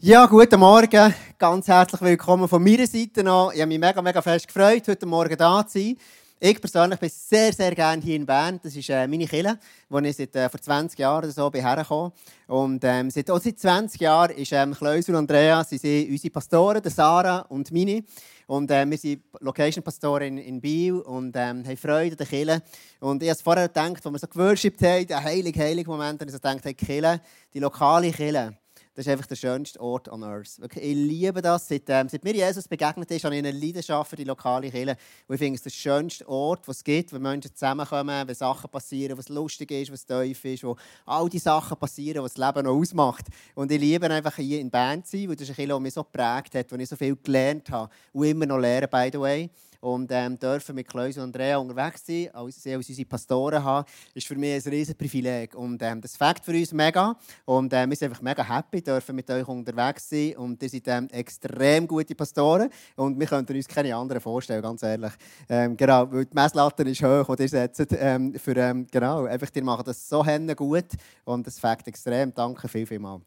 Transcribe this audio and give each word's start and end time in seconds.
Ja, 0.00 0.26
guten 0.26 0.60
Morgen. 0.60 1.12
Ganz 1.38 1.66
herzlich 1.66 2.00
willkommen 2.00 2.46
von 2.46 2.62
meiner 2.62 2.86
Seite 2.86 3.24
noch. 3.24 3.52
Ich 3.52 3.60
habe 3.60 3.66
mich 3.66 3.80
mega, 3.80 4.00
mega 4.00 4.22
fest 4.22 4.46
gefreut, 4.46 4.86
heute 4.86 5.06
Morgen 5.06 5.36
da 5.36 5.66
zu 5.66 5.80
sein. 5.80 5.96
Ich 6.38 6.60
persönlich 6.60 7.00
bin 7.00 7.10
sehr, 7.12 7.52
sehr 7.52 7.74
gerne 7.74 8.00
hier 8.00 8.14
in 8.14 8.24
Bern. 8.24 8.60
Das 8.62 8.76
ist 8.76 8.88
äh, 8.90 9.08
meine 9.08 9.26
Kille, 9.26 9.58
wo 9.88 9.98
ich 9.98 10.16
seit 10.16 10.36
äh, 10.36 10.48
vor 10.48 10.60
20 10.60 10.96
Jahren 11.00 11.24
oder 11.24 11.32
so 11.32 11.50
bin 11.50 11.66
hergekommen 11.66 12.12
Und 12.46 12.84
ähm, 12.84 13.10
seit, 13.10 13.28
auch 13.28 13.40
seit 13.40 13.58
20 13.58 14.00
Jahren 14.00 14.36
ist 14.36 14.52
ähm, 14.52 14.72
Kleus 14.72 15.08
und 15.08 15.16
Andrea 15.16 15.64
sie 15.64 15.78
sind 15.78 16.08
unsere 16.08 16.30
Pastoren, 16.30 16.80
der 16.80 16.92
Sarah 16.92 17.40
und 17.48 17.72
meine. 17.72 18.04
Und 18.46 18.70
äh, 18.70 18.88
wir 18.88 18.98
sind 18.98 19.24
Location-Pastoren 19.40 20.28
in, 20.28 20.38
in 20.38 20.60
Biel 20.60 21.00
und 21.00 21.34
ähm, 21.34 21.66
haben 21.66 21.76
Freude 21.76 22.12
an 22.12 22.18
der 22.18 22.26
Kille. 22.26 22.62
Und 23.00 23.20
ich 23.20 23.30
habe 23.30 23.40
vorher 23.42 23.66
gedacht, 23.66 24.06
als 24.06 24.12
wir 24.12 24.18
so 24.20 24.28
geworshipped 24.28 24.80
haben, 24.80 25.12
ein 25.12 25.24
heilig, 25.24 25.58
heilig 25.58 25.88
Moment, 25.88 26.22
und 26.22 26.28
ich 26.28 26.32
so 26.34 26.38
gedacht, 26.38 26.64
hey, 26.64 26.74
Kille, 26.74 27.20
die 27.52 27.58
lokale 27.58 28.12
Kille, 28.12 28.56
das 28.98 29.06
ist 29.06 29.12
einfach 29.12 29.26
der 29.26 29.36
schönste 29.36 29.80
Ort 29.80 30.08
on 30.08 30.24
Earth. 30.24 30.58
Wirklich, 30.60 30.84
ich 30.84 30.96
liebe 30.96 31.40
das. 31.40 31.68
Seit, 31.68 31.84
ähm, 31.86 32.08
seit 32.08 32.24
mir 32.24 32.34
Jesus 32.34 32.66
begegnet 32.66 33.08
ist, 33.12 33.22
habe 33.22 33.36
ich 33.36 33.38
eine 33.38 33.52
Leidenschaft 33.52 34.10
für 34.10 34.16
die 34.16 34.24
lokale 34.24 34.72
Kirche. 34.72 34.96
Und 35.28 35.36
ich 35.36 35.38
finde 35.38 35.54
es 35.54 35.62
der 35.62 35.70
schönste 35.70 36.28
Ort, 36.28 36.66
was 36.66 36.78
es 36.78 36.84
gibt, 36.84 37.12
wenn 37.12 37.22
Menschen 37.22 37.54
zusammenkommen, 37.54 38.26
wenn 38.26 38.34
Sachen 38.34 38.68
passieren, 38.68 39.16
was 39.16 39.28
lustig 39.28 39.70
ist, 39.70 39.92
was 39.92 40.04
tief 40.04 40.44
ist, 40.44 40.64
wo 40.64 40.76
all 41.06 41.28
die 41.28 41.38
Sachen 41.38 41.76
passieren, 41.76 42.24
was 42.24 42.34
das 42.34 42.44
Leben 42.44 42.66
noch 42.66 42.74
ausmacht. 42.74 43.26
Und 43.54 43.70
ich 43.70 43.80
liebe 43.80 44.10
einfach 44.10 44.34
hier 44.34 44.58
in 44.58 44.68
Bern 44.68 45.04
zu 45.04 45.16
sein, 45.16 45.28
weil 45.28 45.36
das 45.36 45.48
ist 45.48 45.50
eine 45.50 45.54
Kirche, 45.54 45.74
die 45.74 45.80
mich 45.80 45.94
so 45.94 46.02
geprägt 46.02 46.56
hat, 46.56 46.72
wo 46.72 46.74
ich 46.74 46.88
so 46.88 46.96
viel 46.96 47.14
gelernt 47.14 47.70
habe 47.70 47.92
und 48.12 48.26
immer 48.26 48.46
noch 48.46 48.58
lerne, 48.58 48.88
by 48.88 49.10
the 49.12 49.20
way 49.20 49.48
und 49.80 50.10
ähm, 50.12 50.38
dürfen 50.38 50.74
mit 50.74 50.88
Klaus 50.88 51.16
und 51.16 51.24
Andrea 51.24 51.58
unterwegs 51.58 52.04
sein, 52.06 52.28
als 52.32 52.62
sie 52.62 52.74
als 52.74 52.88
unsere 52.88 53.08
Pastoren 53.08 53.62
haben, 53.62 53.88
ist 54.14 54.26
für 54.26 54.36
mich 54.36 54.54
ein 54.54 54.72
riesiges 54.72 54.94
Privileg. 54.94 55.54
Und 55.54 55.82
ähm, 55.82 56.00
das 56.00 56.16
Fakt 56.16 56.44
für 56.44 56.52
uns 56.52 56.72
mega. 56.72 57.16
Und 57.44 57.72
äh, 57.72 57.86
wir 57.88 57.96
sind 57.96 58.10
einfach 58.10 58.22
mega 58.22 58.42
happy, 58.42 58.82
dürfen 58.82 59.14
mit 59.16 59.30
euch 59.30 59.46
unterwegs 59.46 60.08
sein. 60.08 60.36
Und 60.36 60.62
ihr 60.62 60.68
seid 60.68 60.88
ähm, 60.88 61.08
extrem 61.10 61.86
gute 61.86 62.14
Pastoren. 62.14 62.70
Und 62.96 63.18
wir 63.18 63.26
könnten 63.26 63.54
uns 63.54 63.68
keine 63.68 63.94
anderen 63.94 64.20
vorstellen, 64.20 64.62
ganz 64.62 64.82
ehrlich. 64.82 65.12
Ähm, 65.48 65.76
genau, 65.76 66.10
weil 66.10 66.26
die 66.26 66.34
Messlatte 66.34 66.82
ist 66.82 67.02
hoch, 67.02 67.36
die 67.36 67.42
ihr 67.42 67.48
setzt. 67.48 67.86
Ähm, 67.98 68.34
für, 68.34 68.56
ähm, 68.56 68.86
genau, 68.90 69.24
einfach, 69.24 69.48
ihr 69.54 69.64
macht 69.64 69.86
das 69.86 70.08
so 70.08 70.24
gut. 70.56 70.86
Und 71.24 71.46
das 71.46 71.58
Fakt 71.58 71.86
extrem. 71.88 72.34
Danke 72.34 72.68
viel, 72.68 72.86
viel 72.86 72.98
mal. 72.98 73.20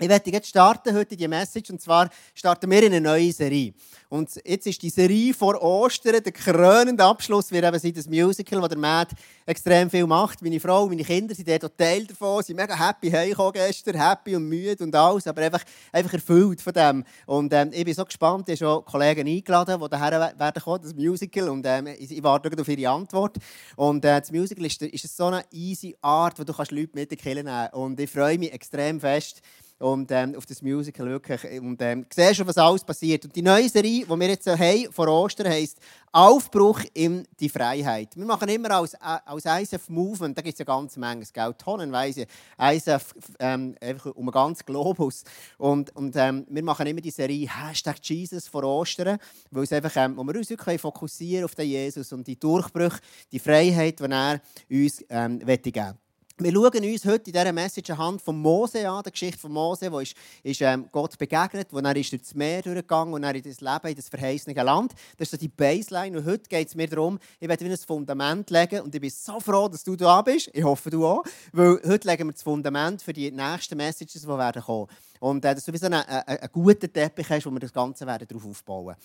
Ich 0.00 0.08
werde 0.08 0.30
jetzt 0.30 0.46
starten 0.46 0.94
heute 0.94 1.16
die 1.16 1.26
Message 1.26 1.70
und 1.70 1.80
zwar 1.80 2.08
starten 2.32 2.70
wir 2.70 2.84
in 2.84 2.92
eine 2.92 3.00
neue 3.00 3.32
Serie. 3.32 3.74
Und 4.08 4.30
jetzt 4.44 4.68
ist 4.68 4.80
die 4.80 4.90
Serie 4.90 5.34
vor 5.34 5.60
Ostern 5.60 6.22
der 6.22 6.32
krönende 6.32 7.02
Abschluss 7.02 7.50
wird 7.50 7.64
eben 7.64 7.78
sein 7.80 7.94
das 7.94 8.08
Musical, 8.08 8.60
das 8.60 8.68
der 8.68 8.78
Matt 8.78 9.10
extrem 9.44 9.90
viel 9.90 10.06
macht. 10.06 10.40
Meine 10.40 10.60
Frau, 10.60 10.86
meine 10.86 11.02
Kinder 11.02 11.34
sind 11.34 11.48
dort 11.48 11.76
Teil 11.76 12.06
davon, 12.06 12.44
sind 12.44 12.54
mega 12.54 12.78
happy 12.78 13.10
heimgekommen 13.10 13.54
gestern, 13.54 14.00
happy 14.00 14.36
und 14.36 14.48
müde 14.48 14.84
und 14.84 14.94
alles, 14.94 15.26
aber 15.26 15.42
einfach, 15.42 15.64
einfach 15.90 16.12
erfüllt 16.12 16.60
von 16.60 16.72
dem. 16.72 17.04
Und 17.26 17.52
ähm, 17.52 17.70
ich 17.72 17.84
bin 17.84 17.92
so 17.92 18.04
gespannt, 18.04 18.48
ich 18.48 18.62
habe 18.62 18.74
schon 18.74 18.84
Kollegen 18.84 19.26
eingeladen, 19.26 19.80
die 19.82 19.88
daher 19.88 20.32
werden 20.38 20.62
kommen, 20.62 20.80
das 20.80 20.94
Musical 20.94 21.48
und 21.48 21.66
ähm, 21.66 21.88
ich 21.98 22.22
warte 22.22 22.56
auf 22.56 22.68
ihre 22.68 22.88
Antwort. 22.88 23.36
Und 23.74 24.04
äh, 24.04 24.20
das 24.20 24.30
Musical 24.30 24.64
ist, 24.64 24.80
ist 24.80 25.16
so 25.16 25.24
eine 25.24 25.44
easy 25.50 25.96
Art, 26.02 26.38
wo 26.38 26.44
du 26.44 26.52
kannst 26.52 26.70
Leute 26.70 26.90
mit 26.94 27.10
in 27.10 27.18
die 27.18 27.34
nehmen 27.34 27.46
kannst. 27.46 27.74
Und 27.74 27.98
ich 27.98 28.08
freue 28.08 28.38
mich 28.38 28.52
extrem 28.52 29.00
fest, 29.00 29.42
und 29.78 30.10
ähm, 30.10 30.34
auf 30.34 30.46
das 30.46 30.60
Musical 30.62 31.06
wirklich. 31.06 31.60
Und 31.60 31.80
ähm, 31.82 32.04
siehst 32.12 32.36
schon, 32.36 32.46
was 32.46 32.58
alles 32.58 32.84
passiert. 32.84 33.24
Und 33.24 33.36
die 33.36 33.42
neue 33.42 33.68
Serie, 33.68 34.04
die 34.04 34.08
wir 34.08 34.28
jetzt 34.28 34.46
haben, 34.46 34.92
vor 34.92 35.08
Ostern, 35.08 35.48
heisst 35.48 35.78
Aufbruch 36.10 36.80
in 36.94 37.26
die 37.38 37.48
Freiheit. 37.48 38.16
Wir 38.16 38.24
machen 38.24 38.48
immer 38.48 38.70
als, 38.72 38.94
äh, 38.94 39.18
als 39.24 39.44
ISF 39.44 39.88
Movement, 39.88 40.36
da 40.36 40.42
gibt 40.42 40.54
es 40.54 40.58
ja 40.58 40.64
ganz 40.64 40.96
Menge, 40.96 41.24
Geld, 41.32 41.58
tonnenweise, 41.58 42.26
ISF 42.58 43.14
ähm, 43.38 43.74
einfach 43.80 44.06
um 44.14 44.24
einen 44.24 44.32
ganzen 44.32 44.64
Globus. 44.66 45.24
Und, 45.58 45.94
und 45.94 46.16
ähm, 46.16 46.46
wir 46.48 46.62
machen 46.62 46.86
immer 46.86 47.00
die 47.00 47.10
Serie 47.10 47.48
Hashtag 47.48 47.96
Jesus 48.02 48.48
vor 48.48 48.64
Ostern, 48.64 49.18
weil 49.50 49.64
es 49.64 49.72
einfach, 49.72 49.94
ähm, 49.96 50.16
wo 50.16 50.24
wir 50.24 50.36
uns 50.36 50.50
wirklich 50.50 50.80
fokussieren 50.80 51.44
auf 51.44 51.54
den 51.54 51.68
Jesus 51.68 52.12
und 52.12 52.26
die 52.26 52.38
Durchbrüche, 52.38 53.00
die 53.30 53.38
Freiheit, 53.38 54.00
die 54.00 54.04
er 54.04 54.40
uns 54.70 55.04
ähm, 55.08 55.38
geben 55.38 55.46
möchte. 55.46 56.07
Wir 56.40 56.52
schauen 56.52 56.84
uns 56.84 57.04
heute 57.04 57.30
in 57.30 57.32
dieser 57.32 57.52
Message 57.52 57.90
anhand 57.90 58.22
von 58.22 58.38
Mose 58.38 58.88
an, 58.88 59.02
der 59.02 59.10
Geschichte 59.10 59.40
von 59.40 59.50
Mose, 59.50 59.90
wo 59.90 59.98
ist, 59.98 60.14
ist 60.44 60.60
ähm, 60.60 60.88
Gott 60.92 61.18
begegnet, 61.18 61.66
wo 61.72 61.80
er 61.80 61.96
ist 61.96 62.12
durch 62.12 62.22
das 62.22 62.34
Meer 62.36 62.62
durchgegangen 62.62 63.12
und 63.12 63.24
er 63.24 63.34
in 63.34 63.42
das 63.42 63.60
Leben 63.60 63.88
in 63.88 63.96
das 63.96 64.08
verheißene 64.08 64.62
Land. 64.62 64.92
Das 65.16 65.26
ist 65.26 65.30
so 65.32 65.36
die 65.36 65.48
Baseline. 65.48 66.16
Und 66.16 66.26
heute 66.26 66.48
geht 66.48 66.68
es 66.68 66.76
mir 66.76 66.86
darum, 66.86 67.18
ich 67.40 67.48
werde 67.48 67.64
ein 67.64 67.76
Fundament 67.76 68.50
legen 68.50 68.82
und 68.82 68.94
ich 68.94 69.00
bin 69.00 69.10
so 69.10 69.40
froh, 69.40 69.66
dass 69.66 69.82
du 69.82 69.96
da 69.96 70.22
bist. 70.22 70.48
Ich 70.52 70.62
hoffe, 70.62 70.90
du 70.90 71.04
auch. 71.04 71.24
Weil 71.52 71.80
heute 71.84 72.06
legen 72.06 72.28
wir 72.28 72.32
das 72.32 72.44
Fundament 72.44 73.02
für 73.02 73.12
die 73.12 73.32
nächsten 73.32 73.76
Messages, 73.76 74.22
die 74.22 74.28
werden 74.28 74.62
kommen. 74.62 74.86
Und 75.18 75.44
äh, 75.44 75.56
dass 75.56 75.64
du 75.64 75.72
wie 75.72 75.78
so 75.78 75.86
einen, 75.86 76.02
einen, 76.02 76.22
einen 76.24 76.52
guten 76.52 76.92
Teppich 76.92 77.28
hast, 77.30 77.46
wo 77.46 77.50
wir 77.50 77.58
das 77.58 77.72
Ganze 77.72 78.06
werden 78.06 78.28
darauf 78.28 78.46
aufbauen 78.46 78.86
werden. 78.86 79.00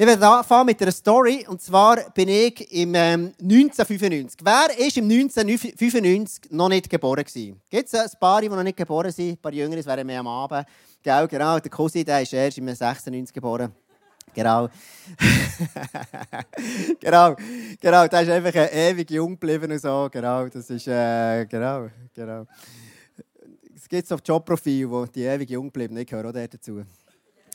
Ich 0.00 0.06
werde 0.06 0.26
anfangen 0.26 0.64
mit 0.64 0.80
einer 0.80 0.92
Story. 0.92 1.44
Und 1.46 1.60
zwar 1.60 2.08
bin 2.14 2.26
ich 2.30 2.72
im 2.72 2.94
ähm, 2.94 3.34
1995. 3.38 4.40
Wer 4.42 4.50
war 4.50 4.70
im 4.70 5.04
1995 5.04 6.50
noch 6.52 6.70
nicht 6.70 6.88
geboren? 6.88 7.22
Gibt 7.22 7.86
es 7.86 7.92
ein 7.92 8.08
paar, 8.18 8.40
die 8.40 8.48
noch 8.48 8.62
nicht 8.62 8.78
geboren 8.78 9.12
sind? 9.12 9.32
Ein 9.32 9.36
paar 9.36 9.52
Jüngere, 9.52 9.84
wären 9.84 10.06
mehr 10.06 10.20
am 10.20 10.26
Abend. 10.26 10.66
Genau, 11.02 11.26
genau. 11.26 11.58
Der 11.58 11.70
Cousin 11.70 12.02
der 12.02 12.22
ist 12.22 12.32
erst 12.32 12.56
im 12.56 12.74
96 12.74 13.30
geboren. 13.30 13.74
Genau. 14.32 14.70
genau, 16.98 17.36
genau. 17.78 18.06
Der 18.06 18.22
ist 18.22 18.30
einfach 18.30 18.54
ewig 18.72 19.10
jung 19.10 19.38
geblieben 19.38 19.70
und 19.70 19.82
so. 19.82 20.08
Genau, 20.10 20.48
das 20.48 20.70
ist, 20.70 20.88
äh, 20.88 21.44
genau, 21.44 21.90
genau. 22.14 22.46
Es 23.76 23.86
gibt 23.86 24.08
so 24.08 24.16
Jobprofil, 24.16 24.90
wo 24.90 25.04
die 25.04 25.24
ewig 25.24 25.50
jung 25.50 25.70
bleiben. 25.70 25.98
Ich 25.98 26.06
gehöre 26.06 26.30
auch 26.30 26.32
dazu. 26.32 26.84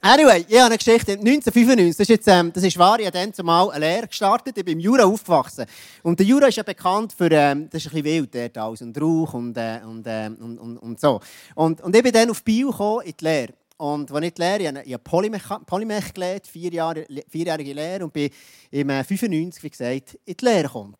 Anyway, 0.07 0.45
ich 0.47 0.59
habe 0.59 0.67
eine 0.67 0.77
Geschichte. 0.77 1.13
1995, 1.13 1.97
das 1.97 1.99
ist, 2.01 2.09
jetzt, 2.09 2.27
ähm, 2.27 2.53
das 2.53 2.63
ist 2.63 2.77
wahr, 2.77 2.99
ich 2.99 3.07
habe 3.07 3.17
dann 3.17 3.33
zumal 3.33 3.71
eine 3.71 3.87
Lehre 3.87 4.07
gestartet. 4.07 4.55
Ich 4.55 4.63
bin 4.63 4.73
im 4.73 4.79
Jura 4.79 5.03
aufgewachsen. 5.03 5.65
Und 6.03 6.19
der 6.19 6.27
Jura 6.27 6.45
ist 6.45 6.57
ja 6.57 6.61
bekannt 6.61 7.11
für, 7.11 7.31
ähm, 7.31 7.67
das 7.71 7.83
ist 7.83 7.91
ein 7.91 8.03
bisschen 8.03 8.29
wild 8.29 8.35
dort 8.35 8.55
alles, 8.55 8.83
und 8.83 9.01
Rauch 9.01 9.33
und, 9.33 9.57
äh, 9.57 9.79
und, 9.83 10.05
äh, 10.05 10.29
und, 10.39 10.59
und, 10.59 10.77
und, 10.77 10.99
so. 10.99 11.19
Und, 11.55 11.81
und 11.81 11.95
ich 11.95 12.03
bin 12.03 12.11
dann 12.11 12.29
auf 12.29 12.43
Bio 12.43 12.69
gekommen, 12.69 13.01
in 13.03 13.13
die 13.19 13.23
Lehre. 13.23 13.53
Und 13.77 14.11
als 14.11 14.25
ich 14.25 14.33
die 14.35 14.41
Lehre, 14.43 14.83
ich 14.85 14.93
habe 14.93 15.03
Polymech, 15.03 15.43
Polymech 15.65 16.13
gelernt, 16.13 16.45
vier 16.45 16.71
Jahre, 16.71 17.07
vierjährige 17.27 17.73
Lehre, 17.73 18.03
und 18.03 18.13
bin 18.13 18.29
im 18.69 18.89
äh, 18.91 19.03
95, 19.03 19.63
wie 19.63 19.69
gesagt, 19.71 20.19
in 20.23 20.37
die 20.39 20.45
Lehre 20.45 20.63
gekommen. 20.67 20.95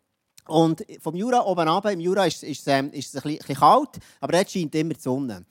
Und 0.48 0.84
vom 1.00 1.14
Jura 1.14 1.44
oben 1.44 1.68
runter, 1.68 1.92
im 1.92 2.00
Jura 2.00 2.26
ist, 2.26 2.42
ist, 2.42 2.66
ähm, 2.66 2.90
ist 2.90 3.14
es 3.14 3.14
ein 3.14 3.22
bisschen, 3.22 3.30
ein 3.30 3.38
bisschen 3.38 3.54
kalt, 3.54 3.90
aber 4.20 4.36
jetzt 4.36 4.52
scheint 4.52 4.74
immer 4.74 4.94
die 4.94 5.00
Sonne. 5.00 5.44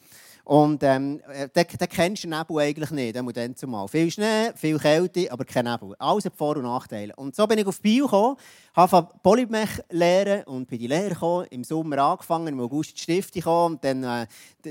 Und 0.45 0.83
ähm, 0.83 1.21
den, 1.55 1.65
den 1.79 1.89
kennst 1.89 2.23
du 2.23 2.29
den 2.29 2.37
Nebel 2.37 2.59
eigentlich 2.59 2.91
nicht, 2.91 3.15
dann 3.15 3.55
zumal. 3.55 3.87
Viel 3.87 4.11
Schnee, 4.11 4.51
viel 4.55 4.77
Kälte, 4.77 5.31
aber 5.31 5.43
kein 5.43 5.65
Nebel. 5.65 5.95
Alles 5.97 6.25
hat 6.25 6.35
Vor- 6.35 6.55
und 6.57 6.63
Nachteile. 6.63 7.13
Und 7.15 7.35
so 7.35 7.47
bin 7.47 7.57
ich 7.57 7.65
auf 7.65 7.81
Bio 7.81 8.05
gekommen, 8.05 8.37
habe 8.75 9.09
Polymech 9.23 9.81
lehren 9.89 10.43
und 10.43 10.67
bin 10.67 10.77
die 10.77 10.85
Lehre 10.85 11.09
gekommen, 11.09 11.47
im 11.49 11.63
Sommer 11.63 11.97
angefangen, 11.97 12.49
im 12.49 12.59
August 12.59 12.95
die 12.95 13.01
Stifte 13.01 13.39
gekommen 13.39 13.75
und 13.75 13.83
dann 13.83 14.03
äh, 14.03 14.27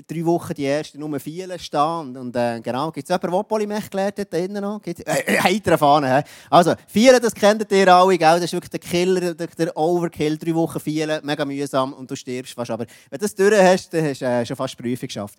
drei 0.06 0.24
Wochen 0.24 0.54
die 0.54 0.64
ersten 0.64 1.00
Nummer 1.00 1.18
vier 1.18 1.58
stehen. 1.58 1.80
Und, 1.80 2.16
und 2.18 2.36
äh, 2.36 2.60
genau, 2.60 2.92
gibt 2.92 3.08
es 3.10 3.12
jemanden, 3.12 3.36
der 3.36 3.42
Polymech 3.42 3.90
gelernt 3.90 4.18
hat, 4.18 4.32
da 4.32 4.36
innen 4.36 4.62
noch? 4.62 4.80
Äh, 4.86 5.40
heiter 5.40 5.76
Fahne, 5.76 6.22
Also, 6.50 6.74
vier, 6.86 7.18
das 7.18 7.34
kennt 7.34 7.70
ihr 7.72 7.92
alle, 7.92 8.16
gell? 8.16 8.34
das 8.34 8.44
ist 8.44 8.52
wirklich 8.52 8.70
der 8.70 8.80
Killer, 8.80 9.34
der, 9.34 9.48
der 9.48 9.76
Overkill, 9.76 10.38
drei 10.38 10.54
Wochen 10.54 10.78
vier, 10.78 11.20
mega 11.24 11.44
mühsam 11.44 11.94
und 11.94 12.08
du 12.08 12.14
stirbst 12.14 12.54
fast. 12.54 12.70
Aber 12.70 12.86
wenn 13.10 13.18
du 13.18 13.24
das 13.24 13.34
durch 13.34 13.60
hast, 13.60 13.92
dann 13.92 14.04
hast 14.04 14.20
du 14.20 14.26
äh, 14.26 14.46
schon 14.46 14.56
fast 14.56 14.78
die 14.78 14.82
Prüfung 14.82 15.08
geschafft. 15.08 15.38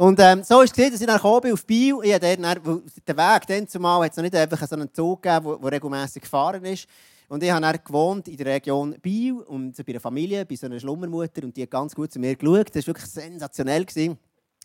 Und 0.00 0.18
ähm, 0.18 0.42
so 0.42 0.62
ist 0.62 0.78
es 0.78 0.90
dass 0.92 1.00
ich 1.02 1.06
dann 1.06 1.16
gekommen 1.16 1.52
auf 1.52 1.66
Bio. 1.66 2.00
Ich 2.00 2.18
dann, 2.18 2.40
dann, 2.40 2.82
der 3.06 3.16
Weg 3.18 3.46
dann 3.46 3.68
zumal 3.68 4.02
hat 4.02 4.12
es 4.12 4.16
noch 4.16 4.22
nicht 4.22 4.34
einfach 4.34 4.66
so 4.66 4.74
einen 4.74 4.90
Zug 4.94 5.20
gegeben, 5.20 5.58
der 5.60 5.72
regelmäßig 5.72 6.22
gefahren 6.22 6.64
ist. 6.64 6.86
Und 7.28 7.42
ich 7.42 7.50
habe 7.50 7.60
dann 7.60 7.78
gewohnt 7.84 8.26
in 8.26 8.38
der 8.38 8.46
Region 8.46 8.96
Bio 9.02 9.44
und 9.46 9.76
bei 9.76 9.92
einer 9.92 10.00
Familie, 10.00 10.46
bei 10.46 10.56
so 10.56 10.64
einer 10.64 10.80
Schlummermutter 10.80 11.44
und 11.44 11.54
die 11.54 11.64
hat 11.64 11.70
ganz 11.70 11.94
gut 11.94 12.10
zu 12.10 12.18
mir 12.18 12.34
geschaut. 12.34 12.74
Das 12.74 12.86
war 12.86 12.94
wirklich 12.94 13.10
sensationell. 13.10 13.84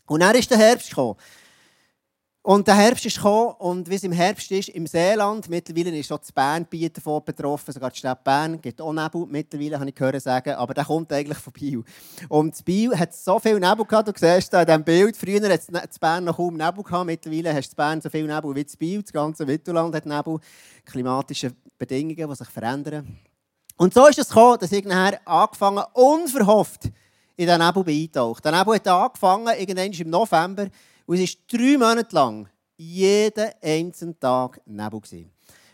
Und 0.06 0.20
dann 0.20 0.34
ist 0.36 0.50
der 0.50 0.56
Herbst 0.56 0.88
gekommen. 0.88 1.16
Und 2.46 2.68
der 2.68 2.76
Herbst 2.76 3.04
ist 3.04 3.16
gekommen 3.16 3.56
und 3.58 3.90
wie 3.90 3.96
es 3.96 4.04
im 4.04 4.12
Herbst 4.12 4.48
ist, 4.52 4.68
im 4.68 4.86
Seeland, 4.86 5.50
mittlerweile 5.50 5.98
ist 5.98 6.12
auch 6.12 6.20
das 6.20 6.30
Bernbiet 6.30 6.96
davon 6.96 7.20
betroffen, 7.24 7.74
sogar 7.74 7.90
die 7.90 7.98
Stadt 7.98 8.22
Bern, 8.22 8.60
gibt 8.60 8.80
auch 8.80 8.92
Nebel 8.92 9.26
mittlerweile, 9.28 9.80
habe 9.80 9.88
ich 9.88 9.94
gehört 9.96 10.22
sagen, 10.22 10.54
aber 10.54 10.72
der 10.72 10.84
kommt 10.84 11.12
eigentlich 11.12 11.38
von 11.38 11.52
Biel. 11.52 11.82
Und 12.28 12.54
das 12.54 12.62
Biel 12.62 12.96
hat 12.96 13.12
so 13.12 13.40
viel 13.40 13.58
Nebel 13.58 13.84
gehabt, 13.84 14.06
du 14.06 14.12
siehst 14.14 14.52
da 14.52 14.60
in 14.60 14.66
diesem 14.68 14.84
Bild, 14.84 15.16
früher 15.16 15.42
hat 15.42 15.58
es 15.58 15.72
ne-, 15.72 15.82
Bern 15.98 16.22
noch 16.22 16.36
kaum 16.36 16.56
Nebel 16.56 16.84
gehabt, 16.84 17.06
mittlerweile 17.06 17.52
hast 17.52 17.70
du 17.70 17.74
Bern 17.74 18.00
so 18.00 18.08
viel 18.08 18.28
Nebel 18.28 18.54
wie 18.54 18.62
das 18.62 18.76
Biel, 18.76 19.02
das 19.02 19.12
ganze 19.12 19.44
Mittelland 19.44 19.92
hat 19.96 20.06
Nebel, 20.06 20.38
klimatische 20.84 21.50
Bedingungen, 21.76 22.30
die 22.30 22.36
sich 22.36 22.48
verändern. 22.48 23.18
Und 23.76 23.92
so 23.92 24.06
ist 24.06 24.20
es 24.20 24.28
gekommen, 24.28 24.58
dass 24.60 24.70
ich 24.70 24.84
nachher 24.84 25.18
angefangen, 25.24 25.82
unverhofft 25.94 26.92
in 27.34 27.48
den 27.48 27.60
Nebel 27.60 27.84
eintaucht. 27.88 28.44
Der 28.44 28.52
Nebel 28.52 28.76
hat 28.76 28.86
angefangen, 28.86 29.52
irgendwann 29.58 29.90
im 29.90 30.10
November, 30.10 30.68
und 31.06 31.18
es 31.18 31.36
war 31.36 31.58
drei 31.58 31.78
Monate 31.78 32.14
lang 32.14 32.48
jeden 32.76 33.50
einzelnen 33.62 34.18
Tag 34.18 34.60
Nebel. 34.66 35.00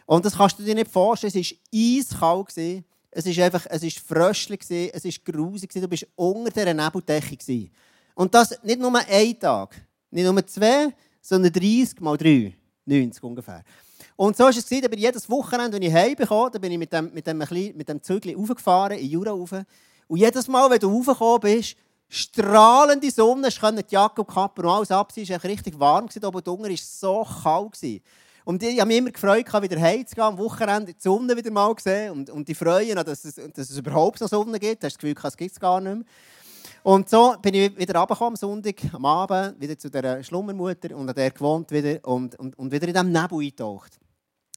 Und 0.07 0.25
das 0.25 0.37
kannst 0.37 0.59
du 0.59 0.63
dir 0.63 0.75
nicht 0.75 0.91
vorstellen. 0.91 1.33
Es 1.35 1.51
war 1.51 1.59
eiskalt. 1.75 2.85
Es 3.11 3.27
war 3.27 3.45
einfach, 3.45 3.67
es 3.69 3.83
ist 3.83 3.99
fröschlich, 3.99 4.61
es 4.71 5.05
war 5.05 5.33
grusig. 5.33 5.73
Du 5.73 5.89
bist 5.89 6.07
unter 6.15 6.51
dieser 6.51 6.75
Nebeldecke. 6.75 7.71
Und 8.15 8.35
das 8.35 8.63
nicht 8.63 8.81
nur 8.81 8.95
ein 8.95 9.39
Tag, 9.39 9.75
nicht 10.11 10.25
nur 10.25 10.47
zwei, 10.47 10.95
sondern 11.21 11.53
30 11.53 12.01
mal 12.01 12.17
3, 12.17 12.55
90 12.85 13.23
ungefähr. 13.23 13.63
Und 14.17 14.37
so 14.37 14.45
war 14.45 14.51
es, 14.51 14.67
da 14.67 14.89
bin 14.89 14.99
ich 14.99 15.05
jedes 15.05 15.29
Wochenende, 15.29 15.77
wenn 15.77 15.83
ich 15.83 15.93
heimgekommen 15.93 16.53
bin, 16.53 16.61
bin 16.61 16.73
ich 16.73 16.79
mit 16.79 16.93
dem, 16.93 17.13
mit 17.13 17.27
dem, 17.27 17.39
mit 17.77 17.89
dem 17.89 18.03
Zügel 18.03 18.35
raufgefahren, 18.37 18.99
in 18.99 19.09
Jura 19.09 19.31
rauf. 19.31 19.53
Und 20.09 20.19
jedes 20.19 20.49
Mal, 20.49 20.71
wenn 20.71 20.79
du 20.79 20.95
raufgekommen 20.95 21.41
bist, 21.41 21.77
strahlende 22.15 23.11
Sonne, 23.11 23.49
ich 23.49 23.59
konnte 23.59 23.83
die 23.83 23.95
Jacke 23.95 24.21
und 24.21 24.29
die 24.29 24.35
Kappe 24.35 24.61
und 24.61 24.69
alles 24.69 24.91
abziehen, 24.91 25.25
es 25.25 25.31
war 25.31 25.45
richtig 25.45 25.79
warm, 25.81 26.05
oben 26.05 26.45
drunter 26.45 26.69
war 26.69 26.77
so 26.77 27.27
kalt. 27.43 28.03
Und 28.45 28.63
ich 28.63 28.79
habe 28.79 28.89
mich 28.89 28.99
immer 28.99 29.11
gefreut, 29.11 29.63
wieder 29.63 29.81
heimzugehen, 29.81 30.27
am 30.27 30.37
Wochenende 30.37 30.93
die 30.93 31.01
Sonne 31.01 31.35
wieder 31.35 31.51
mal 31.51 31.75
sehen 31.79 32.13
und, 32.13 32.29
und 32.29 32.47
die 32.47 32.55
freuen, 32.55 32.97
dass 32.97 33.25
es, 33.25 33.37
dass 33.37 33.71
es 33.71 33.79
überhaupt 33.79 34.21
noch 34.21 34.29
Sonne 34.29 34.59
gibt. 34.59 34.85
Hast 34.85 35.03
du 35.03 35.07
das 35.07 35.15
Gefühl, 35.15 35.31
es 35.31 35.37
gibt 35.39 35.53
es 35.53 35.61
gar 35.61 35.81
nicht 35.81 35.95
mehr. 35.95 36.05
Und 36.83 37.09
so 37.09 37.35
bin 37.41 37.55
ich 37.55 37.79
wieder 37.79 37.99
runtergekommen 37.99 38.33
am 38.33 38.37
Sonntag, 38.37 38.75
am 38.93 39.07
Abend, 39.07 39.59
wieder 39.59 39.79
zu 39.79 39.89
der 39.89 40.23
Schlummermutter 40.23 40.95
und 40.95 41.09
an 41.09 41.15
der 41.15 41.31
gewohnt 41.31 41.71
wieder 41.71 42.07
und, 42.07 42.39
und, 42.39 42.59
und 42.59 42.73
wieder 42.73 42.89
in 42.89 42.93
diesem 42.93 43.13
Nebel 43.13 43.39
eingetaucht. 43.39 43.99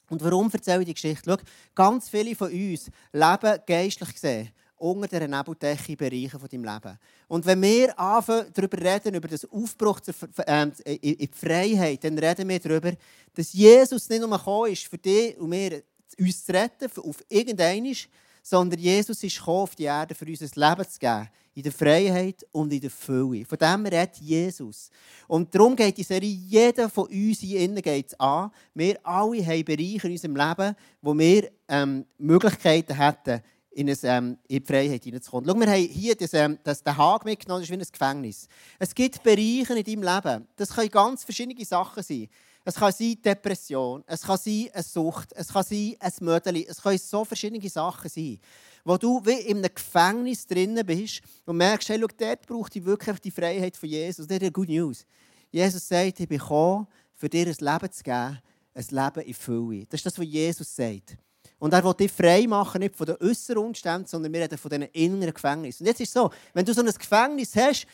Und 0.09 0.21
warum 0.23 0.49
erzähle 0.51 0.81
ich 0.81 0.87
die 0.87 0.93
Geschichte? 0.93 1.23
Schau, 1.25 1.37
ganz 1.73 2.09
viele 2.09 2.35
von 2.35 2.51
uns 2.51 2.91
leben 3.13 3.59
geistlich 3.65 4.13
gesehen 4.13 4.49
unter 4.77 5.07
dieser 5.07 5.27
Nebeldecke 5.27 5.95
Bereiche 5.95 6.39
von 6.39 6.49
deinem 6.49 6.63
Leben. 6.65 6.99
Und 7.27 7.45
wenn 7.45 7.61
wir 7.61 7.97
anfangen, 7.99 8.47
darüber 8.53 8.77
reden, 8.77 9.15
über 9.15 9.27
das 9.27 9.45
Aufbruch 9.45 9.99
ähm, 10.45 10.71
in 10.85 11.17
die 11.17 11.29
Freiheit, 11.33 12.03
dann 12.03 12.17
reden 12.17 12.49
wir 12.49 12.59
darüber, 12.59 12.91
dass 13.33 13.53
Jesus 13.53 14.09
nicht 14.09 14.21
nur 14.21 14.37
gekommen 14.37 14.71
ist, 14.71 14.83
für 14.83 14.97
dich 14.97 15.37
und 15.37 15.49
mir 15.49 15.83
uns 16.19 16.45
zu 16.45 16.53
retten, 16.53 16.89
auf 17.01 17.23
irgendeinen, 17.29 17.95
sondern 18.41 18.79
Jesus 18.79 19.23
ist 19.23 19.37
gekommen, 19.37 19.63
auf 19.63 19.75
die 19.75 19.83
Erde, 19.83 20.13
für 20.13 20.25
uns 20.25 20.41
ein 20.41 20.49
Leben 20.53 20.89
zu 20.89 20.99
geben. 20.99 21.29
In 21.55 21.63
der 21.63 21.71
Freiheit 21.71 22.45
und 22.51 22.73
in 22.73 22.81
der 22.81 22.89
Fülle. 22.89 23.45
Von 23.45 23.57
dem 23.57 23.85
redet 23.85 24.17
Jesus. 24.17 24.89
Und 25.25 25.55
darum 25.55 25.73
geht 25.73 25.97
die 25.97 26.03
Serie, 26.03 26.29
jeder 26.29 26.89
von 26.89 27.07
uns 27.07 27.39
hier 27.39 27.61
innen 27.61 27.81
geht 27.81 28.07
es 28.07 28.19
an. 28.19 28.51
Wir 28.73 28.99
alle 29.03 29.45
haben 29.45 29.63
Bereiche 29.63 30.07
in 30.07 30.11
unserem 30.11 30.35
Leben, 30.35 30.75
wo 31.01 31.17
wir 31.17 31.49
ähm, 31.69 32.05
Möglichkeiten 32.17 32.97
hätten, 32.97 33.41
in, 33.75 33.89
ein, 33.89 33.97
ähm, 34.03 34.37
in 34.47 34.59
die 34.59 34.65
Freiheit 34.65 35.03
hineinzukommen. 35.03 35.49
Schau, 35.49 35.59
wir 35.59 35.67
haben 35.67 35.87
hier 35.87 36.15
das, 36.15 36.33
ähm, 36.33 36.57
das, 36.63 36.81
den 36.81 36.95
Haag 36.95 37.25
mitgenommen, 37.25 37.61
das 37.61 37.69
ist 37.69 37.77
wie 37.77 37.81
ein 37.81 37.91
Gefängnis. 37.91 38.47
Es 38.79 38.95
gibt 38.95 39.21
Bereiche 39.21 39.77
in 39.77 39.83
deinem 39.83 40.15
Leben, 40.15 40.47
das 40.55 40.69
können 40.69 40.89
ganz 40.89 41.23
verschiedene 41.23 41.65
Sachen 41.65 42.01
sein. 42.01 42.27
Es 42.63 42.75
kann 42.75 42.91
sein 42.91 43.21
Depression, 43.23 44.03
es 44.07 44.21
kann 44.21 44.39
sein 44.39 44.69
eine 44.73 44.81
Sucht, 44.81 45.33
es 45.33 45.49
kann 45.49 45.63
sein 45.63 45.95
ein 45.99 46.11
Mödeli, 46.21 46.65
es 46.67 46.81
können 46.81 46.97
so 46.97 47.23
verschiedene 47.25 47.69
Sachen 47.69 48.09
sein, 48.09 48.39
wo 48.83 48.97
du 48.97 49.23
wie 49.23 49.41
in 49.41 49.57
einem 49.57 49.73
Gefängnis 49.73 50.47
drinnen 50.47 50.83
bist 50.85 51.21
und 51.45 51.57
merkst, 51.57 51.89
hey, 51.89 51.99
schau, 51.99 52.07
dort 52.17 52.47
braucht 52.47 52.75
ich 52.75 52.85
wirklich 52.85 53.19
die 53.19 53.31
Freiheit 53.31 53.77
von 53.77 53.89
Jesus. 53.89 54.25
Das 54.25 54.37
ist 54.37 54.41
eine 54.41 54.51
gute 54.51 54.71
News. 54.71 55.05
Jesus 55.51 55.87
sagt, 55.87 56.19
ich 56.19 56.27
bin 56.27 56.39
gekommen, 56.39 56.87
für 57.13 57.29
dir 57.29 57.45
ein 57.45 57.55
Leben 57.59 57.91
zu 57.91 58.03
geben, 58.03 58.39
ein 58.73 58.85
Leben 58.89 59.27
in 59.27 59.33
Fülle. 59.33 59.85
Das 59.85 59.99
ist 59.99 60.05
das, 60.05 60.17
was 60.17 60.25
Jesus 60.25 60.75
sagt. 60.75 61.17
Und 61.59 61.73
er 61.73 61.83
will 61.83 61.93
dich 61.93 62.11
frei 62.11 62.45
machen, 62.47 62.79
nicht 62.79 62.95
von 62.95 63.05
den 63.05 63.15
äußeren 63.21 63.63
Umständen, 63.63 64.07
sondern 64.07 64.31
wir 64.33 64.41
reden 64.41 64.57
von 64.57 64.69
diesen 64.69 64.83
inneren 64.91 65.33
Gefängnissen. 65.33 65.83
Und 65.83 65.87
jetzt 65.87 66.01
ist 66.01 66.09
es 66.09 66.13
so, 66.13 66.29
wenn 66.53 66.65
du 66.65 66.73
so 66.73 66.81
ein 66.81 66.87
Gefängnis 66.87 67.55
hast, 67.55 67.87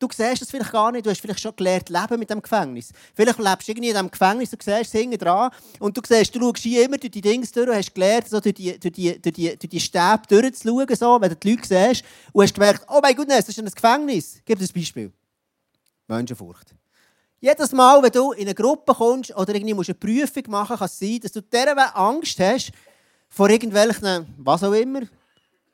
du 0.00 0.08
siehst 0.12 0.42
es 0.42 0.50
vielleicht 0.50 0.72
gar 0.72 0.90
nicht, 0.90 1.06
du 1.06 1.10
hast 1.10 1.20
vielleicht 1.20 1.40
schon 1.40 1.54
gelernt, 1.54 1.88
leben 1.88 2.18
mit 2.18 2.30
dem 2.30 2.42
Gefängnis. 2.42 2.90
Vielleicht 3.14 3.38
lebst 3.38 3.68
du 3.68 3.72
irgendwie 3.72 3.88
in 3.88 3.94
diesem 3.94 4.10
Gefängnis, 4.10 4.50
du 4.50 4.56
siehst 4.60 4.80
es 4.80 4.92
hinten 4.92 5.18
dran 5.18 5.50
und 5.78 5.96
du 5.96 6.00
siehst, 6.06 6.34
du 6.34 6.40
schaust 6.40 6.66
immer 6.66 6.96
durch 6.96 7.10
die 7.10 7.20
Dinge 7.20 7.46
durch 7.46 7.68
und 7.68 7.74
hast 7.74 7.94
gelernt, 7.94 8.28
so 8.28 8.40
durch, 8.40 8.54
die, 8.54 8.78
durch, 8.78 8.92
die, 8.92 9.20
durch, 9.20 9.34
die, 9.34 9.56
durch 9.56 9.70
die 9.70 9.80
Stäbe 9.80 10.22
durchzuschauen, 10.28 10.96
so, 10.96 11.20
wenn 11.20 11.28
du 11.30 11.36
die 11.36 11.50
Leute 11.50 11.68
siehst 11.68 12.04
und 12.32 12.42
hast 12.42 12.54
gemerkt, 12.54 12.84
oh 12.88 13.00
mein 13.02 13.14
Gott, 13.14 13.30
das 13.30 13.48
ist 13.48 13.58
ein 13.58 13.66
Gefängnis. 13.66 14.40
Gib 14.44 14.58
dir 14.58 14.64
ein 14.64 14.72
Beispiel. 14.74 15.12
Menschenfurcht. 16.08 16.74
Jedes 17.42 17.72
Mal, 17.72 18.02
wenn 18.02 18.12
du 18.12 18.32
in 18.32 18.42
eine 18.42 18.54
Gruppe 18.54 18.92
kommst 18.92 19.34
oder 19.34 19.54
irgendwie 19.54 19.72
musst 19.72 19.88
eine 19.88 19.94
Prüfung 19.94 20.42
machen 20.48 20.76
kann 20.76 20.84
es 20.84 20.98
sein, 20.98 21.20
dass 21.20 21.32
du 21.32 21.40
dieser 21.40 21.96
Angst 21.96 22.38
hast 22.38 22.70
vor 23.30 23.48
irgendwelchen, 23.48 24.26
was 24.36 24.62
auch 24.62 24.74
immer, 24.74 25.00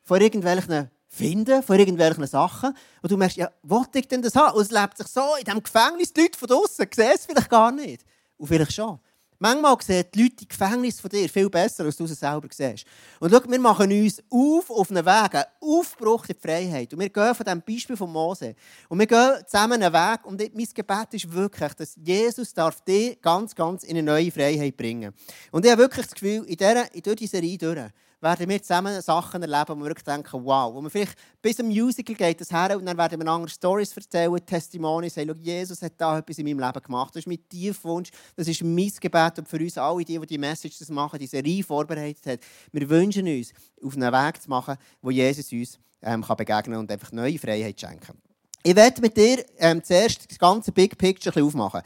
vor 0.05 0.21
irgendwelchen 0.21 0.89
Finden, 1.09 1.65
vor 1.65 1.75
irgendwelchen 1.75 2.25
Sachen. 2.29 2.73
Und 3.03 3.11
du 3.11 3.17
merkst, 3.17 3.37
ja, 3.37 3.51
wollte 3.65 3.99
ich 3.99 4.07
denn 4.07 4.23
das 4.23 4.37
haben? 4.37 4.57
Und 4.57 4.63
es 4.63 4.71
lebt 4.71 4.97
sich 4.97 5.09
so 5.09 5.35
in 5.41 5.45
diesem 5.45 5.61
Gefängnis, 5.61 6.13
die 6.13 6.21
Leute 6.21 6.39
von 6.39 6.47
draußen 6.47 6.87
sehen 6.95 7.13
es 7.13 7.27
vielleicht 7.27 7.51
gar 7.51 7.73
nicht. 7.73 8.05
Und 8.37 8.47
vielleicht 8.47 8.73
schon. 8.73 9.01
Manchmal 9.39 9.77
sehen 9.83 10.05
die 10.15 10.23
Leute 10.23 10.43
im 10.43 10.49
Gefängnis 10.49 11.01
von 11.01 11.11
dir 11.11 11.29
viel 11.29 11.51
besser, 11.51 11.85
als 11.85 11.97
du 11.97 12.05
es 12.05 12.19
selber 12.19 12.49
siehst. 12.51 12.87
Und 13.21 13.31
schau, 13.31 13.41
wir 13.47 13.59
machen 13.59 13.91
uns 13.91 14.23
auf 14.31 14.71
auf 14.71 14.91
einen 14.91 15.05
Weg, 15.05 15.35
einen 15.35 15.45
Aufbruch 15.61 16.27
in 16.29 16.35
die 16.35 16.49
Freiheit. 16.49 16.93
Und 16.93 17.01
wir 17.01 17.09
gehen 17.09 17.35
von 17.35 17.45
diesem 17.45 17.63
Beispiel 17.63 17.97
von 17.97 18.13
Mose. 18.13 18.55
Und 18.89 18.99
wir 18.99 19.07
gehen 19.07 19.43
zusammen 19.47 19.83
einen 19.83 19.93
Weg. 19.93 20.25
Und 20.25 20.41
mein 20.41 20.69
Gebet 20.75 21.09
ist 21.13 21.33
wirklich, 21.33 21.75
dass 21.75 21.97
Jesus 22.03 22.55
darf 22.55 22.81
dich 22.83 23.21
ganz, 23.21 23.55
ganz 23.55 23.85
in 23.85 23.91
eine 23.91 24.03
neue 24.03 24.31
Freiheit 24.31 24.77
bringen. 24.77 25.13
Und 25.51 25.65
ich 25.65 25.71
habe 25.71 25.83
wirklich 25.83 26.07
das 26.07 26.15
Gefühl, 26.15 26.45
in 26.45 26.57
dieser, 26.57 26.85
durch 27.03 27.17
diese 27.17 27.39
Reihe 27.39 27.59
durch, 27.59 27.93
werden 28.21 28.49
wir 28.49 28.63
zusammen 28.63 29.01
Sachen 29.03 29.43
erleben, 29.43 29.81
wo 29.81 29.85
wir 29.85 29.95
denken, 29.95 30.45
wow. 30.45 30.73
Wo 30.73 30.81
man 30.81 30.91
vielleicht 30.91 31.17
bis 31.43 31.57
zum 31.57 31.69
Musical 31.69 32.15
geht 32.15 32.41
das 32.41 32.51
her 32.51 32.77
und 32.77 32.87
dann 32.87 32.97
werden 32.97 33.21
wir 33.21 33.29
andere 33.31 33.51
Stories 33.51 33.97
erzählen, 33.97 34.45
Testimonies, 34.45 35.15
sagen, 35.15 35.35
Jesus 35.41 35.83
hat 35.83 35.93
da 35.97 36.19
etwas 36.19 36.39
in 36.39 36.47
meinem 36.47 36.61
Leben 36.61 36.83
gemacht. 36.83 37.15
Das 37.15 37.21
ist 37.21 37.27
mein 37.27 37.49
tiefer 37.49 37.89
Wunsch, 37.89 38.11
das 38.35 38.49
ist 38.49 38.63
mein 38.63 38.91
Gebet 39.01 39.39
und 39.39 39.49
für 39.49 39.59
uns 39.59 39.79
alle, 39.79 40.05
die, 40.05 40.19
die 40.19 40.27
die 40.27 40.39
Message 40.39 40.79
das 40.79 40.89
machen, 40.89 41.19
diese 41.19 41.39
Reihe 41.39 41.63
vorbereitet 41.63 42.27
hat. 42.27 42.41
Wir 42.73 42.89
wünschen 42.89 43.27
uns, 43.27 43.53
auf 43.83 43.95
einen 43.95 44.13
Weg 44.13 44.43
zu 44.43 44.49
machen, 44.49 44.77
wo 45.03 45.11
Jesus 45.11 45.53
uns 45.53 45.79
ähm, 46.03 46.23
kann 46.23 46.37
begegnen 46.37 46.79
und 46.79 46.91
einfach 46.91 47.13
neue 47.13 47.39
Freiheit 47.39 47.81
schenken. 47.81 48.19
Ich 48.63 48.75
werde 48.75 49.01
mit 49.01 49.17
dir 49.17 49.45
ähm, 49.59 49.83
zuerst 49.85 50.29
das 50.29 50.39
ganze 50.39 50.73
Big 50.73 50.99
Picture 50.99 51.31
ein 51.31 51.35
bisschen 51.35 51.47
aufmachen. 51.47 51.83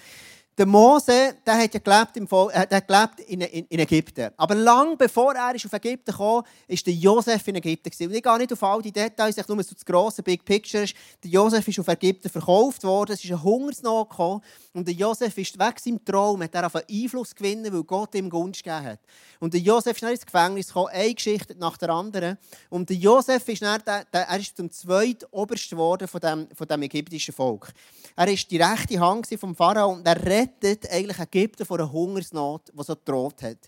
Der 0.60 0.66
Mose, 0.66 1.36
der 1.46 1.56
hat 1.56 1.72
ja 1.72 1.80
gelebt, 1.80 2.18
im 2.18 2.30
Vol 2.30 2.50
äh, 2.52 2.66
der 2.66 2.82
gelebt 2.82 3.20
in, 3.20 3.40
in, 3.40 3.64
in, 3.64 3.78
Ägypten. 3.78 4.30
Aber 4.36 4.54
lang 4.54 4.94
bevor 4.98 5.34
er 5.34 5.54
auf 5.54 5.72
Ägypten 5.72 6.12
kam, 6.12 6.20
war 6.20 6.44
der 6.68 6.92
Josef 6.92 7.48
in 7.48 7.54
Ägypten. 7.54 7.90
Und 8.04 8.14
ich 8.14 8.22
gehe 8.22 8.36
nicht 8.36 8.52
auf 8.52 8.62
all 8.62 8.82
die 8.82 8.92
Details, 8.92 9.38
ich 9.38 9.48
nur 9.48 9.56
das 9.56 9.82
grosse 9.86 10.22
Big 10.22 10.44
Picture. 10.44 10.84
Der 11.24 11.30
Josef 11.30 11.66
ist 11.66 11.80
auf 11.80 11.88
Ägypten 11.88 12.28
verkauft 12.28 12.84
worden, 12.84 13.12
es 13.12 13.24
ist 13.24 13.30
ein 13.30 13.42
Hungersnot 13.42 14.10
gekommen. 14.10 14.42
Und 14.74 14.86
der 14.86 14.94
Josef 14.94 15.38
ist 15.38 15.58
weg 15.58 15.80
seinem 15.80 16.04
Traum, 16.04 16.42
hat 16.42 16.54
er 16.54 16.70
Einfluss 16.90 17.34
gewinnen, 17.34 17.72
weil 17.72 17.82
Gott 17.82 18.14
ihm 18.14 18.28
Gunst 18.28 18.62
gegeben 18.62 18.84
hat. 18.84 19.00
Und 19.38 19.54
der 19.54 19.60
Josef 19.62 19.96
ist 19.96 20.02
dann 20.02 20.12
ins 20.12 20.26
Gefängnis 20.26 20.66
gekommen, 20.66 20.90
eine 20.92 21.14
Geschichte 21.14 21.54
nach 21.58 21.78
der 21.78 21.88
anderen. 21.88 22.36
Und 22.68 22.90
der 22.90 22.98
Josef 22.98 23.48
ist 23.48 23.62
dann, 23.62 23.80
der, 23.86 24.04
der, 24.12 24.28
er 24.28 24.38
ist 24.38 24.54
zum 24.54 24.70
zweitobersten 24.70 25.78
geworden 25.78 26.06
von 26.06 26.20
dem, 26.20 26.48
von 26.54 26.68
dem 26.68 26.82
ägyptischen 26.82 27.32
Volk. 27.32 27.72
Er 28.14 28.26
war 28.26 28.34
die 28.34 28.56
rechte 28.58 29.00
Hand 29.00 29.26
vom 29.40 29.56
Pharao 29.56 29.92
und 29.92 30.06
er 30.06 30.22
rettet 30.62 30.90
eigentlich 30.90 31.18
Ägypten 31.18 31.64
vor 31.64 31.78
einer 31.78 31.90
Hungersnot, 31.90 32.72
die 32.72 32.82
so 32.82 32.94
gedroht 32.94 33.42
hat. 33.42 33.58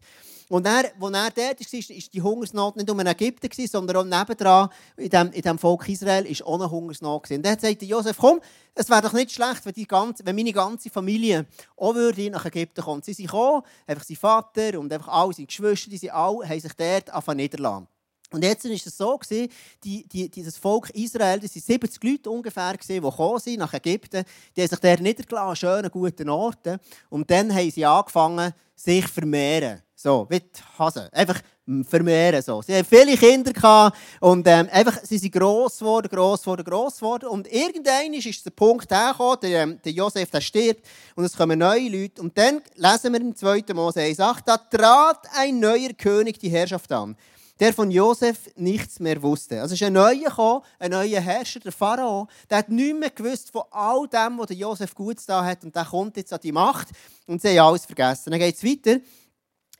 Und 0.49 0.67
er, 0.67 0.85
als 0.85 0.85
er 1.01 1.31
dort 1.31 1.39
war, 1.39 1.47
war 1.47 2.11
die 2.13 2.23
Hungersnot 2.23 2.77
nicht 2.77 2.87
nur 2.87 3.01
in 3.01 3.07
Ägypten, 3.07 3.67
sondern 3.67 3.97
auch 3.97 4.05
nebendran, 4.05 4.69
in 4.99 5.09
dem, 5.09 5.33
in 5.33 5.41
dem 5.41 5.59
Volk 5.59 5.89
Israel, 5.89 6.25
war 6.25 6.47
auch 6.47 6.61
eine 6.61 6.71
Hungersnot. 6.71 7.31
Und 7.31 7.43
dann 7.43 7.59
sagte 7.59 7.87
Josef, 7.87 8.19
komm, 8.19 8.39
es 8.75 8.91
wäre 8.91 9.01
doch 9.01 9.15
nicht 9.15 9.33
schlecht, 9.33 9.65
wenn, 9.65 9.73
die 9.73 9.87
ganze, 9.87 10.27
wenn 10.27 10.37
meine 10.37 10.53
ganze 10.53 10.91
Familie 10.91 11.47
auch 11.77 11.95
würde 11.95 12.31
nach 12.31 12.45
Ägypten 12.45 12.83
kommen. 12.83 13.03
Sie 13.03 13.15
sind 13.15 13.27
gekommen, 13.27 13.63
einfach 13.87 14.05
sein 14.05 14.17
Vater 14.17 14.79
und 14.79 14.93
einfach 14.93 15.09
alle 15.09 15.33
seine 15.33 15.47
Geschwister, 15.47 15.89
die 15.89 15.97
sind 15.97 16.11
alle, 16.11 16.47
haben 16.47 16.61
sich 16.61 16.75
dort 16.75 17.09
angefangen 17.09 17.39
niederlassen. 17.39 17.89
Und 18.33 18.43
jetzt 18.43 18.65
war 18.65 18.73
es 18.73 18.85
so, 18.85 19.21
die, 19.31 19.49
die, 19.83 20.29
die, 20.29 20.43
das 20.43 20.57
Volk 20.57 20.91
Israel, 20.91 21.39
das 21.41 21.55
waren 21.55 21.63
70 21.63 22.03
Leute 22.03 22.31
ungefähr, 22.31 22.75
die 22.77 23.01
gekommen 23.01 23.39
sind 23.39 23.59
nach 23.59 23.75
Ägypten. 23.75 24.25
Die 24.57 24.63
haben 24.63 24.69
sich 24.69 24.79
dort 24.79 25.01
niedergelassen, 25.01 25.49
an 25.49 25.57
schönen, 25.57 25.91
guten 25.91 26.29
Orten. 26.29 26.79
Und 27.11 27.31
dann 27.31 27.55
haben 27.55 27.71
sie 27.71 27.85
angefangen, 27.85 28.53
sich 28.75 29.07
zu 29.07 29.13
vermehren. 29.13 29.83
So, 29.95 30.27
wie 30.29 30.41
die 30.41 30.79
Hasen. 30.79 31.09
Einfach 31.13 31.41
vermehren. 31.89 32.43
So. 32.43 32.61
Sie 32.63 32.75
haben 32.75 32.85
viele 32.85 33.17
Kinder 33.17 33.53
gehabt 33.53 33.97
und 34.21 34.47
ähm, 34.49 34.69
einfach, 34.73 34.99
sie 35.05 35.19
sind 35.19 35.33
gross 35.33 35.79
geworden, 35.79 36.09
gross 36.11 36.43
geworden, 36.43 36.65
gross 36.65 36.97
geworden. 36.97 37.29
Und 37.29 37.47
irgendwann 37.53 38.13
ist 38.13 38.45
der 38.45 38.51
Punkt 38.51 38.91
hergekommen, 38.91 39.39
der, 39.43 39.63
ähm, 39.63 39.79
der 39.85 39.93
Josef 39.93 40.31
der 40.31 40.41
stirbt 40.41 40.85
und 41.15 41.25
es 41.25 41.37
kommen 41.37 41.59
neue 41.59 41.89
Leute. 41.89 42.21
Und 42.21 42.37
dann 42.37 42.61
lesen 42.75 43.13
wir 43.13 43.21
im 43.21 43.37
2. 43.37 43.65
Mose 43.75 44.01
1,8, 44.01 44.39
da 44.45 44.57
trat 44.57 45.27
ein 45.37 45.61
neuer 45.61 45.93
König 45.97 46.39
die 46.39 46.49
Herrschaft 46.49 46.91
an 46.91 47.17
der 47.63 47.73
von 47.73 47.93
Josef 47.93 48.51
nichts 48.57 48.99
mehr 48.99 49.23
wusste. 49.23 49.61
Also 49.61 49.75
ist 49.75 49.83
ein 49.85 49.93
neuer 49.93 50.17
gekommen, 50.17 50.63
ein 50.81 50.91
neuer 50.91 51.21
Herrscher, 51.21 51.61
der 51.61 51.71
Pharao, 51.71 52.27
der 52.51 52.59
hat 52.59 52.69
nichts 52.69 52.99
mehr 52.99 53.11
gewusst 53.11 53.53
von 53.53 53.63
all 53.71 54.09
dem, 54.09 54.37
was 54.37 54.49
Josef 54.51 54.93
gut 54.97 55.19
da 55.29 55.45
hat 55.45 55.63
und 55.63 55.77
der 55.77 55.85
kommt 55.85 56.17
jetzt 56.17 56.33
an 56.33 56.41
die 56.43 56.51
Macht 56.51 56.89
und 57.29 57.41
sie 57.41 57.51
haben 57.51 57.69
alles 57.69 57.87
vergessen. 57.87 58.33
Dann 58.33 58.41
geht 58.41 58.57
es 58.57 58.65
weiter. 58.65 59.01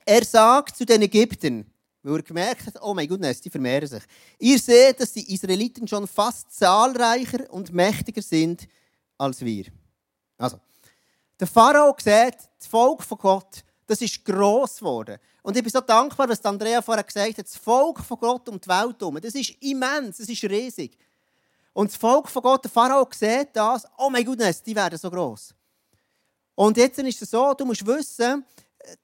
Er 0.05 0.23
sagt 0.23 0.77
zu 0.77 0.85
den 0.85 1.01
Ägyptern, 1.01 1.65
weil 2.03 2.15
er 2.15 2.23
gemerkt 2.23 2.67
hat, 2.67 2.81
oh 2.81 2.93
mein 2.93 3.05
Gott, 3.05 3.19
die 3.43 3.49
vermehren 3.49 3.89
sich. 3.89 4.03
Ihr 4.39 4.59
seht, 4.59 5.01
dass 5.01 5.11
die 5.11 5.33
Israeliten 5.33 5.85
schon 5.85 6.07
fast 6.07 6.57
zahlreicher 6.57 7.51
und 7.51 7.73
mächtiger 7.73 8.21
sind 8.21 8.65
als 9.17 9.41
wir. 9.41 9.65
Also, 10.37 10.57
der 11.37 11.47
Pharao 11.47 11.93
sieht, 11.97 12.37
das 12.59 12.67
Volk 12.69 13.03
von 13.03 13.17
Gott, 13.17 13.65
das 13.87 14.01
ist 14.01 14.23
gross 14.23 14.77
geworden. 14.77 15.17
Und 15.41 15.55
ich 15.57 15.63
bin 15.63 15.71
so 15.71 15.81
dankbar, 15.81 16.29
was 16.29 16.43
Andrea 16.45 16.81
vorher 16.81 17.03
gesagt 17.03 17.37
hat, 17.37 17.45
das 17.45 17.57
Volk 17.57 17.99
von 17.99 18.17
Gott 18.17 18.47
um 18.49 18.59
die 18.59 18.67
Welt 18.67 18.95
herum, 18.99 19.19
das 19.21 19.35
ist 19.35 19.51
immens, 19.61 20.17
das 20.17 20.29
ist 20.29 20.43
riesig. 20.43 20.97
Und 21.73 21.89
das 21.89 21.97
Volk 21.97 22.29
von 22.29 22.41
Gott, 22.41 22.63
der 22.63 22.71
Pharao, 22.71 23.07
sieht 23.11 23.49
das, 23.53 23.85
oh 23.97 24.09
mein 24.09 24.23
Gott, 24.23 24.39
die 24.65 24.75
werden 24.75 24.97
so 24.97 25.09
gross. 25.09 25.53
Und 26.55 26.77
jetzt 26.77 26.99
ist 26.99 27.21
es 27.21 27.31
so, 27.31 27.53
du 27.53 27.65
musst 27.65 27.85
wissen, 27.85 28.45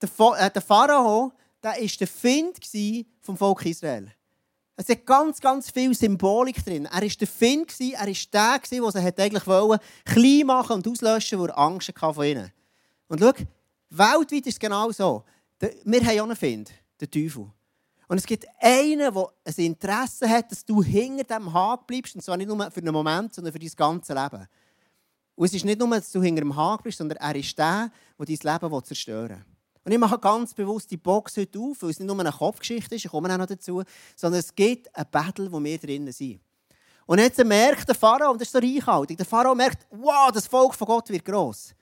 der, 0.02 0.56
äh, 0.56 0.62
Pharao, 0.62 1.32
der 1.64 1.72
war 1.72 1.88
der 2.00 2.08
Find 2.08 2.60
vom 3.22 3.38
Volk 3.38 3.66
Israel. 3.66 4.12
Es 4.76 4.88
hat 4.88 5.06
ganz, 5.06 5.42
ganz 5.42 5.70
viel 5.70 5.94
Symbolik 5.94 6.64
drin. 6.64 6.86
Er 6.86 7.02
war 7.02 7.10
der 7.10 7.28
Find, 7.28 7.74
er 7.82 8.00
war 8.00 8.06
der, 8.06 8.60
der 8.60 8.92
sie 8.92 9.22
eigentlich 9.22 9.48
wollte, 9.48 9.84
klein 10.06 10.46
machen 10.46 10.78
und 10.78 10.88
auslöschen, 10.88 11.38
weil 11.40 11.50
er 11.50 11.58
Angst 11.58 11.90
hatte 11.90 12.14
von 12.14 12.26
ihnen. 12.26 12.52
Und 13.10 13.20
schau, 13.20 13.34
weltweit 13.90 14.48
ist 14.48 14.54
es 14.54 14.60
genau 14.60 14.92
so. 14.92 15.24
Wir 15.60 16.02
haben 16.06 16.20
auch 16.20 16.24
einen 16.24 16.36
Find, 16.36 16.72
den 17.00 17.12
Teufel. 17.12 17.52
Und 18.08 18.18
es 18.18 18.26
gibt 18.26 18.48
einen, 18.60 19.14
der 19.14 19.28
ein 19.46 19.54
Interesse 19.58 20.28
hat, 20.28 20.52
dass 20.52 20.66
du 20.66 20.82
hinter 20.82 21.24
dem 21.24 21.54
Haken 21.54 21.86
bleibst. 21.86 22.16
Und 22.16 22.22
zwar 22.22 22.38
nicht 22.38 22.48
nur 22.48 22.72
für 22.72 22.80
einen 22.80 22.94
Moment, 22.94 23.34
sondern 23.34 23.54
für 23.54 23.60
dein 23.60 23.70
ganzes 23.76 24.16
Leben. 24.16 24.48
Und 25.36 25.46
es 25.46 25.54
ist 25.54 25.64
nicht 25.64 25.80
nur, 25.80 25.90
dass 25.90 26.12
du 26.12 26.22
hinter 26.22 26.42
dem 26.42 26.56
Haken 26.56 26.84
bist, 26.84 26.98
sondern 26.98 27.18
er 27.20 27.36
ist 27.36 27.58
der, 27.58 27.92
der 28.18 28.26
dein 28.26 28.62
Leben 28.62 28.84
zerstören 28.84 29.30
will. 29.30 29.46
Und 29.86 29.92
ich 29.92 29.98
mache 29.98 30.20
ganz 30.20 30.54
bewusst 30.54 30.92
die 30.92 30.98
Box 30.98 31.38
heute 31.38 31.60
auf, 31.60 31.82
weil 31.82 31.92
es 31.92 32.00
nicht 32.00 32.08
nur 32.08 32.20
eine 32.20 32.32
Kopfgeschichte 32.32 32.96
ist, 32.96 33.06
ich 33.06 33.12
komme 33.12 33.32
auch 33.34 33.38
noch 33.38 33.46
dazu, 33.46 33.82
sondern 34.16 34.40
es 34.40 34.54
gibt 34.54 34.94
ein 34.96 35.06
Battle, 35.10 35.52
wo 35.52 35.64
wir 35.64 35.78
drinnen 35.78 36.12
sind. 36.12 36.42
Und 37.06 37.20
jetzt 37.20 37.44
merkt 37.44 37.88
der 37.88 37.96
Pharao, 37.96 38.32
und 38.32 38.42
das 38.42 38.50
ist 38.50 38.52
so 38.52 38.60
reichhaltig, 38.60 39.18
der 39.18 39.26
Pharao 39.26 39.56
merkt, 39.56 39.88
wow, 39.90 40.32
das 40.32 40.46
Volk 40.46 40.76
von 40.76 40.86
Gott 40.86 41.10
wird 41.10 41.26
gross. 41.26 41.74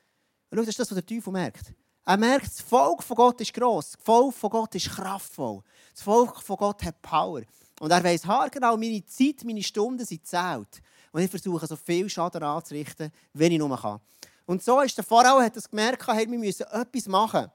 Und 0.49 0.57
schau, 0.57 0.61
das 0.61 0.69
ist 0.69 0.79
das, 0.79 0.91
was 0.91 0.95
der 0.95 1.05
Teufel 1.05 1.33
merkt. 1.33 1.73
Er 2.07 2.15
merkt, 2.15 2.45
das 2.45 2.61
Volk 2.61 3.03
von 3.03 3.17
Gott 3.17 3.41
ist 3.41 3.53
gross, 3.53 3.91
das 3.91 4.01
Volk 4.01 4.33
von 4.33 4.49
Gott 4.49 4.73
ist 4.75 4.89
kraftvoll, 4.89 5.61
das 5.93 6.03
Volk 6.03 6.41
von 6.41 6.55
Gott 6.55 6.81
hat 6.85 7.01
Power. 7.01 7.41
Und 7.81 7.91
er 7.91 8.01
weiss 8.01 8.25
haargenau, 8.25 8.77
meine 8.77 9.05
Zeit, 9.05 9.43
meine 9.43 9.61
Stunden 9.61 10.05
sind 10.05 10.25
zählt. 10.25 10.81
Und 11.11 11.21
ich 11.21 11.29
versuche, 11.29 11.67
so 11.67 11.75
viel 11.75 12.09
Schaden 12.09 12.43
anzurichten, 12.43 13.11
wenn 13.33 13.51
ich 13.51 13.59
nur 13.59 13.77
kann. 13.77 13.99
Und 14.45 14.63
so 14.63 14.79
ist 14.79 14.95
der 14.95 15.03
Pharao 15.03 15.41
hat 15.41 15.57
das 15.57 15.69
gemerkt, 15.69 16.07
hey, 16.07 16.31
wir 16.31 16.39
müssen 16.39 16.65
etwas 16.71 17.07
machen. 17.07 17.51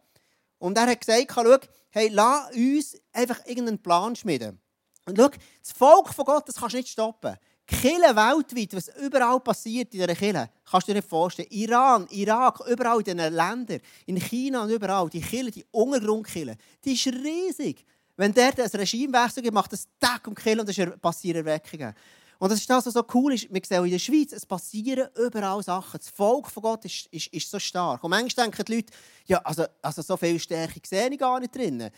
Und 0.58 0.76
er 0.76 0.86
hat 0.86 1.00
gesagt, 1.00 1.32
schau, 1.34 1.56
hey, 1.88 2.08
lass 2.08 2.54
uns 2.54 3.00
einfach 3.10 3.46
irgendeinen 3.46 3.82
Plan 3.82 4.14
schmieden. 4.14 4.60
Und 5.06 5.16
schau, 5.16 5.30
das 5.62 5.72
Volk 5.72 6.12
von 6.12 6.26
Gott, 6.26 6.46
das 6.46 6.56
kannst 6.56 6.74
du 6.74 6.76
nicht 6.76 6.90
stoppen. 6.90 7.38
Kille 7.72 8.14
weltweit, 8.14 8.74
was 8.74 8.90
überall 9.02 9.40
passiert 9.40 9.92
in 9.92 10.00
dieser 10.00 10.14
Kille, 10.14 10.50
kannst 10.70 10.86
du 10.86 10.92
dir 10.92 10.98
nicht 10.98 11.08
vorstellen. 11.08 11.48
Iran, 11.50 12.06
Irak, 12.10 12.60
überall 12.68 12.98
in 12.98 13.04
diesen 13.04 13.18
Ländern, 13.18 13.80
in 14.06 14.16
China 14.20 14.62
und 14.62 14.70
überall, 14.70 15.08
die 15.08 15.20
Kille, 15.20 15.50
die 15.50 15.64
Untergrundkille, 15.70 16.56
die 16.84 16.92
ist 16.92 17.06
riesig. 17.06 17.84
Wenn 18.16 18.32
der 18.32 18.52
ein 18.56 18.70
Regimewechsel 18.70 19.42
gibt, 19.42 19.54
macht 19.54 19.72
das 19.72 19.88
Tag 19.98 20.26
um 20.28 20.34
Kille 20.34 20.60
und 20.60 20.68
es 20.68 21.00
passieren 21.00 21.46
Erweckungen. 21.46 21.94
Und 22.38 22.50
das 22.50 22.58
ist 22.58 22.68
das, 22.68 22.86
was 22.86 22.94
so 22.94 23.04
cool 23.14 23.34
ist. 23.34 23.52
Wir 23.52 23.62
sehen 23.64 23.84
in 23.84 23.92
der 23.92 23.98
Schweiz, 24.00 24.32
es 24.32 24.44
passieren 24.44 25.08
überall 25.16 25.62
Sachen. 25.62 25.98
Das 25.98 26.10
Volk 26.10 26.50
von 26.50 26.64
Gott 26.64 26.84
ist, 26.84 27.06
ist, 27.12 27.28
ist 27.28 27.48
so 27.48 27.58
stark. 27.60 28.02
Und 28.02 28.10
manchmal 28.10 28.46
denken 28.46 28.64
die 28.64 28.74
Leute, 28.74 28.92
ja, 29.26 29.38
also, 29.38 29.64
also 29.80 30.02
so 30.02 30.16
viel 30.16 30.40
Stärke 30.40 30.80
sehe 30.84 31.08
ich 31.08 31.18
gar 31.18 31.38
nicht 31.38 31.54
drin. 31.54 31.88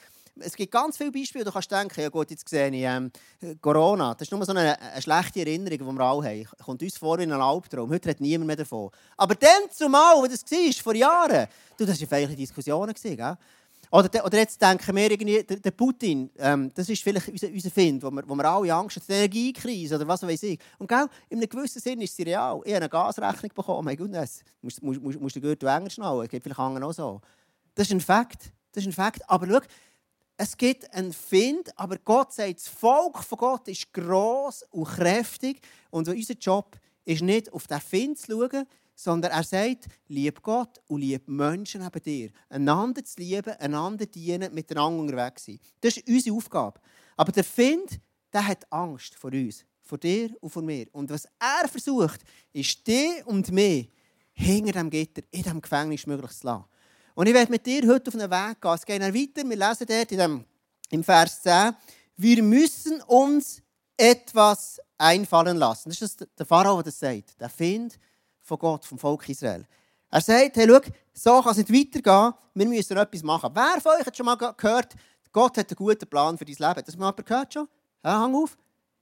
Es 0.40 0.56
gibt 0.56 0.72
ganz 0.72 0.96
viele 0.96 1.12
Beispiele, 1.12 1.44
du 1.44 1.52
kannst 1.52 1.70
denken, 1.70 2.00
ja 2.00 2.08
gut, 2.08 2.30
jetzt 2.30 2.48
sehe 2.48 2.68
ich 2.68 2.82
ähm, 2.82 3.10
Corona. 3.60 4.14
Das 4.14 4.22
ist 4.22 4.32
nur 4.32 4.44
so 4.44 4.52
eine, 4.52 4.80
eine, 4.80 5.00
schlechte 5.00 5.40
Erinnerung, 5.40 5.78
die 5.78 5.98
wir 5.98 6.04
alle 6.04 6.28
haben. 6.28 6.48
Kommt 6.64 6.82
uns 6.82 6.98
vor 6.98 7.18
wie 7.18 7.22
ein 7.22 7.32
Albtraum. 7.32 7.88
Heute 7.90 8.10
hat 8.10 8.20
niemand 8.20 8.48
mehr 8.48 8.56
davon. 8.56 8.90
Aber 9.16 9.36
dann 9.36 9.70
zumal, 9.70 10.16
wo 10.16 10.26
das 10.26 10.42
war, 10.42 10.82
vor 10.82 10.94
Jahren, 10.94 11.46
du, 11.76 11.86
das 11.86 12.00
waren 12.00 12.08
feierliche 12.08 12.36
Diskussionen. 12.36 12.94
Gell? 13.00 13.36
Oder, 13.94 14.24
oder 14.24 14.38
jetzt 14.38 14.60
denken 14.60 14.96
wir 14.96 15.08
irgendwie, 15.08 15.44
der, 15.44 15.58
der 15.58 15.70
Putin, 15.70 16.28
ähm, 16.38 16.68
das 16.74 16.88
ist 16.88 17.00
vielleicht 17.00 17.28
unser, 17.28 17.46
unser 17.46 17.70
Find, 17.70 18.02
wo 18.02 18.10
wir, 18.10 18.24
wo 18.26 18.34
wir 18.34 18.44
alle 18.44 18.74
Angst 18.74 18.96
haben, 18.96 19.04
die 19.06 19.12
Energiekrise 19.12 19.94
oder 19.94 20.08
was 20.08 20.22
weiß 20.22 20.42
ich. 20.42 20.58
Und 20.78 20.88
gell, 20.88 21.06
in 21.28 21.38
einem 21.38 21.48
gewissen 21.48 21.80
Sinn 21.80 22.00
ist 22.00 22.16
sie 22.16 22.24
real. 22.24 22.60
Ich 22.64 22.72
habe 22.72 22.78
eine 22.78 22.88
Gasrechnung 22.88 23.52
bekommen, 23.54 23.78
oh 23.78 23.82
mein 23.82 23.96
Gott, 23.96 24.10
musst, 24.62 24.82
musst, 24.82 25.00
musst, 25.00 25.20
musst 25.20 25.36
den 25.36 25.42
Gürtel 25.42 25.68
enger 25.68 25.90
schnallen, 25.90 26.24
es 26.24 26.28
gibt 26.28 26.42
vielleicht 26.42 26.58
andere 26.58 26.86
auch 26.86 26.92
so. 26.92 27.20
Das 27.76 27.86
ist 27.86 27.92
ein 27.92 28.00
Fakt, 28.00 28.50
das 28.72 28.82
ist 28.82 28.88
ein 28.88 28.92
Fakt. 28.92 29.30
Aber 29.30 29.46
schau, 29.46 29.60
es 30.36 30.56
gibt 30.56 30.92
einen 30.92 31.12
Find, 31.12 31.76
aber 31.78 31.98
Gott 31.98 32.32
sagt, 32.32 32.56
das 32.56 32.68
Volk 32.68 33.22
von 33.22 33.38
Gott 33.38 33.68
ist 33.68 33.92
gross 33.92 34.64
und 34.70 34.84
kräftig 34.84 35.60
und 35.90 36.08
unser 36.08 36.34
Job 36.34 36.76
ist 37.04 37.22
nicht 37.22 37.52
auf 37.52 37.66
den 37.66 37.80
Find 37.80 38.18
zu 38.18 38.32
schauen, 38.32 38.66
sondern 38.96 39.32
er 39.32 39.42
sagt, 39.42 39.86
lieb 40.08 40.42
Gott 40.42 40.80
und 40.86 41.00
lieb 41.00 41.28
Menschen 41.28 41.82
neben 41.82 42.02
dir. 42.02 42.30
Einander 42.48 43.04
zu 43.04 43.20
lieben, 43.20 43.54
einander 43.58 44.06
dienen, 44.06 44.54
miteinander 44.54 45.00
unterwegs 45.00 45.44
sein. 45.44 45.60
Das 45.80 45.96
ist 45.96 46.08
unsere 46.08 46.36
Aufgabe. 46.36 46.80
Aber 47.16 47.32
der 47.32 47.44
Find, 47.44 48.00
der 48.32 48.46
hat 48.46 48.70
Angst 48.72 49.14
vor 49.16 49.32
uns, 49.32 49.64
vor 49.82 49.98
dir 49.98 50.30
und 50.40 50.50
vor 50.50 50.62
mir. 50.62 50.86
Und 50.92 51.10
was 51.10 51.26
er 51.38 51.68
versucht, 51.68 52.20
ist, 52.52 52.86
dich 52.86 53.24
und 53.26 53.50
mich 53.52 53.90
hinter 54.32 54.72
dem 54.72 54.90
Gitter, 54.90 55.22
in 55.30 55.42
diesem 55.42 55.60
Gefängnis 55.60 56.06
möglich 56.06 56.32
zu 56.32 56.46
lassen. 56.46 56.64
Und 57.14 57.28
ich 57.28 57.34
werde 57.34 57.50
mit 57.50 57.64
dir 57.64 57.86
heute 57.86 58.08
auf 58.08 58.14
einen 58.14 58.30
Weg 58.30 58.60
gehen. 58.60 58.74
Es 58.74 58.84
geht 58.84 59.00
weiter. 59.00 59.48
Wir 59.48 59.56
lesen 59.56 59.86
dort 59.86 60.12
in 60.12 60.18
dem, 60.18 60.44
im 60.90 61.04
Vers 61.04 61.42
10, 61.42 61.74
wir 62.16 62.42
müssen 62.42 63.00
uns 63.02 63.62
etwas 63.96 64.80
einfallen 64.98 65.56
lassen. 65.56 65.88
Das 65.88 66.02
ist 66.02 66.26
der 66.38 66.46
Pharao, 66.46 66.76
der 66.76 66.84
das 66.84 66.98
sagt. 66.98 67.40
Der 67.40 67.48
Find, 67.48 67.98
von 68.42 68.58
Gott, 68.58 68.84
vom 68.84 68.98
Volk 68.98 69.28
Israel. 69.28 69.66
Er 70.10 70.20
sagt, 70.20 70.56
hey, 70.56 70.68
schau, 70.68 70.80
so 71.12 71.42
kann 71.42 71.52
es 71.52 71.68
nicht 71.68 71.72
weitergehen, 71.72 72.34
wir 72.54 72.66
müssen 72.66 72.96
etwas 72.96 73.22
machen. 73.22 73.50
Wer 73.52 73.80
von 73.80 73.92
euch 73.92 74.06
hat 74.06 74.16
schon 74.16 74.26
mal 74.26 74.36
gehört, 74.36 74.94
Gott 75.32 75.58
hat 75.58 75.68
einen 75.68 75.76
guten 75.76 76.08
Plan 76.08 76.38
für 76.38 76.44
dein 76.44 76.54
Leben? 76.54 76.84
Das 76.84 76.94
hat 76.94 76.98
mal 77.00 77.06
jemand 77.08 77.26
gehört 77.26 77.52
schon? 77.52 77.68
Ja, 78.04 78.20
hang 78.20 78.34
auf. 78.34 78.56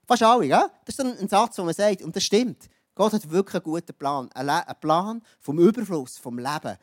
Fast 0.07 0.23
alle, 0.23 0.47
ja? 0.47 0.71
Das 0.85 0.99
ist 0.99 1.05
ein 1.05 1.29
Satz, 1.29 1.57
den 1.57 1.67
man 1.67 1.75
sagt, 1.75 2.03
und 2.03 2.17
das 2.17 2.25
stimmt. 2.25 2.69
Gott 2.95 3.13
hat 3.13 3.31
wirklich 3.31 3.55
einen 3.57 3.65
guten 3.65 3.95
Plan. 3.95 4.31
Einen 4.33 4.63
Plan 4.81 5.23
vom 5.41 5.59
Überfluss, 5.59 6.19
vom 6.19 6.39
Leben. 6.39 6.77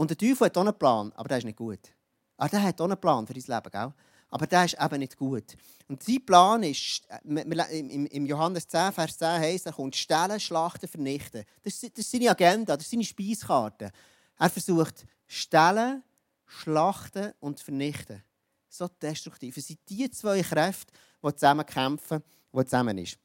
Und 0.00 0.08
der 0.08 0.16
Teufel 0.16 0.46
hat 0.46 0.56
auch 0.56 0.62
einen 0.62 0.78
Plan, 0.78 1.12
aber 1.14 1.28
der 1.28 1.36
ist 1.36 1.44
nicht 1.44 1.58
gut. 1.58 1.92
Aber 2.38 2.48
der 2.48 2.62
hat 2.62 2.80
auch 2.80 2.86
einen 2.86 2.98
Plan 2.98 3.26
für 3.26 3.34
dein 3.34 3.42
Leben, 3.42 3.70
gell? 3.70 3.92
Aber 4.30 4.46
der 4.46 4.64
ist 4.64 4.80
eben 4.80 4.98
nicht 4.98 5.14
gut. 5.14 5.58
Und 5.88 6.02
sein 6.02 6.24
Plan 6.24 6.62
ist, 6.62 7.06
im 7.22 8.24
Johannes 8.24 8.66
10, 8.66 8.92
Vers 8.92 9.18
10 9.18 9.28
heißt, 9.28 9.66
er 9.66 9.74
kommt 9.74 9.94
stellen, 9.94 10.40
schlachten, 10.40 10.88
vernichten. 10.88 11.44
Das 11.62 11.82
ist, 11.82 12.10
seine 12.10 12.30
Agenda, 12.30 12.78
das 12.78 12.86
ist 12.86 12.92
seine 12.92 13.04
Speiskarte. 13.04 13.92
Er 14.38 14.48
versucht 14.48 15.04
stellen, 15.26 16.02
schlachten 16.46 17.34
und 17.40 17.60
vernichten. 17.60 18.22
So 18.70 18.88
destruktiv. 18.88 19.54
Es 19.58 19.66
sind 19.66 19.80
die 19.86 20.10
zwei 20.10 20.40
Kräfte, 20.40 20.94
die 21.22 21.34
zusammen 21.34 21.66
kämpfen, 21.66 22.22
die 22.54 22.64
zusammen 22.64 22.96
ist. 22.96 23.18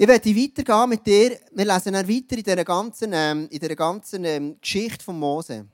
Ich 0.00 0.08
werde 0.08 0.34
weitergehen 0.34 0.88
mit 0.88 1.06
dir. 1.06 1.38
Wir 1.52 1.66
lesen 1.66 1.92
dann 1.92 2.08
weiter 2.08 2.38
in 2.38 2.42
dieser 2.42 2.64
ganzen, 2.64 3.10
ähm, 3.12 3.48
in 3.50 3.58
dieser 3.58 3.76
ganzen 3.76 4.24
ähm, 4.24 4.56
Geschichte 4.58 5.04
von 5.04 5.18
Mose. 5.18 5.68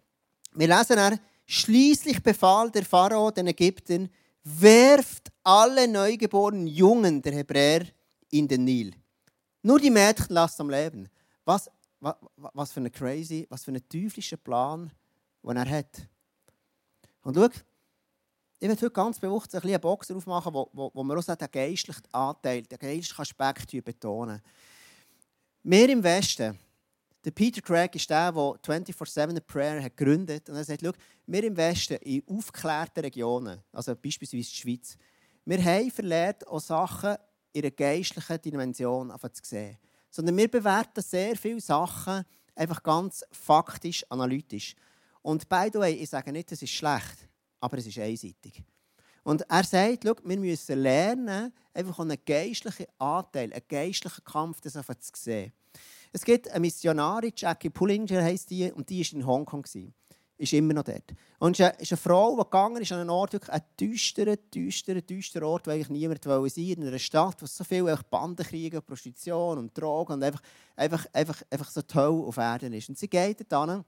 Wir 0.52 0.66
lesen 0.66 0.96
dann, 0.96 1.20
Schließlich 1.46 2.20
befahl 2.20 2.72
der 2.72 2.84
Pharao 2.84 3.30
den 3.30 3.46
Ägyptern, 3.46 4.10
werft 4.42 5.30
alle 5.44 5.86
neugeborenen 5.86 6.66
Jungen 6.66 7.22
der 7.22 7.34
Hebräer 7.34 7.86
in 8.32 8.48
den 8.48 8.64
Nil. 8.64 8.94
Nur 9.62 9.78
die 9.78 9.92
Mädchen 9.92 10.34
lasst 10.34 10.60
am 10.60 10.70
Leben. 10.70 11.08
Was, 11.44 11.70
was, 12.00 12.16
was 12.34 12.72
für 12.72 12.80
ein 12.80 12.90
crazy, 12.90 13.46
was 13.48 13.62
für 13.62 13.70
ein 13.70 13.88
teuflischer 13.88 14.38
Plan, 14.38 14.90
den 15.44 15.56
er 15.56 15.70
hat. 15.70 16.08
Und 17.22 17.36
schau, 17.36 17.48
ich 18.58 18.68
werde 18.68 18.80
heute 18.80 18.90
ganz 18.90 19.18
bewusst 19.18 19.54
ein 19.54 19.62
einen 19.62 19.80
Box 19.80 20.10
aufmachen, 20.10 20.54
wo, 20.54 20.70
wo, 20.72 20.90
wo 20.94 21.04
wir 21.04 21.18
auch 21.18 21.24
den 21.24 21.50
geistlichen 21.50 22.02
Anteil, 22.12 22.62
den 22.62 22.78
geistlichen 22.78 23.20
Aspekt 23.20 23.84
betonen. 23.84 24.40
Wir 25.62 25.88
im 25.90 26.02
Westen, 26.02 26.58
der 27.24 27.30
Peter 27.32 27.60
Craig 27.60 27.94
ist 27.94 28.08
der, 28.08 28.32
der 28.32 28.40
24-7 28.40 29.40
Prayer 29.40 29.82
hat 29.82 29.96
gegründet 29.96 30.48
und 30.48 30.56
er 30.56 30.64
sagt, 30.64 30.82
wir 31.26 31.44
im 31.44 31.56
Westen, 31.56 31.96
in 31.96 32.22
aufgeklärten 32.28 33.00
Regionen, 33.00 33.60
also 33.72 33.94
beispielsweise 33.94 34.48
die 34.48 34.56
Schweiz, 34.56 34.96
wir 35.44 35.62
haben 35.62 35.90
verlernt, 35.90 36.46
auch 36.46 36.60
Sachen 36.60 37.16
in 37.52 37.62
einer 37.62 37.70
geistlichen 37.70 38.40
Dimension 38.40 39.12
zu 39.32 39.42
sehen. 39.42 39.76
Sondern 40.10 40.36
wir 40.36 40.50
bewerten 40.50 41.02
sehr 41.02 41.36
viele 41.36 41.60
Sachen 41.60 42.24
einfach 42.54 42.82
ganz 42.82 43.24
faktisch, 43.30 44.04
analytisch. 44.08 44.74
Und 45.22 45.48
by 45.48 45.68
the 45.72 45.78
way, 45.78 45.92
ich 45.94 46.08
sage 46.08 46.32
nicht, 46.32 46.50
es 46.52 46.62
ist 46.62 46.70
schlecht, 46.70 47.28
aber 47.66 47.78
es 47.78 47.86
ist 47.88 47.98
einseitig. 47.98 48.62
Und 49.24 49.42
er 49.50 49.64
sagt, 49.64 50.04
wir 50.04 50.38
müssen 50.38 50.78
lernen, 50.80 51.52
einfach 51.74 51.98
einen 51.98 52.16
geistlichen 52.24 52.86
Anteil, 52.96 53.52
einen 53.52 53.64
geistlichen 53.68 54.22
Kampf 54.24 54.60
das 54.60 54.74
zu 54.74 55.10
sehen. 55.14 55.52
Es 56.12 56.24
gibt 56.24 56.48
eine 56.48 56.60
Missionarin, 56.60 57.32
Jackie 57.34 57.70
Pullinger 57.70 58.22
heisst 58.22 58.50
die, 58.50 58.70
und 58.70 58.88
die 58.88 59.00
war 59.00 59.18
in 59.18 59.26
Hongkong. 59.26 59.64
Ist 60.38 60.52
immer 60.52 60.74
noch 60.74 60.84
dort. 60.84 61.12
Und 61.40 61.58
es 61.58 61.72
ist 61.80 61.90
eine 61.90 61.96
Frau, 61.96 62.36
die 62.36 62.44
gegangen 62.44 62.82
ist 62.82 62.92
an 62.92 63.00
einen 63.00 63.10
Ort, 63.10 63.32
wirklich 63.32 63.52
ein 63.52 63.62
düsterer, 63.80 64.36
düsterer, 64.36 65.00
düsterer 65.00 65.48
Ort, 65.48 65.66
wo 65.66 65.72
eigentlich 65.72 65.88
niemand 65.88 66.22
sein. 66.22 66.52
In 66.54 66.86
einer 66.86 66.98
Stadt, 67.00 67.42
wo 67.42 67.46
so 67.46 67.64
viele 67.64 67.98
Bandenkriege, 68.08 68.80
Prostitution 68.80 69.58
und 69.58 69.76
Drogen 69.76 70.12
und 70.12 70.22
einfach, 70.22 70.42
einfach, 70.76 71.04
einfach, 71.12 71.42
einfach 71.50 71.70
so 71.70 71.82
toll 71.82 72.24
auf 72.28 72.36
Erden 72.36 72.74
ist. 72.74 72.88
Und 72.88 72.96
sie 72.96 73.08
geht 73.08 73.50
dort 73.50 73.70
hin 73.70 73.84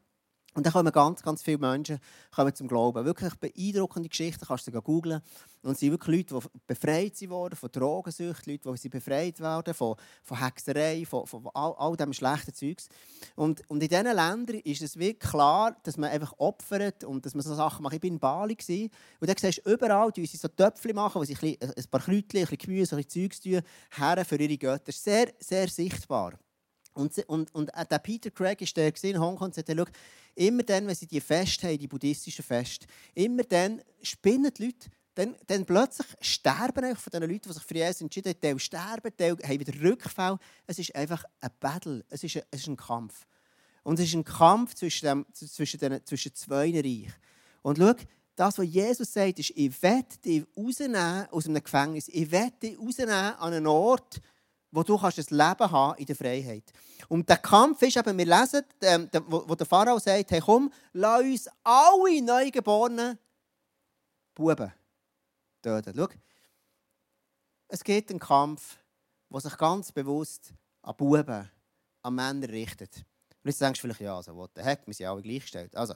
Und 0.59 0.65
dann 0.65 0.73
kommen 0.73 0.91
ganz, 0.91 1.23
ganz 1.23 1.41
viele 1.41 1.59
Menschen 1.59 2.00
kommen 2.35 2.53
zum 2.53 2.67
Glauben. 2.67 3.05
Wirklich 3.05 3.33
beeindruckende 3.37 4.09
Geschichten, 4.09 4.45
kannst 4.45 4.67
du 4.67 4.73
googeln. 4.83 5.23
Und 5.62 5.75
es 5.75 5.79
sind 5.79 5.93
wirklich 5.93 6.29
Leute, 6.29 6.41
die 6.41 6.59
befreit 6.67 7.31
wurden 7.31 7.55
von 7.55 7.71
Drogensucht, 7.71 8.45
Leute, 8.49 8.75
die 8.75 8.88
befreit 8.88 9.38
werden 9.38 9.73
von, 9.73 9.95
von 10.25 10.43
Hexerei, 10.43 11.07
von, 11.07 11.29
von 11.29 11.49
all, 11.55 11.75
all 11.79 11.97
dem 11.97 12.12
schlechten 12.12 12.53
Zeugs. 12.53 12.88
Und, 13.37 13.62
und 13.71 13.81
in 13.85 13.88
diesen 13.88 14.07
Ländern 14.07 14.59
ist 14.65 14.83
es 14.83 14.99
wirklich 14.99 15.31
klar, 15.31 15.77
dass 15.85 15.97
man 15.97 16.11
einfach 16.11 16.35
opfert 16.38 17.05
und 17.05 17.25
dass 17.25 17.37
man 17.37 17.45
so 17.45 17.55
Sachen 17.55 17.85
macht. 17.85 17.95
Ich 17.95 18.03
war 18.03 18.09
in 18.09 18.19
Bali 18.19 18.59
und 19.21 19.31
da 19.31 19.35
siehst 19.38 19.65
du 19.65 19.73
überall, 19.73 20.11
die 20.11 20.27
so 20.27 20.49
Töpfchen 20.49 20.97
machen, 20.97 21.21
wo 21.21 21.25
sie 21.25 21.37
ein, 21.41 21.57
ein 21.61 21.85
paar 21.88 22.00
Kräutchen, 22.00 22.41
ein 22.41 22.47
bisschen 22.47 22.59
Gemüse, 22.59 22.97
ein 22.97 23.05
bisschen 23.05 23.31
Zeugs 23.31 23.41
tun, 23.41 24.25
für 24.25 24.37
ihre 24.37 24.59
Götter. 24.59 24.91
Sehr, 24.91 25.33
sehr 25.38 25.69
sichtbar. 25.69 26.33
Und, 26.99 27.17
und, 27.28 27.55
und 27.55 27.71
der 27.90 27.99
Peter 28.00 28.31
Craig 28.31 28.61
ist 28.61 28.76
der 28.76 28.93
in 29.05 29.21
Hongkong 29.21 29.47
und 29.47 29.55
sagt, 29.55 29.71
immer 30.35 30.62
dann, 30.64 30.87
wenn 30.87 30.95
sie 30.97 31.07
die 31.07 31.21
Feste 31.21 31.69
haben, 31.69 31.78
die 31.78 31.87
buddhistischen 31.87 32.45
Feste, 32.45 32.87
immer 33.14 33.45
dann 33.45 33.81
spinnen 34.02 34.52
die 34.52 34.67
Leute, 34.67 34.88
dann, 35.14 35.37
dann 35.47 35.64
plötzlich 35.64 36.09
sterben 36.21 36.97
von 36.97 37.11
den 37.12 37.23
Leuten, 37.23 37.49
die 37.49 37.52
sich 37.52 37.62
für 37.62 37.75
Jesus 37.75 38.00
entschieden 38.00 38.31
haben, 38.31 38.40
Teil 38.40 38.59
sterben, 38.59 39.17
Teil 39.17 39.37
haben 39.45 39.61
wieder 39.61 39.81
Rückfall. 39.81 40.38
Es 40.67 40.81
ist 40.81 40.95
einfach 40.97 41.23
ein 41.40 41.50
Battle, 41.61 42.05
es 42.09 42.25
ist 42.25 42.37
ein, 42.37 42.43
es 42.50 42.61
ist 42.62 42.67
ein 42.69 42.76
Kampf. 42.76 43.26
Und 43.85 44.00
es 44.00 44.07
ist 44.07 44.14
ein 44.14 44.25
Kampf 44.25 44.75
zwischen, 44.75 45.07
dem, 45.07 45.26
zwischen, 45.33 45.78
den, 45.78 46.05
zwischen 46.05 46.35
zwei 46.35 46.73
Reichen. 46.73 47.14
Und 47.62 47.78
schau, 47.78 47.95
das, 48.35 48.59
was 48.59 48.67
Jesus 48.67 49.12
sagt, 49.12 49.38
ist, 49.38 49.50
ich 49.55 49.83
werde 49.83 50.17
dich 50.25 50.45
rausnehmen 50.57 51.28
aus 51.31 51.47
einem 51.47 51.62
Gefängnis. 51.62 52.09
Ich 52.09 52.31
werde 52.31 52.57
dich 52.61 52.78
rausnehmen 52.78 53.12
an 53.12 53.52
einen 53.52 53.67
Ort, 53.69 54.21
wo 54.70 54.82
du 54.82 54.98
kannst 54.98 55.18
ein 55.18 55.37
Leben 55.37 55.70
haben 55.70 55.98
in 55.98 56.06
der 56.06 56.16
Freiheit. 56.16 56.72
Und 57.08 57.28
der 57.28 57.38
Kampf 57.38 57.82
ist 57.82 57.96
eben, 57.96 58.18
wir 58.18 58.26
lesen, 58.26 58.62
ähm, 58.82 59.08
wo 59.26 59.54
der 59.54 59.66
Pharao 59.66 59.98
sagt, 59.98 60.30
hey 60.30 60.40
komm, 60.40 60.72
lass 60.92 61.22
uns 61.22 61.48
alle 61.64 62.22
neugeborenen 62.22 63.18
Buben 64.34 64.72
töten. 65.62 65.92
Schau, 65.96 66.08
es 67.68 67.84
geht 67.84 68.10
einen 68.10 68.18
Kampf, 68.18 68.78
der 69.30 69.40
sich 69.40 69.56
ganz 69.56 69.92
bewusst 69.92 70.52
an 70.82 70.96
Buben, 70.96 71.50
an 72.02 72.14
Männer 72.14 72.48
richtet. 72.48 72.96
Und 73.42 73.50
jetzt 73.50 73.60
denkst 73.60 73.80
du 73.80 73.87
vielleicht, 73.87 74.00
ja, 74.00 74.16
also, 74.16 74.34
what 74.34 74.50
the 74.54 74.62
heck, 74.62 74.87
wir 74.87 74.94
sind 74.94 75.06
alle 75.06 75.22
gleichgestellt. 75.22 75.75
Also, 75.76 75.94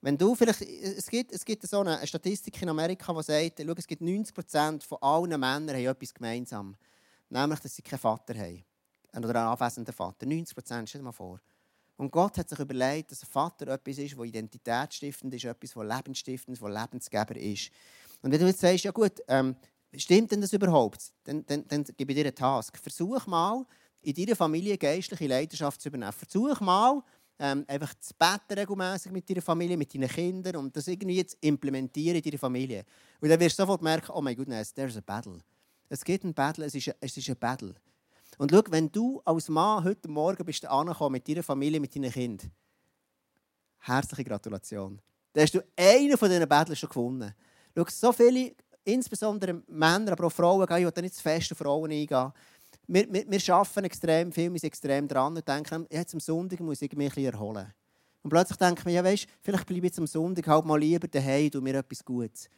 wenn 0.00 0.16
du 0.16 0.34
vielleicht, 0.34 0.62
es 0.62 1.06
gibt, 1.08 1.32
es 1.32 1.44
gibt 1.44 1.66
so 1.66 1.80
eine 1.80 2.06
Statistik 2.06 2.60
in 2.62 2.68
Amerika, 2.70 3.12
die 3.12 3.22
sagt, 3.22 3.60
schau, 3.60 3.74
es 3.76 3.86
gibt 3.86 4.02
90% 4.02 4.82
von 4.82 4.98
allen 5.02 5.28
Männern 5.28 5.76
haben 5.76 5.86
etwas 5.86 6.14
gemeinsam. 6.14 6.76
Nämlich, 7.30 7.60
dass 7.60 7.74
sie 7.74 7.82
keinen 7.82 7.98
Vater 7.98 8.34
haben. 8.34 8.64
Oder 9.16 9.28
einen 9.28 9.36
anwesenden 9.36 9.94
Vater. 9.94 10.26
90 10.26 10.54
Prozent, 10.54 10.88
stell 10.88 11.00
dir 11.00 11.06
mal 11.06 11.12
vor. 11.12 11.40
Und 11.96 12.10
Gott 12.10 12.38
hat 12.38 12.48
sich 12.48 12.58
überlegt, 12.58 13.10
dass 13.10 13.22
ein 13.22 13.28
Vater 13.30 13.68
etwas 13.68 13.98
ist, 13.98 14.16
das 14.16 14.24
identitätsstiftend 14.24 15.34
ist, 15.34 15.44
etwas, 15.44 15.72
das 15.72 15.96
lebensstiftend 15.96 16.56
ist, 16.56 16.62
das 16.62 16.70
Lebensgeber 16.70 17.36
ist. 17.36 17.70
Und 18.22 18.32
wenn 18.32 18.40
du 18.40 18.46
jetzt 18.46 18.60
sagst, 18.60 18.84
ja 18.84 18.90
gut, 18.90 19.22
ähm, 19.28 19.54
stimmt 19.94 20.32
denn 20.32 20.40
das 20.40 20.52
überhaupt? 20.52 21.12
Dann, 21.24 21.44
dann, 21.46 21.66
dann 21.68 21.84
gebe 21.84 22.12
ich 22.12 22.18
dir 22.18 22.26
einen 22.26 22.34
Task. 22.34 22.78
Versuch 22.78 23.26
mal, 23.26 23.66
in 24.02 24.14
deiner 24.14 24.36
Familie 24.36 24.78
geistliche 24.78 25.26
Leidenschaft 25.26 25.80
zu 25.80 25.88
übernehmen. 25.88 26.12
Versuch 26.12 26.58
mal, 26.60 27.02
ähm, 27.38 27.64
einfach 27.68 27.94
zu 28.00 28.14
beten 28.14 28.58
regelmäßig 28.58 29.12
mit 29.12 29.28
deiner 29.28 29.42
Familie, 29.42 29.76
mit 29.76 29.94
deinen 29.94 30.08
Kindern 30.08 30.56
und 30.56 30.76
das 30.76 30.88
irgendwie 30.88 31.24
zu 31.24 31.36
implementieren 31.40 32.16
in 32.16 32.22
deiner 32.22 32.38
Familie. 32.38 32.84
Und 33.20 33.28
dann 33.28 33.40
wirst 33.40 33.58
du 33.58 33.62
sofort 33.62 33.82
merken, 33.82 34.12
oh 34.14 34.20
mein 34.20 34.36
Gott, 34.36 34.48
there's 34.74 34.96
a 34.96 35.00
battle. 35.00 35.38
Es 35.92 36.04
gibt 36.04 36.22
ein 36.24 36.32
Battle, 36.32 36.64
es 36.64 36.74
ist 36.74 36.88
ein, 36.88 36.94
es 37.00 37.16
ist 37.16 37.28
ein 37.28 37.36
Battle. 37.36 37.74
Und 38.38 38.52
schau, 38.52 38.62
wenn 38.70 38.90
du 38.90 39.20
als 39.24 39.48
Mann 39.48 39.82
heute 39.82 40.08
Morgen 40.08 40.44
bist 40.44 40.62
mit 40.62 41.28
deiner 41.28 41.42
Familie, 41.42 41.80
mit 41.80 41.94
deinen 41.94 42.12
Kindern, 42.12 42.50
herzliche 43.80 44.24
Gratulation. 44.24 45.00
Dann 45.32 45.42
hast 45.42 45.54
du 45.54 45.60
einen 45.76 46.16
von 46.16 46.30
diesen 46.30 46.48
Battles 46.48 46.78
schon 46.78 46.88
gewonnen. 46.88 47.34
Schau, 47.76 47.84
so 47.88 48.12
viele, 48.12 48.54
insbesondere 48.84 49.62
Männer, 49.66 50.12
aber 50.12 50.28
auch 50.28 50.32
Frauen, 50.32 50.62
ich 50.62 50.96
will 50.96 51.02
nicht 51.02 51.16
zu 51.16 51.22
fest 51.22 51.50
auf 51.50 51.58
Frauen 51.58 51.90
eingehen, 51.90 52.32
wir, 52.86 53.12
wir, 53.12 53.24
wir 53.28 53.54
arbeiten 53.54 53.84
extrem 53.84 54.32
viel, 54.32 54.52
wir 54.52 54.60
sind 54.60 54.68
extrem 54.68 55.08
dran 55.08 55.36
und 55.36 55.46
denken, 55.46 55.86
jetzt 55.90 56.14
am 56.14 56.20
Sonntag 56.20 56.60
muss 56.60 56.82
ich 56.82 56.92
mich 56.92 57.16
erholen. 57.16 57.72
Und 58.22 58.30
plötzlich 58.30 58.58
denken 58.58 58.84
wir, 58.84 58.92
ja 58.92 59.04
weißt, 59.04 59.26
vielleicht 59.42 59.66
bleibe 59.66 59.86
ich 59.86 59.90
jetzt 59.90 59.98
am 59.98 60.06
Sonntag 60.06 60.46
halt 60.46 60.64
mal 60.64 60.78
lieber 60.78 61.08
daheim 61.08 61.50
und 61.54 61.64
mir 61.64 61.74
etwas 61.74 62.04
Gutes. 62.04 62.48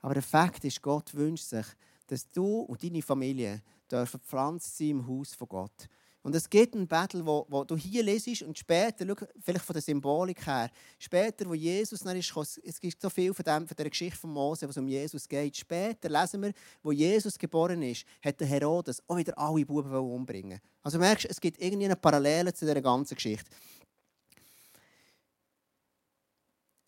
Aber 0.00 0.14
der 0.14 0.22
Fakt 0.22 0.64
ist, 0.64 0.82
Gott 0.82 1.14
wünscht 1.14 1.44
sich, 1.44 1.66
dass 2.06 2.30
du 2.30 2.60
und 2.60 2.82
deine 2.82 3.02
Familie 3.02 3.62
dürfen 3.90 4.20
pflanzt 4.20 4.76
sein 4.76 4.90
im 4.90 5.06
Haus 5.06 5.34
von 5.34 5.48
Gott. 5.48 5.88
Und 6.24 6.36
es 6.36 6.48
gibt 6.48 6.76
einen 6.76 6.86
Battle, 6.86 7.26
wo, 7.26 7.46
wo 7.48 7.64
du 7.64 7.76
hier 7.76 8.04
lesest 8.04 8.42
und 8.42 8.56
später, 8.56 9.04
schau, 9.04 9.26
vielleicht 9.40 9.64
von 9.64 9.74
der 9.74 9.82
Symbolik 9.82 10.46
her, 10.46 10.70
später, 10.98 11.48
wo 11.48 11.54
Jesus 11.54 12.00
dann 12.00 12.16
ist, 12.16 12.32
es 12.62 12.80
gibt 12.80 13.02
so 13.02 13.10
viel 13.10 13.34
von, 13.34 13.44
dem, 13.44 13.66
von 13.66 13.76
der 13.76 13.90
Geschichte 13.90 14.20
von 14.20 14.30
Mose, 14.30 14.68
was 14.68 14.76
um 14.76 14.86
Jesus 14.86 15.28
geht. 15.28 15.56
Später 15.56 16.08
lesen 16.08 16.42
wir, 16.42 16.52
wo 16.80 16.92
Jesus 16.92 17.36
geboren 17.36 17.82
ist, 17.82 18.04
hat 18.24 18.38
der 18.38 18.46
Herodes 18.46 19.02
auch 19.08 19.16
wieder 19.16 19.36
alle 19.36 19.66
Buben 19.66 19.92
umbringen 19.92 20.60
Also 20.84 20.98
merkst, 20.98 21.26
es 21.28 21.40
gibt 21.40 21.60
irgendwie 21.60 21.86
eine 21.86 21.96
Parallele 21.96 22.54
zu 22.54 22.66
dieser 22.66 22.80
ganzen 22.80 23.16
Geschichte. 23.16 23.50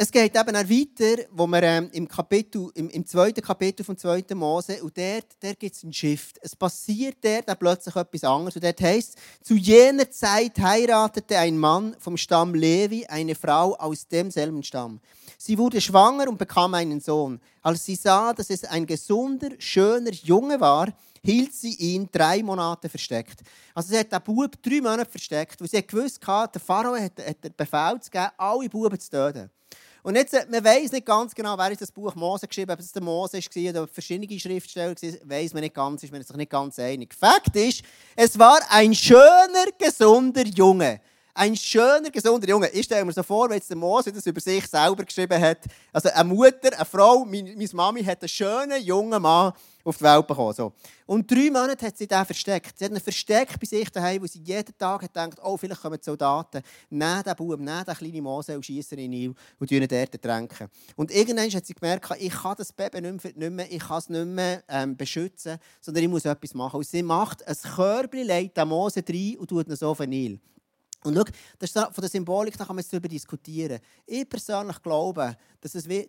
Es 0.04 0.12
geht 0.12 0.36
eben 0.36 0.54
auch 0.54 0.68
weiter, 0.68 1.22
wo 1.30 1.46
wir 1.46 1.62
ähm, 1.62 1.88
im, 1.92 2.06
Kapitel, 2.06 2.70
im, 2.74 2.90
im, 2.90 3.06
zweiten 3.06 3.40
Kapitel 3.40 3.82
vom 3.84 3.96
2. 3.96 4.22
Mose, 4.34 4.82
und 4.82 4.98
dort, 4.98 5.24
dort 5.40 5.58
gibt 5.58 5.74
es 5.74 5.82
einen 5.82 5.94
Shift. 5.94 6.38
Es 6.42 6.54
passiert 6.54 7.16
dort 7.22 7.58
plötzlich 7.58 7.96
etwas 7.96 8.22
anderes. 8.22 8.54
Und 8.54 8.64
dort 8.64 8.82
heißt 8.82 9.16
zu 9.42 9.54
jener 9.54 10.10
Zeit 10.10 10.58
heiratete 10.58 11.38
ein 11.38 11.56
Mann 11.56 11.96
vom 11.98 12.18
Stamm 12.18 12.54
Levi 12.54 13.06
eine 13.06 13.34
Frau 13.34 13.76
aus 13.76 14.06
demselben 14.06 14.62
Stamm. 14.62 15.00
Sie 15.38 15.56
wurde 15.56 15.80
schwanger 15.80 16.28
und 16.28 16.36
bekam 16.36 16.74
einen 16.74 17.00
Sohn. 17.00 17.40
Als 17.62 17.86
sie 17.86 17.96
sah, 17.96 18.34
dass 18.34 18.50
es 18.50 18.62
ein 18.64 18.84
gesunder, 18.84 19.52
schöner 19.58 20.12
Junge 20.12 20.60
war, 20.60 20.92
hielt 21.22 21.54
sie 21.54 21.76
ihn 21.76 22.10
drei 22.12 22.42
Monate 22.42 22.90
versteckt. 22.90 23.40
Also 23.72 23.88
sie 23.88 23.98
hat 24.00 24.12
den 24.12 24.20
Bub 24.20 24.62
drei 24.62 24.82
Monate 24.82 25.10
versteckt, 25.10 25.62
weil 25.62 25.68
sie 25.68 25.86
gewusst 25.86 26.26
hatte, 26.26 26.58
der 26.58 26.60
Pharao 26.60 26.94
hat, 26.94 27.26
hat 27.26 27.42
den 27.42 27.54
Befehl 27.56 27.98
zu 28.02 28.10
geben, 28.10 28.28
alle 28.36 28.68
Buben 28.68 29.00
zu 29.00 29.10
töten. 29.10 29.50
Und 30.04 30.16
jetzt, 30.16 30.34
äh, 30.34 30.44
man 30.50 30.62
weiß 30.62 30.92
nicht 30.92 31.06
ganz 31.06 31.34
genau, 31.34 31.56
wer 31.56 31.74
das 31.74 31.90
Buch 31.90 32.14
Mose 32.14 32.46
geschrieben 32.46 32.70
hat, 32.70 32.78
ob 32.78 32.84
es 32.84 32.92
der 32.92 33.02
Mose 33.02 33.38
war 33.38 33.70
oder 33.70 33.88
verschiedene 33.88 34.38
Schriftsteller 34.38 34.94
waren, 34.94 35.18
weiß 35.24 35.54
man 35.54 35.62
nicht 35.62 35.74
ganz, 35.74 36.02
ist 36.02 36.12
man 36.12 36.22
sich 36.22 36.36
nicht 36.36 36.50
ganz 36.50 36.78
einig. 36.78 37.14
Fakt 37.14 37.56
ist, 37.56 37.82
es 38.14 38.38
war 38.38 38.60
ein 38.68 38.94
schöner, 38.94 39.64
gesunder 39.78 40.44
Junge. 40.44 41.00
Ein 41.32 41.56
schöner, 41.56 42.10
gesunder 42.10 42.46
Junge. 42.46 42.68
Ich 42.68 42.84
stelle 42.84 43.02
mir 43.02 43.14
so 43.14 43.22
vor, 43.22 43.48
wenn 43.48 43.56
jetzt 43.56 43.70
der 43.70 43.78
Mose 43.78 44.12
das 44.12 44.26
über 44.26 44.42
sich 44.42 44.66
selber 44.66 45.06
geschrieben 45.06 45.40
hat. 45.40 45.60
Also 45.90 46.10
eine 46.10 46.24
Mutter, 46.28 46.76
eine 46.76 46.84
Frau, 46.84 47.24
meine, 47.24 47.56
meine 47.56 47.68
Mami 47.72 48.04
hat 48.04 48.20
einen 48.20 48.28
schönen, 48.28 48.82
jungen 48.82 49.22
Mann 49.22 49.54
auf 49.84 49.98
die 49.98 50.04
Welt 50.04 50.26
bekommen. 50.26 50.54
So. 50.54 50.72
Und 51.06 51.30
drei 51.30 51.50
Monate 51.50 51.86
hat 51.86 51.96
sie 51.96 52.06
den 52.06 52.24
versteckt. 52.24 52.78
Sie 52.78 52.84
hat 52.84 52.92
ihn 52.92 53.00
versteckt 53.00 53.60
bei 53.60 53.66
sich 53.66 53.90
daheim, 53.90 54.22
wo 54.22 54.26
sie 54.26 54.40
jeden 54.42 54.76
Tag 54.76 55.02
hat 55.02 55.12
gedacht, 55.12 55.38
oh, 55.42 55.56
vielleicht 55.56 55.82
kommen 55.82 55.98
die 55.98 56.04
Soldaten, 56.04 56.62
nehmen 56.90 57.22
den 57.22 57.36
Buben, 57.36 57.64
nehmen 57.64 57.84
den 57.84 57.94
kleinen 57.94 58.22
Mose 58.22 58.56
und 58.56 58.64
schießen 58.64 58.98
ihn 58.98 59.12
in 59.12 59.34
und 59.58 59.70
ihn 59.70 59.86
dort 59.86 60.22
tränken. 60.22 60.68
Und 60.96 61.10
irgendwann 61.10 61.50
hat 61.50 61.66
sie 61.66 61.74
gemerkt, 61.74 62.10
ich 62.18 62.32
kann 62.32 62.54
das 62.56 62.72
Baby 62.72 63.00
nicht 63.02 63.36
mehr, 63.36 63.70
ich 63.70 63.82
kann 63.82 63.98
es 63.98 64.08
nicht 64.08 64.26
mehr 64.26 64.64
ähm, 64.68 64.96
beschützen, 64.96 65.58
sondern 65.80 66.04
ich 66.04 66.10
muss 66.10 66.24
etwas 66.24 66.54
machen. 66.54 66.78
Und 66.78 66.86
sie 66.86 67.02
macht 67.02 67.46
ein 67.46 67.56
Körbchen, 67.56 68.26
legt 68.26 68.56
den 68.56 68.68
Mose 68.68 69.04
rein 69.06 69.36
und 69.38 69.48
tut 69.48 69.68
ihn 69.68 69.76
so 69.76 69.90
auf 69.90 70.00
Nil. 70.00 70.40
Und 71.04 71.14
schau, 71.14 71.24
das 71.58 71.70
ist 71.70 71.78
von 71.78 72.00
der 72.00 72.08
Symbolik, 72.08 72.56
da 72.56 72.64
kann 72.64 72.76
man 72.76 72.84
darüber 72.90 73.08
diskutieren. 73.08 73.78
Ich 74.06 74.26
persönlich 74.26 74.80
glaube, 74.82 75.36
dass 75.60 75.74
es 75.74 75.86
wie 75.86 76.08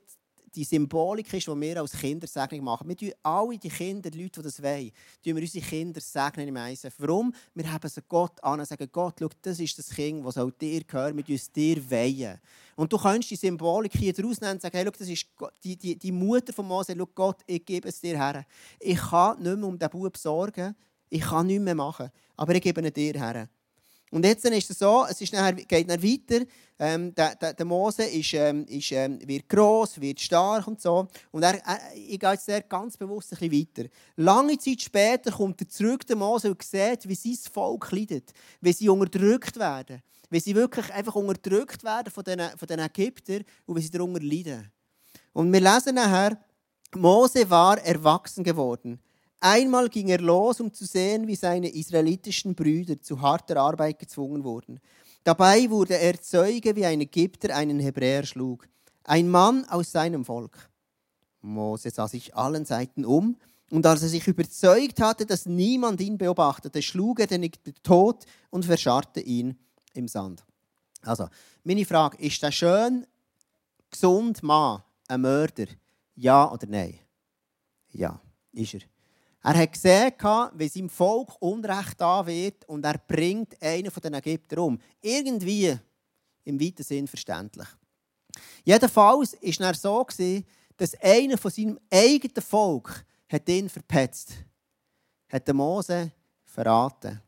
die 0.56 0.64
Symbolik 0.64 1.34
ist, 1.34 1.48
die 1.48 1.62
wir 1.62 1.82
als 1.82 1.92
Kinder 1.92 2.28
Segnung 2.28 2.64
machen. 2.64 2.88
Wir 2.88 2.96
tun 2.96 3.12
alle 3.22 3.58
die 3.58 3.70
Kinder, 3.70 4.10
die 4.10 4.24
Leute, 4.24 4.40
die 4.40 4.44
das 4.44 4.64
wollen, 4.64 4.92
tun 5.24 5.36
wir 5.36 5.42
unsere 5.42 5.66
Kinder 5.66 6.00
segnen 6.00 6.48
im 6.48 6.56
ISF. 6.56 6.94
Warum? 6.98 7.34
Wir 7.54 7.72
haben 7.72 7.90
sie 7.90 8.02
Gott 8.08 8.42
an 8.44 8.60
und 8.60 8.66
sagen, 8.66 8.88
Gott, 8.92 9.16
schau, 9.20 9.30
das 9.42 9.60
ist 9.60 9.78
das 9.78 9.90
Kind, 9.90 10.26
das 10.26 10.38
auch 10.38 10.52
dir 10.52 10.84
gehört, 10.84 11.16
wir 11.16 11.36
es 11.36 11.52
dir 11.52 11.78
weihen. 11.90 12.40
Und 12.76 12.92
du 12.92 12.98
kannst 12.98 13.30
die 13.30 13.36
Symbolik 13.36 13.94
hier 13.94 14.14
draus 14.14 14.40
nehmen 14.40 14.54
und 14.54 14.62
sagen, 14.62 14.78
hey, 14.78 14.86
schau, 14.86 14.92
das 14.98 15.10
ist 15.10 15.28
die, 15.64 15.76
die, 15.76 15.98
die 15.98 16.12
Mutter 16.12 16.54
von 16.54 16.68
Mose, 16.68 16.96
schau, 16.98 17.10
Gott, 17.14 17.42
ich 17.46 17.66
gebe 17.66 17.90
es 17.90 18.00
dir 18.00 18.18
her. 18.18 18.46
Ich 18.80 18.98
kann 18.98 19.42
nicht 19.42 19.58
mehr 19.58 19.68
um 19.68 19.78
diesen 19.78 19.90
Bub 19.92 20.18
sorgen, 20.18 20.76
ich 21.10 21.22
kann 21.22 21.48
nichts 21.48 21.64
mehr 21.64 21.76
machen, 21.76 22.10
aber 22.36 22.56
ich 22.56 22.62
gebe 22.62 22.82
ihn 22.82 22.94
dir 22.94 23.14
her. 23.14 23.50
Und 24.12 24.24
jetzt 24.24 24.46
ist 24.46 24.70
es 24.70 24.80
so, 24.80 25.06
es 25.10 25.20
ist 25.20 25.34
nachher, 25.34 25.54
geht 25.54 25.90
dann 25.90 26.02
weiter. 26.02 26.46
Ähm, 26.78 27.16
der, 27.16 27.36
der, 27.36 27.54
der, 27.54 27.66
Mose 27.66 28.04
ist, 28.04 28.34
ähm, 28.34 28.66
ist, 28.66 28.92
ähm, 28.92 29.20
wird 29.26 29.48
gross, 29.48 30.00
wird 30.00 30.20
stark 30.20 30.68
und 30.68 30.82
so. 30.82 31.08
Und 31.32 31.44
er, 31.44 31.56
er, 31.66 31.80
ich 31.96 32.20
gehe 32.20 32.32
jetzt 32.32 32.70
ganz 32.70 32.98
bewusst 32.98 33.34
ein 33.34 33.50
bisschen 33.50 33.68
weiter. 33.78 33.90
Lange 34.18 34.58
Zeit 34.58 34.82
später 34.82 35.32
kommt 35.32 35.62
er 35.62 35.70
zurück, 35.70 36.06
der 36.06 36.18
Mose, 36.18 36.52
und 36.52 36.62
sieht, 36.62 37.08
wie 37.08 37.16
sein 37.16 37.38
Volk 37.52 37.92
leidet. 37.92 38.32
Wie 38.62 38.74
sie 38.74 38.90
unterdrückt 38.90 39.58
werden. 39.58 40.02
Wie 40.30 40.40
sie 40.40 40.56
wirklich 40.56 40.94
einfach 40.94 41.16
unterdrückt 41.16 41.84
werden 41.84 42.12
von 42.12 42.24
den, 42.24 42.42
von 42.58 42.68
den 42.68 42.80
Ägyptern 42.80 43.44
und 43.66 43.78
wie 43.78 43.82
sie 43.82 43.92
darunter 43.92 44.22
leiden. 44.22 44.72
Und 45.34 45.52
wir 45.52 45.62
lesen 45.62 45.96
nachher, 45.96 46.38
Mose 46.94 47.50
war 47.50 47.78
erwachsen 47.80 48.44
geworden. 48.44 49.00
Einmal 49.48 49.90
ging 49.90 50.08
er 50.08 50.22
los, 50.22 50.60
um 50.60 50.74
zu 50.74 50.86
sehen, 50.86 51.28
wie 51.28 51.36
seine 51.36 51.70
israelitischen 51.70 52.56
Brüder 52.56 53.00
zu 53.00 53.22
harter 53.22 53.58
Arbeit 53.58 54.00
gezwungen 54.00 54.44
wurden. 54.44 54.80
Dabei 55.24 55.70
wurde 55.70 56.00
er 56.00 56.20
Zeuge, 56.20 56.76
wie 56.76 56.84
ein 56.84 57.02
Ägypter 57.02 57.56
einen 57.56 57.80
Hebräer 57.80 58.26
schlug. 58.26 58.68
Ein 59.04 59.30
Mann 59.30 59.64
aus 59.66 59.92
seinem 59.92 60.26
Volk. 60.26 60.58
Mose 61.42 61.92
sah 61.92 62.08
sich 62.08 62.36
allen 62.36 62.66
Seiten 62.66 63.06
um, 63.06 63.38
und 63.70 63.86
als 63.86 64.02
er 64.02 64.10
sich 64.10 64.28
überzeugt 64.28 65.00
hatte, 65.00 65.28
dass 65.28 65.46
niemand 65.46 66.02
ihn 66.02 66.18
beobachtete, 66.18 66.82
schlug 66.82 67.20
er 67.20 67.28
den 67.28 67.44
Ägypter 67.44 67.74
tot 67.84 68.26
und 68.50 68.66
verscharrte 68.66 69.20
ihn 69.20 69.60
im 69.94 70.08
Sand. 70.08 70.44
Also, 71.04 71.28
meine 71.64 71.86
Frage, 71.86 72.18
ist 72.18 72.42
der 72.42 72.52
schön, 72.52 73.06
gesund 73.92 74.42
Mann 74.42 74.82
ein 75.08 75.22
Mörder? 75.22 75.68
Ja 76.16 76.52
oder 76.52 76.66
nein? 76.66 76.98
Ja, 77.92 78.20
ist 78.52 78.74
er. 78.74 78.95
Er 79.46 79.60
hat 79.60 79.74
gesehen, 79.74 80.12
wie 80.56 80.68
seinem 80.68 80.90
Volk 80.90 81.40
Unrecht 81.40 82.02
da 82.02 82.26
wird 82.26 82.66
und 82.66 82.84
er 82.84 82.98
bringt 82.98 83.62
einen 83.62 83.92
von 83.92 84.02
den 84.02 84.16
Ägyptern 84.16 84.58
um. 84.58 84.80
Irgendwie 85.00 85.78
im 86.46 86.60
weiten 86.60 86.82
Sinn 86.82 87.08
verständlich. 87.08 87.68
Jedenfalls 88.64 89.38
war 89.60 89.70
es 89.72 89.82
so, 89.82 90.04
dass 90.76 91.00
einer 91.00 91.38
von 91.38 91.52
seinem 91.52 91.80
eigenen 91.92 92.42
Volk 92.42 93.06
ihn 93.48 93.70
verpetzt 93.70 94.34
hat 95.30 95.54
Mose 95.54 96.12
verraten. 96.44 97.22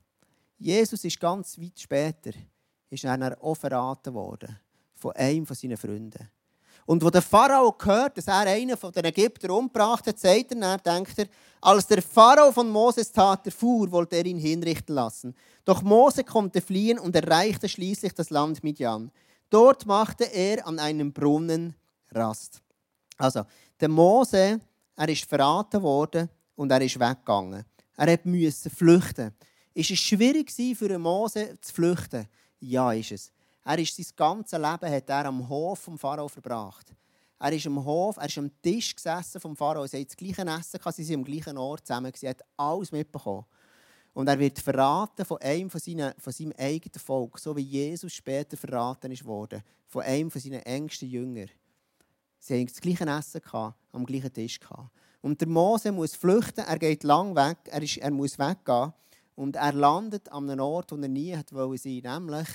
Jesus 0.57 1.03
ist 1.03 1.19
ganz 1.19 1.59
weit 1.59 1.79
später 1.79 2.31
ist 2.89 3.03
er 3.03 3.43
auch 3.43 3.55
verraten 3.55 4.15
worden 4.15 4.59
von 4.95 5.11
einem 5.11 5.45
von 5.45 5.55
seinen 5.55 5.77
Freunden. 5.77 6.31
Und 6.87 7.03
wo 7.03 7.09
der 7.09 7.21
Pharao 7.21 7.75
hört, 7.83 8.17
dass 8.17 8.27
er 8.27 8.47
einen 8.47 8.77
von 8.77 8.93
den 8.93 9.03
Ägyptern 9.03 9.51
umgebracht 9.51 10.07
hat, 10.07 10.17
sagt 10.17 10.53
er, 10.53 10.57
dann, 10.57 10.79
denkt 10.81 11.19
er, 11.19 11.27
als 11.59 11.85
der 11.85 12.01
Pharao 12.01 12.49
von 12.53 12.69
Moses 12.69 13.11
Tat 13.11 13.45
erfuhr, 13.45 13.91
wollte 13.91 14.15
er 14.15 14.25
ihn 14.25 14.37
hinrichten 14.37 14.95
lassen. 14.95 15.35
Doch 15.65 15.81
Mose 15.81 16.23
konnte 16.23 16.61
fliehen 16.61 16.97
und 16.97 17.13
erreichte 17.13 17.67
schließlich 17.67 18.13
das 18.13 18.29
Land 18.29 18.63
Midian. 18.63 19.11
Dort 19.49 19.85
machte 19.85 20.23
er 20.33 20.65
an 20.65 20.79
einem 20.79 21.11
Brunnen 21.11 21.75
Rast. 22.11 22.61
Also, 23.17 23.43
der 23.81 23.89
Mose, 23.89 24.61
er 24.95 25.09
ist 25.09 25.25
verraten 25.25 25.83
worden 25.83 26.29
und 26.55 26.71
er 26.71 26.81
ist 26.81 26.97
weggegangen. 26.97 27.65
Er 27.97 28.19
musste 28.23 28.69
flüchten. 28.69 29.33
Ist 29.73 29.91
es 29.91 29.99
schwierig 29.99 30.53
für 30.53 30.97
Mose 30.97 31.57
zu 31.59 31.73
flüchten? 31.73 32.27
Ja, 32.61 32.93
ist 32.93 33.11
es. 33.11 33.31
Er 33.69 33.79
ist 33.79 33.97
sein 33.97 34.05
ganzes 34.15 34.57
Leben 34.57 34.89
hat 34.89 35.09
er 35.09 35.25
am 35.25 35.49
Hof 35.49 35.79
vom 35.79 35.97
Pharao 35.97 36.29
verbracht. 36.29 36.95
Er 37.37 37.51
ist 37.51 37.67
am 37.67 37.83
Hof, 37.83 38.15
er 38.15 38.27
ist 38.27 38.37
am 38.37 38.49
Tisch 38.61 38.95
gesessen 38.95 39.41
vom 39.41 39.57
Pharao. 39.57 39.85
Sie 39.85 39.97
haben 39.97 40.05
das 40.05 40.15
gleiche 40.15 40.43
Essen, 40.43 40.79
sie 40.93 41.03
sind 41.03 41.15
am 41.17 41.25
gleichen 41.25 41.57
Ort 41.57 41.85
zusammen. 41.85 42.13
Er 42.21 42.29
hat 42.29 42.45
alles 42.55 42.93
mitbekommen. 42.93 43.43
Und 44.13 44.29
er 44.29 44.39
wird 44.39 44.57
verraten 44.59 45.25
von 45.25 45.37
einem 45.41 45.69
von, 45.69 45.81
seinen, 45.81 46.13
von 46.17 46.31
seinem 46.31 46.53
eigenen 46.57 46.97
Volk, 46.97 47.39
so 47.39 47.57
wie 47.57 47.61
Jesus 47.61 48.13
später 48.13 48.55
verraten 48.55 49.11
ist 49.11 49.25
worden, 49.25 49.61
von 49.85 50.03
einem 50.03 50.31
von 50.31 50.39
seinen 50.39 50.61
engsten 50.61 51.09
Jüngern. 51.09 51.49
Sie 52.39 52.53
haben 52.53 52.67
das 52.67 52.79
gleiche 52.79 53.03
Essen 53.05 53.41
gehabt, 53.41 53.75
am 53.91 54.05
gleichen 54.05 54.31
Tisch 54.31 54.61
gehabt. 54.61 54.91
Und 55.19 55.41
der 55.41 55.49
Mose 55.49 55.91
muss 55.91 56.15
flüchten, 56.15 56.63
er 56.63 56.79
geht 56.79 57.03
lang 57.03 57.35
weg, 57.35 57.57
er, 57.65 57.83
ist, 57.83 57.97
er 57.97 58.11
muss 58.11 58.39
weggehen 58.39 58.93
und 59.35 59.57
er 59.57 59.73
landet 59.73 60.31
an 60.31 60.49
einem 60.49 60.61
Ort, 60.61 60.93
wo 60.93 60.95
er 60.95 61.09
nie 61.09 61.35
hat 61.35 61.51
wollen 61.51 61.77
sein, 61.77 61.99
nämlich 62.01 62.47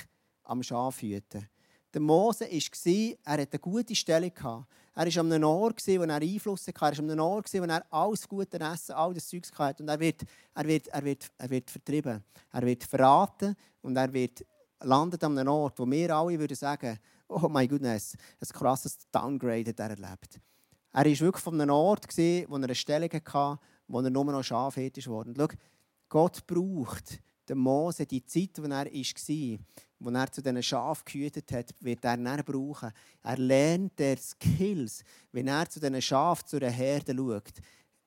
am 0.43 0.63
Schaf 0.63 1.01
hüten. 1.01 1.47
Der 1.93 2.01
Mose 2.01 2.45
war, 2.45 3.17
er 3.23 3.41
hatte 3.43 3.51
eine 3.51 3.59
gute 3.59 3.95
Stellung. 3.95 4.31
Er 4.35 5.05
war 5.05 5.17
an 5.17 5.31
einem 5.31 5.43
Ort, 5.43 5.85
wo 5.85 6.01
er 6.03 6.15
Einfluss 6.15 6.67
hatte. 6.67 6.79
Er 6.79 6.81
war 6.81 6.99
an 6.99 7.11
einem 7.11 7.19
Ort, 7.19 7.53
wo 7.53 7.63
er 7.63 7.85
alles 7.91 8.27
gute 8.27 8.59
Essen, 8.59 8.93
all 8.93 9.13
das 9.13 9.27
Zeug 9.27 9.43
hatte. 9.57 9.83
Und 9.83 9.89
er 9.89 9.99
wird, 9.99 10.23
er, 10.55 10.65
wird, 10.65 10.87
er, 10.87 11.03
wird, 11.03 11.31
er 11.37 11.49
wird 11.49 11.69
vertrieben. 11.69 12.23
Er 12.51 12.61
wird 12.63 12.83
verraten 12.83 13.55
und 13.81 13.95
er 13.95 14.11
wird 14.11 14.43
landet 14.81 15.23
an 15.23 15.37
einem 15.37 15.53
Ort, 15.53 15.79
wo 15.79 15.89
wir 15.89 16.15
alle 16.15 16.39
würden 16.39 16.55
sagen, 16.55 16.97
oh 17.27 17.47
mein 17.47 17.67
Gott, 17.67 17.83
ein 17.83 17.99
krasses 18.53 18.97
Downgrade 19.11 19.69
hat 19.69 19.79
er 19.79 19.89
erlebt. 19.91 20.39
Er 20.91 21.05
war 21.05 21.19
wirklich 21.19 21.43
von 21.43 21.59
einem 21.61 21.71
Ort, 21.71 22.05
wo 22.07 22.55
er 22.55 22.63
eine 22.63 22.75
Stellung 22.75 23.09
hatte, 23.11 23.59
wo 23.87 23.99
er 23.99 24.09
nur 24.09 24.25
noch 24.25 24.43
Schafhirte 24.43 25.05
wurde. 25.05 25.33
Schau, 25.35 25.47
Gott 26.09 26.45
braucht 26.45 27.19
den 27.49 27.57
Mose 27.57 28.05
die 28.05 28.25
Zeit, 28.25 28.51
wo 28.57 28.63
er 28.63 28.85
war, 28.85 29.57
wo 30.03 30.09
er 30.09 30.31
zu 30.31 30.41
diesen 30.41 30.61
Schafen 30.61 31.05
gehütet 31.05 31.51
hat, 31.51 31.73
wird 31.79 32.03
er 32.03 32.17
dann 32.17 32.43
brauchen. 32.43 32.91
Er 33.23 33.37
lernt 33.37 33.97
der 33.97 34.17
Skills, 34.17 35.03
wenn 35.31 35.47
er 35.47 35.69
zu 35.69 35.79
diesen 35.79 36.01
Schafen, 36.01 36.45
zu 36.45 36.57
einer 36.57 36.69
Herde 36.69 37.15
schaut. 37.15 37.53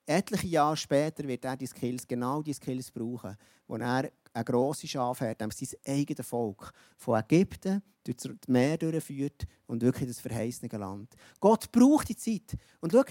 Etliche 0.05 0.47
Jahre 0.47 0.77
später 0.77 1.27
wird 1.27 1.45
er 1.45 1.57
die 1.57 1.67
Skills, 1.67 2.07
genau 2.07 2.43
die 2.43 2.53
Skills 2.53 2.91
brauchen, 2.91 3.37
wo 3.67 3.77
er 3.77 4.11
eine 4.33 4.45
grosse 4.45 4.87
Schafherde, 4.87 5.43
nämlich 5.43 5.69
sein 5.69 5.81
eigenes 5.87 6.27
Volk, 6.27 6.73
von 6.97 7.19
Ägypten 7.19 7.83
durch 8.05 8.17
das 8.19 8.31
Meer 8.47 8.77
durchführt 8.77 9.47
und 9.67 9.83
wirklich 9.83 10.09
das 10.09 10.21
verheißene 10.21 10.71
Land. 10.79 11.15
Gott 11.41 11.73
braucht 11.73 12.09
die 12.09 12.17
Zeit. 12.17 12.57
Und 12.81 12.93
schau, 12.93 13.03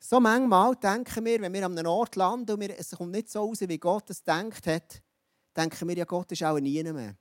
so 0.00 0.20
manchmal 0.20 0.76
denken 0.76 1.24
wir, 1.24 1.40
wenn 1.40 1.52
wir 1.52 1.64
an 1.64 1.78
einem 1.78 1.88
Ort 1.88 2.16
landen 2.16 2.52
und 2.52 2.62
es 2.62 2.90
kommt 2.90 3.12
nicht 3.12 3.30
so 3.30 3.40
raus, 3.40 3.60
wie 3.60 3.78
Gott 3.78 4.10
es 4.10 4.22
denkt 4.22 4.66
hat, 4.66 5.02
denken 5.56 5.88
wir, 5.88 5.96
ja, 5.96 6.04
Gott 6.04 6.30
ist 6.32 6.42
auch 6.44 6.58
nie 6.60 6.82
mehr. 6.82 7.16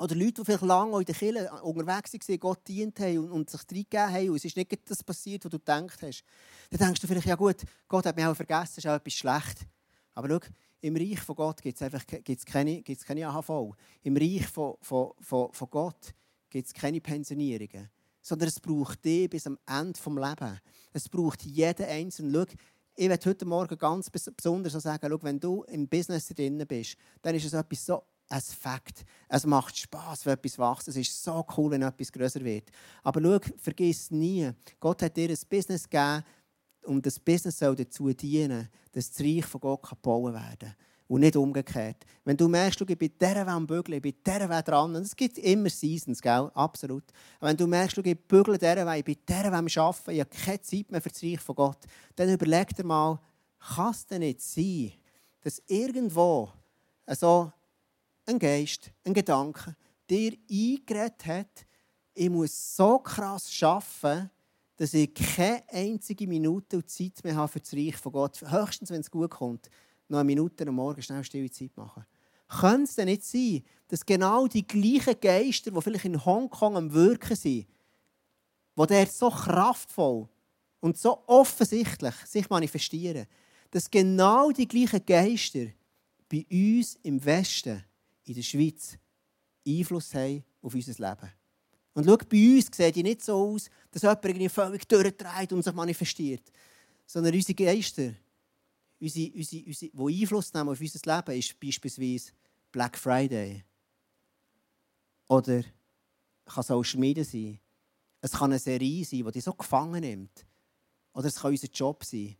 Oder 0.00 0.14
Leute, 0.14 0.32
die 0.32 0.44
vielleicht 0.46 0.62
lange 0.62 0.98
in 0.98 1.04
der 1.04 1.14
Kirche 1.14 1.52
unterwegs 1.62 2.14
waren, 2.14 2.40
Gott 2.40 2.66
dient 2.66 2.98
haben 3.00 3.18
und, 3.18 3.30
und 3.32 3.50
sich 3.50 3.60
reingegeben 3.60 4.14
haben 4.14 4.30
und 4.30 4.36
es 4.36 4.46
ist 4.46 4.56
nicht 4.56 4.90
das 4.90 5.04
passiert, 5.04 5.44
was 5.44 5.50
du 5.50 5.58
gedacht 5.58 6.00
hast. 6.00 6.24
Dann 6.70 6.78
denkst 6.78 7.02
du 7.02 7.06
vielleicht, 7.06 7.26
ja 7.26 7.34
gut, 7.34 7.56
Gott 7.86 8.06
hat 8.06 8.16
mich 8.16 8.24
auch 8.24 8.34
vergessen, 8.34 8.78
ist 8.78 8.86
auch 8.86 8.94
etwas 8.94 9.12
schlecht. 9.12 9.66
Aber 10.14 10.28
schau, 10.28 10.40
im 10.80 10.96
Reich 10.96 11.20
von 11.20 11.36
Gott 11.36 11.60
gibt 11.60 11.76
es 11.76 11.82
einfach 11.82 12.06
gibt's 12.06 12.46
keine, 12.46 12.80
gibt's 12.80 13.04
keine 13.04 13.28
AHV. 13.28 13.76
Im 14.02 14.16
Reich 14.16 14.46
von, 14.46 14.76
von, 14.80 15.12
von, 15.20 15.52
von 15.52 15.68
Gott 15.70 16.14
gibt 16.48 16.66
es 16.66 16.72
keine 16.72 17.02
Pensionierungen. 17.02 17.90
Sondern 18.22 18.48
es 18.48 18.58
braucht 18.58 19.04
dich 19.04 19.28
bis 19.28 19.46
am 19.46 19.58
Ende 19.66 19.92
des 19.92 20.06
Lebens. 20.06 20.60
Es 20.94 21.08
braucht 21.10 21.42
jeden 21.42 21.84
Einzelnen. 21.84 22.32
Schau, 22.32 22.54
ich 22.96 23.08
werde 23.08 23.28
heute 23.28 23.44
Morgen 23.44 23.76
ganz 23.76 24.08
besonders 24.08 24.72
sagen, 24.72 25.08
schau, 25.10 25.22
wenn 25.22 25.38
du 25.38 25.62
im 25.64 25.86
Business 25.86 26.28
drin 26.28 26.64
bist, 26.66 26.96
dann 27.20 27.34
ist 27.34 27.44
es 27.44 27.52
etwas 27.52 27.84
so 27.84 28.02
ein 28.30 28.40
Fakt. 28.40 29.04
Es 29.28 29.44
macht 29.44 29.76
Spaß, 29.76 30.24
wenn 30.24 30.34
etwas 30.34 30.58
wächst. 30.58 30.88
Es 30.88 30.96
ist 30.96 31.22
so 31.22 31.44
cool, 31.56 31.72
wenn 31.72 31.82
etwas 31.82 32.12
größer 32.12 32.42
wird. 32.44 32.70
Aber 33.02 33.20
schau, 33.20 33.38
vergiss 33.58 34.10
nie, 34.10 34.50
Gott 34.78 35.02
hat 35.02 35.16
dir 35.16 35.28
ein 35.28 35.38
Business 35.48 35.88
gegeben 35.88 36.24
und 36.84 37.04
das 37.04 37.18
Business 37.18 37.58
soll 37.58 37.76
dazu 37.76 38.12
dienen, 38.12 38.68
dass 38.92 39.10
das 39.10 39.20
Reich 39.20 39.44
von 39.44 39.60
Gott 39.60 39.88
gebaut 39.88 40.32
werden 40.32 40.58
kann. 40.58 40.74
Und 41.08 41.22
nicht 41.22 41.34
umgekehrt. 41.34 42.06
Wenn 42.24 42.36
du 42.36 42.46
merkst, 42.46 42.86
bist 42.86 42.98
bei 43.00 43.08
dieser 43.08 43.48
am 43.48 43.66
Bügeln, 43.66 43.96
ich 43.96 44.02
bin 44.02 44.14
dieser 44.24 44.62
dran, 44.62 44.94
und 44.94 45.02
es 45.02 45.16
gibt 45.16 45.38
immer 45.38 45.68
Seasons, 45.68 46.22
gell? 46.22 46.48
absolut. 46.54 47.02
Aber 47.40 47.48
wenn 47.48 47.56
du 47.56 47.66
merkst, 47.66 48.00
gehst 48.00 48.28
bügeln 48.28 48.58
dieser 48.58 48.86
Weg, 48.86 48.98
ich 49.00 49.04
bin 49.04 49.16
dieser 49.28 49.52
am 49.52 49.66
Arbeiten, 49.66 50.10
ich 50.12 50.20
habe 50.20 50.30
keine 50.30 50.60
Zeit 50.60 50.88
mehr 50.88 51.02
für 51.02 51.08
das 51.08 51.20
Reich 51.20 51.40
von 51.40 51.56
Gott, 51.56 51.78
dann 52.14 52.28
überleg 52.28 52.76
dir 52.76 52.84
mal, 52.84 53.18
kann 53.74 53.90
es 53.90 54.06
denn 54.06 54.20
nicht 54.20 54.40
sein, 54.40 54.92
dass 55.40 55.60
irgendwo 55.66 56.52
so 57.08 57.52
ein 58.30 58.38
Geist, 58.38 58.90
ein 59.04 59.14
Gedanke, 59.14 59.76
dir 60.08 60.36
eingeredet 60.50 61.26
hat, 61.26 61.66
ich 62.14 62.30
muss 62.30 62.76
so 62.76 62.98
krass 62.98 63.50
arbeiten, 63.62 64.30
dass 64.76 64.94
ich 64.94 65.12
keine 65.14 65.62
einzige 65.68 66.26
Minute 66.26 66.76
und 66.76 66.88
Zeit 66.88 67.22
mehr 67.22 67.36
habe 67.36 67.48
für 67.52 67.60
das 67.60 67.72
Reich 67.74 67.96
von 67.96 68.12
Gott. 68.12 68.40
Höchstens, 68.40 68.90
wenn 68.90 69.00
es 69.00 69.10
gut 69.10 69.30
kommt, 69.30 69.68
noch 70.08 70.18
eine 70.18 70.26
Minute 70.26 70.66
am 70.66 70.74
Morgen 70.74 71.02
schnell 71.02 71.22
stille 71.22 71.50
Zeit 71.50 71.76
machen. 71.76 72.04
Könnte 72.48 72.84
es 72.84 72.94
denn 72.96 73.06
nicht 73.06 73.24
sein, 73.24 73.62
dass 73.88 74.04
genau 74.04 74.46
die 74.46 74.66
gleichen 74.66 75.20
Geister, 75.20 75.70
die 75.70 75.82
vielleicht 75.82 76.04
in 76.04 76.24
Hongkong 76.24 76.76
am 76.76 76.92
Wirken 76.92 77.36
sind, 77.36 77.66
die 77.66 78.86
dort 78.86 79.12
so 79.12 79.30
kraftvoll 79.30 80.28
und 80.80 80.98
so 80.98 81.22
offensichtlich 81.26 82.14
sich 82.26 82.48
manifestieren, 82.48 83.26
dass 83.70 83.90
genau 83.90 84.50
die 84.50 84.66
gleichen 84.66 85.04
Geister 85.04 85.66
bei 86.28 86.44
uns 86.50 86.98
im 87.02 87.24
Westen 87.24 87.84
in 88.24 88.34
der 88.34 88.42
Schweiz 88.42 88.98
Einfluss 89.66 90.14
haben 90.14 90.44
auf 90.62 90.74
unser 90.74 90.92
Leben. 90.92 91.32
Und 91.92 92.04
schau, 92.04 92.16
bei 92.16 92.56
uns 92.56 92.66
sieht 92.66 92.96
es 92.96 93.02
nicht 93.02 93.22
so 93.22 93.34
aus, 93.34 93.68
dass 93.90 94.02
jemand 94.02 94.52
völlig 94.52 94.88
durchdreht 94.88 95.52
und 95.52 95.62
sich 95.62 95.74
manifestiert. 95.74 96.52
Sondern 97.06 97.34
unsere 97.34 97.54
Geister, 97.54 98.14
unsere, 99.00 99.32
unsere, 99.32 99.64
unsere, 99.64 99.90
die 99.90 100.22
Einfluss 100.22 100.54
nehmen 100.54 100.68
auf 100.68 100.80
unser 100.80 101.16
Leben, 101.16 101.38
ist 101.38 101.58
beispielsweise 101.58 102.32
Black 102.70 102.96
Friday. 102.96 103.64
Oder 105.28 105.64
kann 106.46 106.62
Social 106.62 107.00
Media 107.00 107.24
sein. 107.24 107.58
Es 108.20 108.32
kann 108.32 108.50
eine 108.50 108.58
Serie 108.58 109.04
sein, 109.04 109.24
die 109.24 109.32
dich 109.32 109.44
so 109.44 109.52
gefangen 109.52 110.00
nimmt. 110.00 110.46
Oder 111.12 111.26
es 111.26 111.36
kann 111.36 111.50
unser 111.50 111.68
Job 111.68 112.04
sein. 112.04 112.36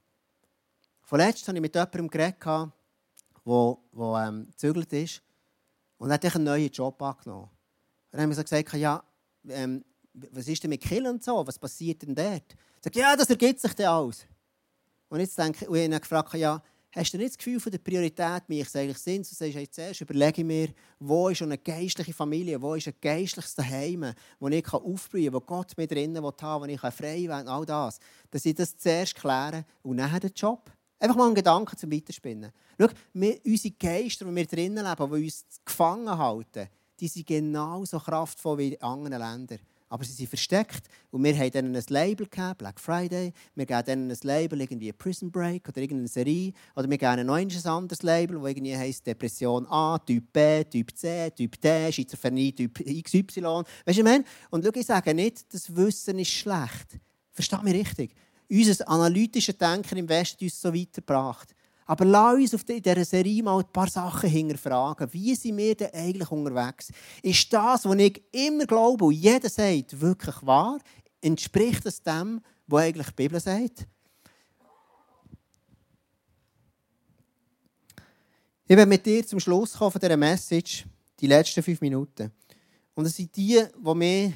Vorletzt 1.03 1.47
habe 1.49 1.59
ich 1.59 1.63
mit 1.63 1.75
jemandem 1.75 2.09
geredet, 2.09 2.45
der, 2.45 2.73
der 3.45 4.29
ähm, 4.29 4.47
gezügelt 4.47 4.93
ist. 4.93 5.23
Und 6.01 6.11
hat 6.11 6.25
einen 6.35 6.45
neuen 6.45 6.71
Job 6.71 7.01
angenommen. 7.03 7.45
Und 7.45 7.51
dann 8.11 8.23
haben 8.23 8.31
wir 8.35 8.43
gesagt, 8.43 8.73
ja, 8.73 9.05
ähm, 9.49 9.85
was 10.15 10.49
ist 10.49 10.63
denn 10.63 10.71
mit 10.71 10.81
Kill 10.81 11.07
und 11.07 11.23
so? 11.23 11.47
Was 11.47 11.59
passiert 11.59 12.01
denn 12.03 12.15
dort? 12.15 12.55
Er 12.55 12.85
sagt, 12.85 12.97
ja, 12.97 13.15
das 13.15 13.29
ergibt 13.29 13.61
sich 13.61 13.75
dann 13.75 13.87
alles. 13.87 14.27
Und 15.11 15.21
jetzt 15.21 15.37
denke 15.37 15.69
und 15.69 15.77
ich 15.77 15.85
habe 15.85 16.01
gefragt, 16.01 16.35
ja, 16.35 16.63
hast 16.93 17.13
du 17.13 17.19
nicht 17.19 17.31
das 17.31 17.37
Gefühl 17.37 17.61
von 17.61 17.71
der 17.71 17.81
Priorität, 17.81 18.45
wie 18.49 18.61
ich 18.61 18.67
es 18.67 18.75
eigentlich 18.75 18.99
sind, 18.99 19.31
du 19.31 19.35
sagst, 19.35 19.55
hey, 19.55 19.71
zuerst 19.71 20.01
überlege 20.01 20.41
ich 20.41 20.47
mir, 20.47 20.69
wo 20.99 21.29
ist 21.29 21.43
eine 21.43 21.59
geistliche 21.59 22.15
Familie, 22.15 22.63
wo 22.63 22.75
ist 22.75 22.89
ein 22.89 22.95
geistliches 22.99 23.55
Daheim, 23.55 24.15
wo 24.39 24.49
ich 24.49 24.73
aufblühen 24.73 25.27
kann, 25.27 25.35
wo 25.35 25.41
Gott 25.41 25.77
mit 25.77 25.91
drinnen 25.91 26.25
haben 26.25 26.63
wo 26.63 26.65
ich 26.65 26.81
frei 26.81 27.29
werden 27.29 27.49
all 27.49 27.67
das. 27.67 27.99
Dass 28.31 28.47
ich 28.47 28.55
das 28.55 28.75
zuerst 28.75 29.15
kläre 29.15 29.67
und 29.83 29.97
nachher 29.97 30.21
den 30.21 30.33
Job. 30.33 30.71
Einfach 31.01 31.17
mal 31.17 31.27
einen 31.27 31.35
Gedanken 31.35 31.77
zum 31.79 31.91
Weiterspinnen. 31.91 32.53
Schau, 32.79 32.89
unsere 33.15 33.75
Geister, 33.75 34.27
die 34.27 34.37
wir 34.37 34.47
drinnen 34.47 34.85
leben, 34.85 35.13
die 35.15 35.25
uns 35.25 35.45
gefangen 35.65 36.17
halten, 36.17 36.69
die 37.01 37.09
sind 37.09 37.27
genauso 37.27 37.99
kraftvoll 37.99 38.59
wie 38.59 38.75
in 38.75 38.83
anderen 38.83 39.19
Ländern. 39.19 39.59
Aber 39.89 40.05
sie 40.05 40.13
sind 40.13 40.29
versteckt 40.29 40.83
und 41.11 41.25
wir 41.25 41.37
haben 41.37 41.51
ihnen 41.53 41.75
ein 41.75 41.85
Label 41.89 42.27
gegeben, 42.27 42.55
Black 42.59 42.79
Friday. 42.79 43.33
Wir 43.55 43.67
geben 43.67 43.91
ihnen 43.91 44.11
ein 44.11 44.19
Label, 44.23 44.61
irgendwie 44.61 44.93
Prison 44.93 45.33
Break 45.33 45.69
oder 45.69 45.79
irgendeine 45.79 46.07
Serie. 46.07 46.53
Oder 46.77 46.89
wir 46.89 46.99
geben 46.99 47.15
ihnen 47.15 47.27
noch 47.27 47.35
ein 47.35 47.67
anderes 47.67 48.03
Label, 48.03 48.39
das 48.39 48.51
irgendwie 48.51 48.77
heisst 48.77 49.07
Depression 49.07 49.67
A, 49.69 49.99
Typ 49.99 50.33
B, 50.33 50.63
Typ 50.65 50.97
C, 50.97 51.31
Typ 51.31 51.61
D, 51.61 51.91
Schizophrenie, 51.91 52.53
Typ 52.53 52.75
XY. 52.75 53.43
Weißt 53.43 53.67
du, 53.87 53.91
ich 53.91 54.03
meine? 54.05 54.25
Und 54.51 54.65
schau, 54.65 54.71
ich 54.75 54.87
sage 54.87 55.15
nicht, 55.15 55.53
das 55.53 55.75
Wissen 55.75 56.19
ist 56.19 56.31
schlecht. 56.31 57.01
Versteh 57.33 57.63
mich 57.63 57.75
richtig. 57.75 58.15
Unser 58.51 58.89
analytisches 58.89 59.57
Denken 59.57 59.99
im 59.99 60.09
Westen 60.09 60.45
uns 60.45 60.61
so 60.61 60.75
weitergebracht. 60.75 61.55
Aber 61.87 62.05
lass 62.05 62.35
uns 62.35 62.55
auf 62.55 62.65
dieser 62.65 63.05
Serie 63.05 63.43
mal 63.43 63.59
ein 63.59 63.73
paar 63.73 63.89
Sachen 63.89 64.29
hinterfragen. 64.29 65.13
Wie 65.13 65.35
sind 65.35 65.57
wir 65.57 65.75
denn 65.75 65.93
eigentlich 65.93 66.31
unterwegs? 66.31 66.93
Ist 67.23 67.53
das, 67.53 67.85
was 67.85 67.97
ich 67.97 68.23
immer 68.33 68.67
glaube 68.67 69.05
und 69.05 69.13
jeder 69.13 69.49
sagt, 69.49 70.01
wirklich 70.01 70.37
wahr? 70.43 70.79
Entspricht 71.21 71.85
es 71.87 72.03
dem, 72.03 72.41
was 72.67 72.83
eigentlich 72.83 73.07
die 73.09 73.13
Bibel 73.15 73.41
sagt? 73.41 73.87
Ich 78.67 78.77
werde 78.77 78.89
mit 78.89 79.05
dir 79.05 79.27
zum 79.27 79.41
Schluss 79.41 79.73
kommen 79.73 79.91
von 79.91 80.01
dieser 80.01 80.17
Message, 80.17 80.87
die 81.19 81.27
letzten 81.27 81.61
fünf 81.61 81.81
Minuten. 81.81 82.31
Und 82.95 83.07
es 83.07 83.17
sind 83.17 83.35
die, 83.35 83.61
die 83.77 83.95
mich 83.95 84.33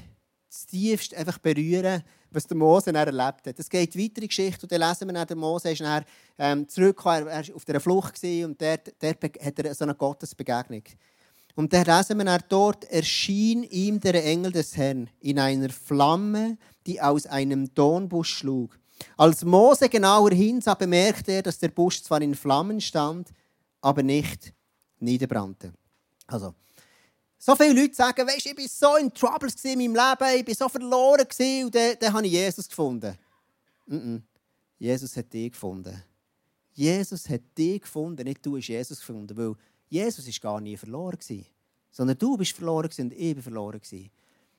tiefst 0.66 1.14
einfach 1.14 1.38
berühren, 1.38 2.02
was 2.30 2.46
der 2.46 2.56
Mose 2.56 2.92
dann 2.92 3.06
erlebt 3.06 3.46
hat. 3.46 3.58
Es 3.58 3.68
geht 3.68 3.96
weiter 3.96 4.22
in 4.22 4.28
Geschichte 4.28 4.62
und 4.62 4.72
dann 4.72 4.80
lesen 4.80 5.08
wir 5.08 5.14
dann, 5.14 5.26
der 5.26 5.36
Mose 5.36 5.70
ist 5.70 5.80
dann 5.80 6.04
ähm, 6.38 6.68
zurückgekommen, 6.68 7.28
er 7.28 7.46
war 7.46 7.56
auf 7.56 7.64
der 7.64 7.80
Flucht 7.80 8.22
und 8.22 8.60
dort, 8.60 8.92
dort 9.00 9.22
hat 9.22 9.58
er 9.58 9.74
so 9.74 9.84
eine 9.84 9.94
Gottesbegegnung. 9.94 10.82
Und 11.54 11.72
dann 11.72 11.84
lesen 11.84 12.18
wir 12.18 12.24
dann, 12.24 12.42
dort 12.48 12.84
erschien 12.84 13.62
ihm 13.64 14.00
der 14.00 14.24
Engel 14.24 14.52
des 14.52 14.76
Herrn 14.76 15.08
in 15.20 15.38
einer 15.38 15.70
Flamme, 15.70 16.58
die 16.86 17.00
aus 17.00 17.26
einem 17.26 17.72
Dornbusch 17.74 18.38
schlug. 18.38 18.76
Als 19.16 19.44
Mose 19.44 19.88
genauer 19.88 20.30
hinsah, 20.30 20.74
bemerkte 20.74 21.32
er, 21.32 21.42
dass 21.42 21.58
der 21.58 21.68
Busch 21.68 22.02
zwar 22.02 22.22
in 22.22 22.34
Flammen 22.34 22.80
stand, 22.80 23.30
aber 23.80 24.02
nicht 24.02 24.52
niederbrannte. 24.98 25.72
Also, 26.26 26.54
so 27.44 27.54
viele 27.56 27.78
Leute 27.78 27.94
sagen, 27.94 28.26
weißt, 28.26 28.46
ich 28.46 28.56
war 28.56 28.68
so 28.68 28.96
in 28.96 29.12
Troubles 29.12 29.62
in 29.64 29.78
meinem 29.78 29.94
Leben, 29.94 30.40
ich 30.40 30.46
war 30.46 30.54
so 30.54 30.68
verloren 30.70 31.26
und 31.64 31.74
dann, 31.74 31.96
dann 32.00 32.12
habe 32.14 32.26
ich 32.26 32.32
Jesus 32.32 32.66
gefunden. 32.66 33.18
Mm 33.86 33.96
-mm. 33.96 34.22
Jesus 34.78 35.14
hat 35.14 35.30
dich 35.30 35.52
gefunden. 35.52 36.02
Jesus 36.72 37.28
hat 37.28 37.42
dich 37.56 37.82
gefunden, 37.82 38.24
nicht 38.24 38.44
du 38.46 38.56
hast 38.56 38.68
Jesus 38.68 38.98
gefunden, 38.98 39.36
weil 39.36 39.54
Jesus 39.90 40.26
ist 40.26 40.40
gar 40.40 40.58
nie 40.58 40.76
verloren 40.78 41.18
gewesen, 41.18 41.46
sondern 41.90 42.16
du 42.16 42.34
bist 42.38 42.52
verloren 42.52 42.90
und 42.98 43.12
ich 43.12 43.34
bin 43.34 43.42
verloren. 43.42 43.80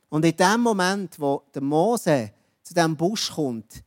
Und 0.09 0.23
in 0.23 0.37
dem 0.37 0.61
Moment, 0.61 1.19
wo 1.19 1.41
der 1.55 1.63
Mose 1.63 2.33
zu 2.61 2.75
diesem 2.75 2.95
Busch 2.95 3.31
kommt, 3.31 3.83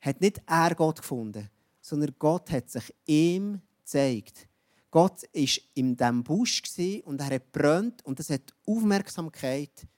hat 0.00 0.20
nicht 0.20 0.42
er 0.46 0.74
Gott 0.74 1.00
gefunden, 1.00 1.48
sondern 1.80 2.14
Gott 2.18 2.50
hat 2.50 2.68
sich 2.68 2.94
ihm 3.06 3.62
gezeigt. 3.78 4.46
Gott 4.94 5.22
war 5.24 5.48
in 5.74 5.96
diesem 5.96 6.22
Busch 6.22 6.62
und 7.02 7.20
er 7.20 7.26
hat 7.26 7.50
brennt 7.50 8.06
und 8.06 8.16
das 8.20 8.30
hat 8.30 8.42
die 8.48 8.70
Aufmerksamkeit 8.70 9.88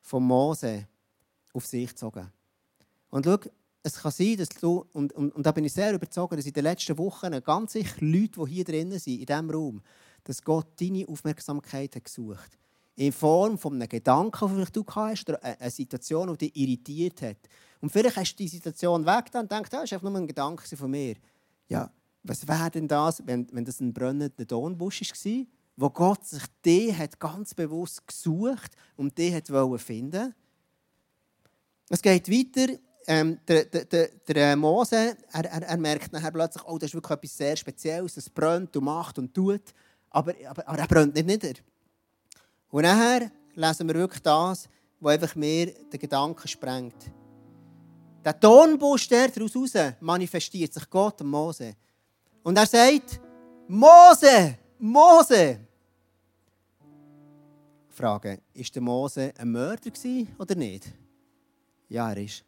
von 0.00 0.22
Mose 0.22 0.86
auf 1.52 1.66
sich 1.66 1.88
gezogen. 1.88 2.30
Und 3.10 3.24
schau, 3.24 3.38
es 3.82 3.94
kann 3.94 4.12
sein, 4.12 4.36
dass 4.36 4.50
du, 4.50 4.86
und, 4.92 5.12
und, 5.14 5.34
und 5.34 5.44
da 5.44 5.50
bin 5.50 5.64
ich 5.64 5.72
sehr 5.72 5.92
überzeugt, 5.92 6.34
dass 6.34 6.46
in 6.46 6.52
den 6.52 6.62
letzten 6.62 6.96
Wochen 6.98 7.32
ganz 7.42 7.72
sicher 7.72 7.96
Leute, 7.98 8.44
die 8.44 8.50
hier 8.52 8.64
drinnen 8.64 9.00
sind, 9.00 9.18
in 9.18 9.26
diesem 9.26 9.50
Raum, 9.50 9.82
dass 10.22 10.40
Gott 10.40 10.68
deine 10.80 11.08
Aufmerksamkeit 11.08 11.96
hat 11.96 12.04
gesucht 12.04 12.56
in 12.94 13.10
Form 13.10 13.58
von 13.58 13.74
einem 13.74 13.88
Gedanken, 13.88 14.54
den 14.54 14.66
du 14.72 14.84
hast, 14.86 15.28
oder 15.28 15.42
eine 15.42 15.68
Situation, 15.68 16.36
die 16.36 16.48
dich 16.48 16.56
irritiert 16.56 17.22
hat. 17.22 17.38
Und 17.80 17.90
vielleicht 17.90 18.16
hast 18.16 18.34
du 18.34 18.44
die 18.44 18.48
Situation 18.48 19.04
weg 19.04 19.32
und 19.34 19.50
denkst, 19.50 19.70
das 19.70 19.90
war 19.90 19.92
einfach 19.96 20.10
nur 20.10 20.20
ein 20.20 20.28
Gedanke 20.28 20.76
von 20.76 20.90
mir. 20.92 21.16
Ja, 21.68 21.90
was 22.22 22.46
wäre 22.46 22.70
denn 22.70 22.88
das, 22.88 23.22
wenn, 23.26 23.46
wenn 23.52 23.64
das 23.64 23.80
ein 23.80 23.92
brennender 23.92 24.44
Dornbusch 24.44 25.00
war, 25.00 25.46
wo 25.76 25.90
Gott 25.90 26.26
sich 26.26 26.42
den 26.64 26.96
hat 26.96 27.20
ganz 27.20 27.54
bewusst 27.54 28.06
gesucht 28.06 28.72
und 28.96 29.16
den 29.16 29.34
hat 29.34 29.48
finden 29.80 30.34
Es 31.88 32.02
geht 32.02 32.28
weiter. 32.28 32.74
Ähm, 33.06 33.38
der, 33.48 33.64
der, 33.64 33.84
der, 33.86 34.08
der, 34.28 34.56
Mose 34.56 35.16
er, 35.32 35.44
er, 35.46 35.62
er, 35.62 35.78
merkt 35.78 36.12
nachher 36.12 36.30
plötzlich, 36.30 36.62
oh, 36.66 36.76
das 36.76 36.90
ist 36.90 36.94
wirklich 36.94 37.16
etwas 37.16 37.36
sehr 37.38 37.56
Spezielles, 37.56 38.18
es 38.18 38.28
brennt 38.28 38.76
und 38.76 38.84
macht 38.84 39.18
und 39.18 39.32
tut, 39.32 39.62
aber, 40.10 40.34
aber, 40.46 40.68
aber 40.68 40.78
er 40.78 40.86
brennt 40.86 41.14
nicht 41.14 41.26
nieder. 41.26 41.54
Und 42.68 42.82
nachher 42.82 43.30
lesen 43.54 43.88
wir 43.88 43.94
wirklich 43.94 44.22
das, 44.22 44.68
was 45.00 45.14
einfach 45.14 45.34
mir 45.36 45.72
den 45.72 45.98
Gedanken 45.98 46.46
sprengt. 46.46 47.10
Der 48.22 48.34
Dornbusch, 48.34 49.08
der 49.08 49.28
daraus 49.28 49.54
manifestiert 50.00 50.74
sich 50.74 50.90
Gott 50.90 51.22
und 51.22 51.28
Mose. 51.28 51.76
Und 52.48 52.56
er 52.56 52.64
sagt, 52.64 53.20
Mose, 53.68 54.56
Mose. 54.78 55.60
Frage, 57.90 58.40
ist 58.54 58.74
der 58.74 58.80
Mose 58.80 59.34
ein 59.36 59.52
Mörder 59.52 59.90
oder 60.38 60.54
nicht? 60.54 60.94
Ja, 61.90 62.10
er 62.10 62.16
ist. 62.16 62.42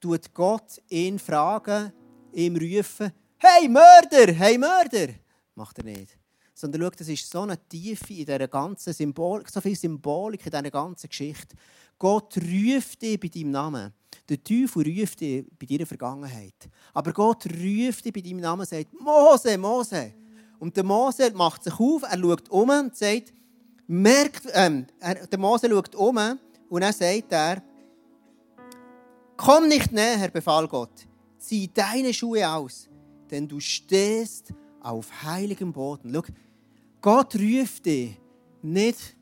Tut 0.00 0.34
Gott 0.34 0.82
ihn 0.88 1.20
fragen, 1.20 1.92
ihm 2.32 2.56
rufen, 2.56 3.12
hey 3.36 3.68
Mörder, 3.68 4.32
hey 4.32 4.58
Mörder? 4.58 5.14
Macht 5.54 5.78
er 5.78 5.84
nicht. 5.84 6.18
Sondern 6.52 6.82
schau, 6.82 6.90
das 6.90 7.06
ist 7.06 7.30
so 7.30 7.42
eine 7.42 7.68
Tiefe 7.68 8.14
in 8.14 8.26
dieser 8.26 8.48
ganzen 8.48 8.92
Symbolik, 8.92 9.48
so 9.48 9.60
viel 9.60 9.76
Symbolik 9.76 10.44
in 10.44 10.50
dieser 10.50 10.70
ganzen 10.72 11.08
Geschichte. 11.08 11.54
Gott 11.96 12.36
ruft 12.36 13.00
dich 13.00 13.20
bei 13.20 13.28
deinem 13.28 13.52
Namen. 13.52 13.94
Der 14.28 14.42
Teufel 14.42 14.86
ruft 14.86 15.20
dich 15.20 15.44
bei 15.58 15.66
deiner 15.66 15.86
Vergangenheit. 15.86 16.68
Aber 16.94 17.12
Gott 17.12 17.46
ruft 17.46 18.04
dich 18.04 18.12
bei 18.12 18.20
deinem 18.20 18.40
Namen 18.40 18.60
und 18.60 18.68
sagt, 18.68 18.92
Mose, 19.00 19.58
Mose. 19.58 20.12
Und 20.58 20.76
der 20.76 20.84
Mose 20.84 21.30
macht 21.32 21.64
sich 21.64 21.78
auf, 21.78 22.02
er 22.02 22.18
schaut 22.18 22.48
um 22.50 22.68
und 22.68 22.96
sagt, 22.96 23.32
merkt, 23.86 24.42
ähm, 24.52 24.86
er, 25.00 25.26
der 25.26 25.38
Mose 25.38 25.68
schaut 25.68 25.94
um 25.94 26.18
und 26.68 26.80
dann 26.80 26.92
sagt 26.92 27.32
er, 27.32 27.62
komm 29.36 29.68
nicht 29.68 29.90
näher, 29.90 30.28
befahl 30.28 30.68
Gott, 30.68 31.06
zieh 31.38 31.68
deine 31.72 32.12
Schuhe 32.12 32.48
aus, 32.48 32.88
denn 33.30 33.48
du 33.48 33.58
stehst 33.58 34.52
auf 34.80 35.06
heiligem 35.22 35.72
Boden. 35.72 36.12
Schau, 36.12 36.22
Gott 37.00 37.34
ruft 37.34 37.86
dich 37.86 38.20
nicht 38.62 39.16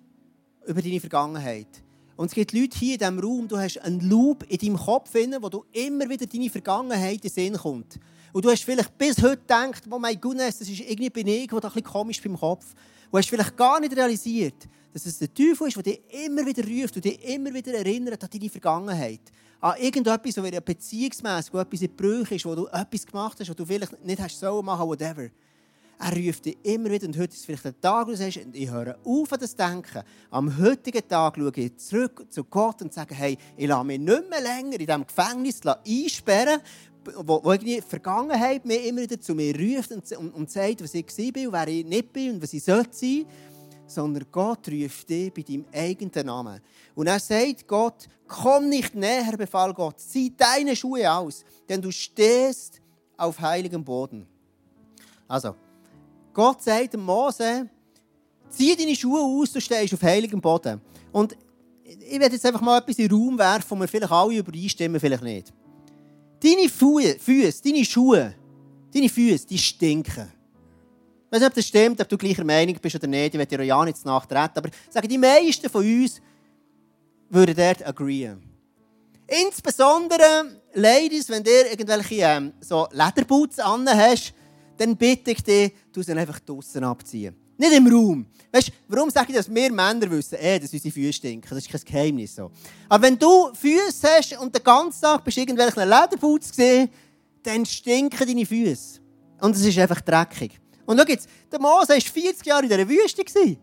über 0.67 0.83
deine 0.83 1.01
Vergangenheit. 1.01 1.83
Und 2.19 2.27
es 2.27 2.35
gibt 2.35 2.53
Leute 2.53 2.77
hier 2.77 2.95
in 2.95 2.99
diesem 2.99 3.21
Raum, 3.21 3.47
du 3.47 3.57
hast 3.57 3.79
einen 3.79 4.01
Loop 4.01 4.45
in 4.49 4.59
deinem 4.59 4.77
Kopf, 4.77 5.15
wo 5.15 5.49
du 5.49 5.65
immer 5.71 6.09
wieder 6.09 6.27
deine 6.27 6.51
Vergangenheit 6.51 7.15
in 7.15 7.21
den 7.21 7.31
Sinn 7.31 7.57
kommt. 7.57 8.01
Und 8.33 8.45
du 8.45 8.51
hast 8.51 8.65
vielleicht 8.65 8.99
bis 8.99 9.23
heute 9.23 9.37
gedacht, 9.37 9.85
oh 9.89 10.01
mein 10.01 10.21
Gott, 10.21 10.41
das 10.41 10.61
ist 10.63 10.81
irgendwie 10.81 11.11
bin 11.11 11.29
ich, 11.29 11.47
der 11.47 11.59
ein 11.59 11.61
bisschen 11.61 11.85
komisch 11.85 12.21
beim 12.21 12.37
Kopf. 12.37 12.75
Du 13.09 13.19
hast 13.19 13.29
vielleicht 13.29 13.57
gar 13.57 13.79
nicht 13.79 13.97
realisiert, 13.97 14.67
dass 14.93 15.07
es 15.07 15.21
der 15.21 15.33
Teufel 15.33 15.69
ist, 15.69 15.77
der 15.77 15.85
dich 15.85 16.01
immer 16.27 16.45
wieder 16.45 16.65
ruft 16.67 16.97
und 16.97 17.05
dich 17.05 17.23
immer 17.23 17.55
wieder 17.55 17.75
erinnert 17.75 18.25
an 18.25 18.31
deine 18.33 18.51
Vergangenheit. 18.51 19.21
An 19.61 19.77
irgendetwas, 19.79 20.37
wo 20.39 20.61
beziehungsmässig, 20.61 21.55
etwas 21.55 21.83
in 21.83 21.95
Brüche 21.95 22.35
ist, 22.35 22.45
wo 22.45 22.57
du 22.57 22.67
etwas 22.67 23.07
gemacht 23.07 23.39
hast, 23.39 23.49
was 23.49 23.57
du 23.57 23.65
vielleicht 23.65 24.05
nicht 24.05 24.21
hast 24.21 24.41
so 24.41 24.61
machen, 24.61 24.89
whatever. 24.89 25.29
Er 26.01 26.17
ruft 26.17 26.45
dich 26.45 26.57
immer 26.63 26.91
wieder. 26.91 27.07
Und 27.07 27.19
heute 27.19 27.35
ist 27.35 27.45
vielleicht 27.45 27.67
ein 27.67 27.81
Tag, 27.81 28.07
wo 28.07 28.11
du 28.13 28.17
sagst, 28.17 28.39
ich 28.53 28.71
höre 28.71 28.97
auf 29.05 29.33
an 29.33 29.41
das 29.41 29.57
Denken. 29.57 30.03
Am 30.31 30.57
heutigen 30.59 31.07
Tag 31.09 31.37
schaue 31.37 31.53
ich 31.57 31.77
zurück 31.77 32.27
zu 32.31 32.45
Gott 32.45 32.83
und 32.83 32.95
sage, 32.95 33.15
hey, 33.15 33.37
ich 33.57 33.67
lasse 33.67 33.85
mich 33.85 33.99
nicht 33.99 34.31
mehr 34.31 34.41
länger 34.41 34.79
in 34.79 34.87
diesem 34.87 35.07
Gefängnis 35.07 35.61
einsperren, 35.67 36.61
wo, 37.17 37.43
wo 37.43 37.53
die 37.55 37.81
Vergangenheit 37.81 38.65
mir 38.65 38.85
immer 38.85 39.01
wieder 39.01 39.21
zu 39.21 39.35
mir 39.35 39.53
ruft 39.59 39.91
und, 39.91 40.11
und, 40.13 40.35
und 40.35 40.51
sagt, 40.51 40.83
was 40.83 40.95
ich 40.95 41.07
war 41.07 41.47
und 41.47 41.53
wer 41.53 41.69
ich 41.69 41.85
nicht 41.85 42.13
bin 42.13 42.35
und 42.35 42.43
was 42.43 42.53
ich 42.53 42.63
sollte 42.63 42.97
sein. 42.97 43.27
Sondern 43.89 44.27
Gott 44.31 44.69
ruft 44.69 45.09
dich 45.09 45.33
bei 45.33 45.43
deinem 45.43 45.65
eigenen 45.73 46.27
Namen. 46.27 46.61
Und 46.95 47.07
er 47.09 47.19
sagt 47.19 47.67
Gott, 47.67 48.07
komm 48.29 48.69
nicht 48.69 48.95
näher, 48.95 49.37
befahl 49.37 49.75
Gott, 49.75 49.99
zieh 49.99 50.33
deine 50.37 50.77
Schuhe 50.77 51.11
aus, 51.11 51.45
denn 51.69 51.83
du 51.83 51.91
stehst 51.91 52.81
auf 53.17 53.41
heiligem 53.41 53.83
Boden. 53.83 54.29
Also, 55.27 55.55
Gott 56.39 56.63
sagt 56.63 56.95
dem 56.95 57.03
Mose, 57.03 57.69
zieh 58.49 58.77
deine 58.77 58.95
Schuhe 58.95 59.21
aus, 59.21 59.51
du 59.51 59.61
stehst 59.61 59.93
auf 59.93 60.03
heiligem 60.03 60.41
Boden. 60.41 60.81
Und 61.11 61.37
ich 61.83 62.21
werde 62.21 62.37
jetzt 62.37 62.47
einfach 62.47 62.61
mal 62.61 62.79
etwas 62.79 62.97
in 62.97 63.09
den 63.09 63.17
Raum 63.19 63.37
werfen, 63.37 63.65
wo 63.71 63.81
wir 63.81 63.89
vielleicht 63.89 64.13
alle 64.13 64.37
übereinstimmen, 64.37 65.01
vielleicht 65.01 65.25
nicht. 65.25 65.53
Deine 66.41 66.69
Füße, 66.69 67.63
deine 67.65 67.85
Schuhe, 67.85 68.37
Deine 68.95 69.09
Füße, 69.09 69.49
die 69.49 69.59
stinken. 69.59 70.33
Ich 71.27 71.33
weiß 71.33 71.41
nicht, 71.41 71.49
ob 71.49 71.55
das 71.55 71.67
stimmt, 71.67 72.01
ob 72.01 72.09
du 72.09 72.17
gleicher 72.17 72.45
Meinung 72.45 72.77
bist 72.81 72.95
oder 72.95 73.09
nicht. 73.09 73.35
Ich 73.35 73.39
werde 73.39 73.57
dir 73.57 73.65
ja 73.65 73.85
nicht 73.85 74.07
nachtreten. 74.07 74.59
Aber 74.59 74.69
ich 74.69 74.75
sage, 74.93 75.09
die 75.09 75.19
meisten 75.19 75.69
von 75.69 75.85
uns 75.85 76.21
würden 77.31 77.57
dort 77.57 77.85
agreeen. 77.85 78.41
Insbesondere, 79.27 80.61
Ladies, 80.75 81.29
wenn 81.31 81.45
ihr 81.45 81.73
irgendwelche 81.73 82.15
ähm, 82.23 82.53
so 82.61 82.87
Lederboots 82.93 83.59
an 83.59 83.89
hast, 83.89 84.35
dann 84.79 84.97
bitte 84.97 85.33
ich 85.33 85.43
dich, 85.43 85.73
du 85.99 86.05
sie 86.05 86.13
einfach 86.13 86.41
draußen 86.41 86.83
abziehen. 86.85 87.35
Nicht 87.57 87.73
im 87.73 87.87
Raum. 87.89 88.27
Weißt, 88.53 88.71
warum 88.87 89.11
sage 89.11 89.31
ich 89.31 89.37
das? 89.37 89.53
Wir 89.53 89.73
Männer 89.73 90.09
wissen, 90.11 90.39
eh, 90.41 90.59
dass 90.59 90.73
unsere 90.73 90.93
Füße 90.93 91.13
stinken. 91.13 91.49
Das 91.51 91.59
ist 91.59 91.71
kein 91.71 91.81
Geheimnis. 91.85 92.37
So. 92.37 92.51
Aber 92.89 93.03
wenn 93.03 93.19
du 93.19 93.53
Füße 93.53 94.09
hast 94.17 94.39
und 94.39 94.55
den 94.55 94.63
ganzen 94.63 95.01
Tag 95.01 95.25
bist 95.25 95.37
irgendwelchen 95.37 95.83
Lederboots 95.83 96.51
gesehen, 96.51 96.89
dann 97.43 97.67
stinken 97.67 98.27
deine 98.27 98.47
Füße. 98.47 99.01
Und 99.41 99.57
es 99.57 99.65
ist 99.65 99.79
einfach 99.79 100.01
dreckig. 100.01 100.61
Und 100.87 100.99
schau 100.99 101.07
jetzt, 101.07 101.29
der 101.51 101.61
Mose 101.61 101.89
war 101.89 102.01
40 102.01 102.47
Jahre 102.47 102.63
in 102.63 102.69
dieser 102.69 102.89
Wüste. 102.89 103.25
40 103.25 103.59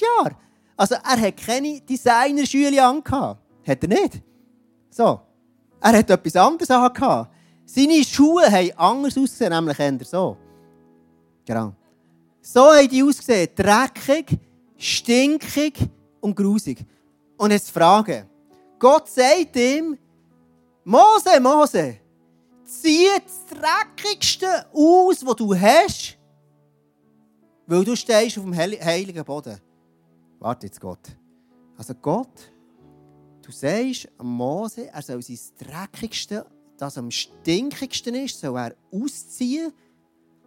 Jahre. 0.00 0.36
Also 0.76 0.94
er 0.94 1.20
hat 1.20 1.36
keine 1.36 1.80
Designerschüle 1.80 2.82
angehabt. 2.84 3.42
Hat 3.66 3.82
er 3.82 3.88
nicht. 3.88 4.22
So. 4.90 5.20
Er 5.80 5.98
hat 5.98 6.10
etwas 6.10 6.36
anderes 6.36 6.70
angehabt. 6.70 7.32
Seine 7.64 8.04
Schuhe 8.04 8.50
haben 8.50 8.70
anders 8.76 9.18
ausgesehen, 9.18 9.52
nämlich 9.52 9.78
eher 9.78 9.98
so. 10.04 10.36
Genau. 11.46 11.74
So 12.42 12.72
haben 12.72 12.88
die 12.88 13.02
ausgesehen. 13.02 13.48
Dreckig, 13.54 14.38
stinkig 14.76 15.78
und 16.20 16.36
grusig. 16.36 16.84
Und 17.38 17.50
jetzt 17.52 17.70
Frage. 17.70 18.28
Gott 18.78 19.08
sagt 19.08 19.56
ihm, 19.56 19.96
Mose, 20.84 21.40
Mose, 21.40 21.96
zieh 22.64 23.08
das 23.24 23.44
Dreckigste 23.46 24.66
aus, 24.72 25.24
was 25.24 25.36
du 25.36 25.54
hast, 25.54 26.16
weil 27.66 27.84
du 27.84 27.96
stehst 27.96 28.38
auf 28.38 28.44
dem 28.44 28.54
heiligen 28.54 29.24
Boden. 29.24 29.60
Warte 30.38 30.66
jetzt, 30.66 30.80
Gott. 30.80 31.16
Also 31.76 31.94
Gott, 31.94 32.52
du 33.42 33.50
sagst 33.50 34.08
Mose, 34.22 34.88
er 34.88 35.02
soll 35.02 35.22
sein 35.22 35.38
Dreckigste, 35.58 36.46
das 36.76 36.98
am 36.98 37.10
stinkigsten 37.10 38.14
ist, 38.14 38.40
soll 38.40 38.58
er 38.58 38.76
ausziehen, 38.92 39.72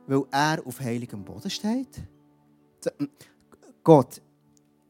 weil 0.09 0.23
er 0.31 0.65
auf 0.65 0.79
heiligem 0.79 1.23
Boden 1.23 1.51
steht. 1.51 2.01
Gott, 3.83 4.19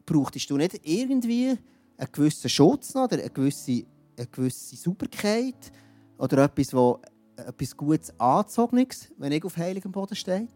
brauchtest 0.06 0.50
du 0.50 0.56
nicht 0.56 0.80
irgendwie 0.82 1.58
einen 1.98 2.12
gewissen 2.12 2.50
Schutz 2.50 2.96
oder 2.96 3.20
eine 3.20 3.30
gewisse, 3.30 3.84
eine 4.18 4.28
gewisse 4.28 4.78
Sauberkeit 4.78 5.74
oder 6.18 6.46
etwas, 6.46 6.74
wo 6.74 7.02
etwas 7.36 7.76
Gutes 7.76 8.18
Angezogenes, 8.18 9.12
wenn 9.18 9.34
ich 9.34 9.44
auf 9.44 9.58
heiligem 9.58 9.92
Boden 9.92 10.16
stehe? 10.16 10.48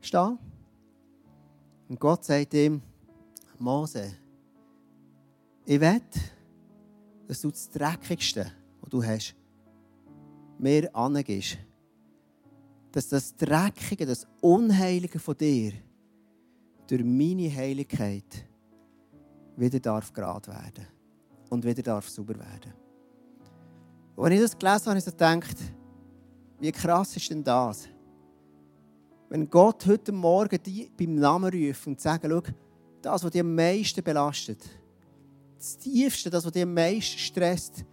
stehe? 0.00 0.38
Und 1.88 2.00
Gott 2.00 2.24
sagt 2.24 2.52
ihm, 2.52 2.82
Mose, 3.60 4.12
ich 5.66 5.80
will, 5.80 6.00
dass 7.28 7.40
du 7.40 7.50
das 7.50 7.70
Dreckigste, 7.70 8.50
was 8.80 8.90
du 8.90 9.04
hast, 9.04 9.36
mir 10.58 10.94
angibst. 10.96 11.58
Dass 12.94 13.08
das 13.08 13.34
Dreckige, 13.34 14.06
das 14.06 14.24
Unheilige 14.40 15.18
von 15.18 15.36
dir 15.36 15.72
durch 16.86 17.02
meine 17.02 17.52
Heiligkeit 17.52 18.46
wieder 19.56 19.80
darf 19.80 20.12
gerade 20.12 20.46
werden 20.46 20.86
und 21.50 21.64
wieder 21.64 21.82
darf 21.82 22.08
sauber 22.08 22.38
werden. 22.38 22.72
Und 24.14 24.24
wenn 24.24 24.32
ich 24.34 24.42
das 24.42 24.56
gelesen 24.56 24.80
habe, 24.82 24.90
habe 24.90 24.98
ich 24.98 25.04
so 25.04 25.10
gedacht, 25.10 25.56
wie 26.60 26.70
krass 26.70 27.16
ist 27.16 27.30
denn 27.30 27.42
das? 27.42 27.88
Wenn 29.28 29.50
Gott 29.50 29.84
heute 29.86 30.12
Morgen 30.12 30.62
die 30.62 30.88
beim 30.96 31.16
Namen 31.16 31.52
ruft 31.52 31.88
und 31.88 32.00
sagt, 32.00 32.24
schau, 32.28 32.42
das, 33.02 33.24
was 33.24 33.30
dich 33.32 33.40
am 33.40 33.56
meisten 33.56 34.04
belastet, 34.04 34.60
das 35.56 35.78
Tiefste, 35.78 36.30
das, 36.30 36.44
was 36.44 36.52
dich 36.52 36.62
am 36.62 36.74
meisten 36.74 37.18
stresst, 37.18 37.84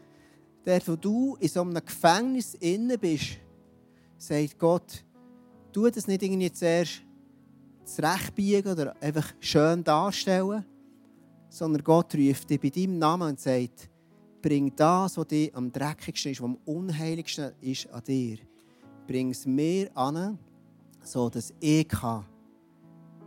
dort, 0.64 0.88
wo 0.88 0.96
du 0.96 1.38
in 1.40 1.48
so 1.48 1.62
einem 1.62 1.84
Gefängnis 1.84 2.54
innen 2.54 3.00
bist, 3.00 3.40
sagt 4.22 4.60
Gott, 4.60 5.04
tu 5.72 5.90
das 5.90 6.08
nicht 6.08 6.22
irgendwie 6.22 6.52
zuerst 6.52 7.02
zurechtbiegen 7.86 8.72
oder 8.72 8.96
einfach 9.02 9.34
schön 9.40 9.84
darstellen, 9.84 10.64
sondern 11.50 11.84
Gott 11.84 12.14
ruft 12.16 12.50
dich 12.50 12.60
bei 12.60 12.70
deinem 12.70 13.00
Namen 13.00 13.30
und 13.30 13.40
sagt, 13.40 13.90
bring 14.42 14.74
das, 14.76 15.18
was 15.18 15.28
dir 15.28 15.50
am 15.56 15.72
dreckigsten 15.72 16.32
ist, 16.32 16.42
was 16.42 16.46
am 16.46 16.58
unheiligsten 16.66 17.52
ist 17.62 17.90
an 17.92 18.04
dir, 18.04 18.38
bring 19.08 19.32
es 19.32 19.46
mir 19.46 19.90
an, 19.98 20.38
so 21.02 21.30
dass 21.30 21.54
ich 21.60 21.88
kann 21.88 22.26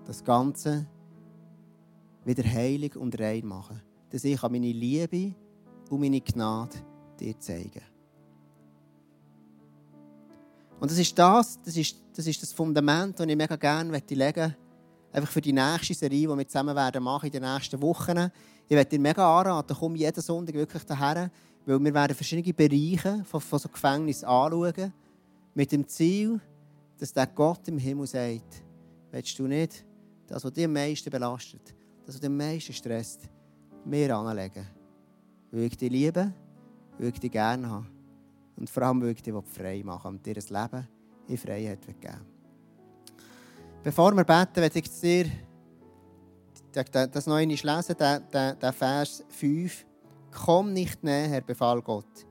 das 0.05 0.23
Ganze 0.23 0.87
wieder 2.25 2.45
heilig 2.45 2.97
und 2.97 3.19
rein 3.19 3.47
machen 3.47 3.77
kann. 3.77 3.87
Dass 4.11 4.25
ich 4.25 4.41
meine 4.43 4.71
Liebe 4.71 5.35
und 5.91 6.01
meine 6.01 6.21
Gnade 6.21 6.77
dir 7.19 7.39
zeigen 7.41 7.94
Und 10.85 10.91
das 10.91 10.99
ist 10.99 11.19
das, 11.19 11.59
das 11.63 11.79
ist, 11.79 11.97
das 12.15 12.27
ist 12.27 12.43
das 12.43 12.53
Fundament, 12.53 13.19
das 13.19 13.27
ich 13.27 13.35
mega 13.35 13.57
gerne 13.57 13.91
legen 13.91 14.11
möchte, 14.11 14.57
einfach 15.15 15.33
für 15.33 15.41
die 15.41 15.55
nächste 15.55 15.95
Serie, 15.95 16.29
die 16.29 16.37
wir 16.37 16.47
zusammen 16.47 16.77
werden 16.77 17.03
machen 17.03 17.25
in 17.25 17.33
den 17.33 17.43
nächsten 17.43 17.81
Wochen. 17.81 18.31
Ich 18.69 18.77
werde 18.77 18.91
dir 18.91 19.01
mega 19.01 19.41
anraten, 19.41 19.75
komm 19.81 19.97
jeden 19.97 20.21
Sonntag 20.21 20.55
wirklich 20.55 20.85
daher, 20.85 21.31
weil 21.65 21.83
wir 21.83 21.95
werden 21.95 22.15
verschiedene 22.15 22.53
Bereiche 22.53 23.25
von, 23.25 23.41
von 23.41 23.59
so 23.59 23.71
Gefängnissen 23.71 24.29
anschauen, 24.29 24.93
mit 25.55 25.73
dem 25.73 25.89
Ziel, 25.89 26.39
dass 26.99 27.15
der 27.15 27.29
Gott 27.29 27.67
im 27.69 27.79
Himmel 27.79 28.07
sagt, 28.07 28.63
willst 29.11 29.39
du 29.39 29.47
nicht 29.47 29.87
das, 30.27 30.45
was 30.45 30.53
dich 30.53 30.67
am 30.67 30.75
meisten 30.75 31.09
belastet, 31.09 31.75
das, 32.05 32.17
was 32.17 32.21
dich 32.21 32.29
am 32.29 32.37
meisten 32.37 32.75
stresst, 32.75 33.23
mir 33.87 34.15
anlegen. 34.15 34.67
Weil 35.51 35.63
ich 35.63 35.79
dich 35.79 35.91
liebe, 35.91 36.31
weil 36.99 37.09
ich 37.09 37.21
dich 37.21 37.33
gerne 37.33 37.71
habe. 37.71 37.94
Und 38.57 38.71
vor 38.71 38.85
allem, 38.85 39.03
weil 39.03 39.11
ich 39.11 39.23
dich 39.23 39.35
frei 39.53 39.83
machen 39.85 40.15
und 40.15 40.27
dir 40.27 40.37
ein 40.37 40.45
Leben 40.49 40.89
in 41.29 41.39
Freiheit 41.39 41.87
geben 41.87 42.21
Bevor 43.83 44.13
wir 44.13 44.25
beten, 44.25 44.57
werde 44.57 44.79
ich 44.79 44.91
dir 45.01 45.27
das 46.73 47.27
noch 47.27 47.37
einmal 47.37 47.57
lesen, 47.57 47.97
der 47.99 48.73
Vers 48.73 49.25
5. 49.29 49.87
Komm 50.31 50.73
nicht 50.73 51.05
näher, 51.05 51.41
befahl 51.43 51.83
Gott. 51.83 52.27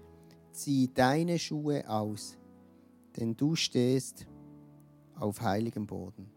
Zieh 0.51 0.89
deine 0.93 1.39
Schuhe 1.39 1.87
aus, 1.87 2.37
denn 3.15 3.35
du 3.35 3.55
stehst 3.55 4.25
auf 5.15 5.41
heiligem 5.41 5.85
Boden. 5.85 6.29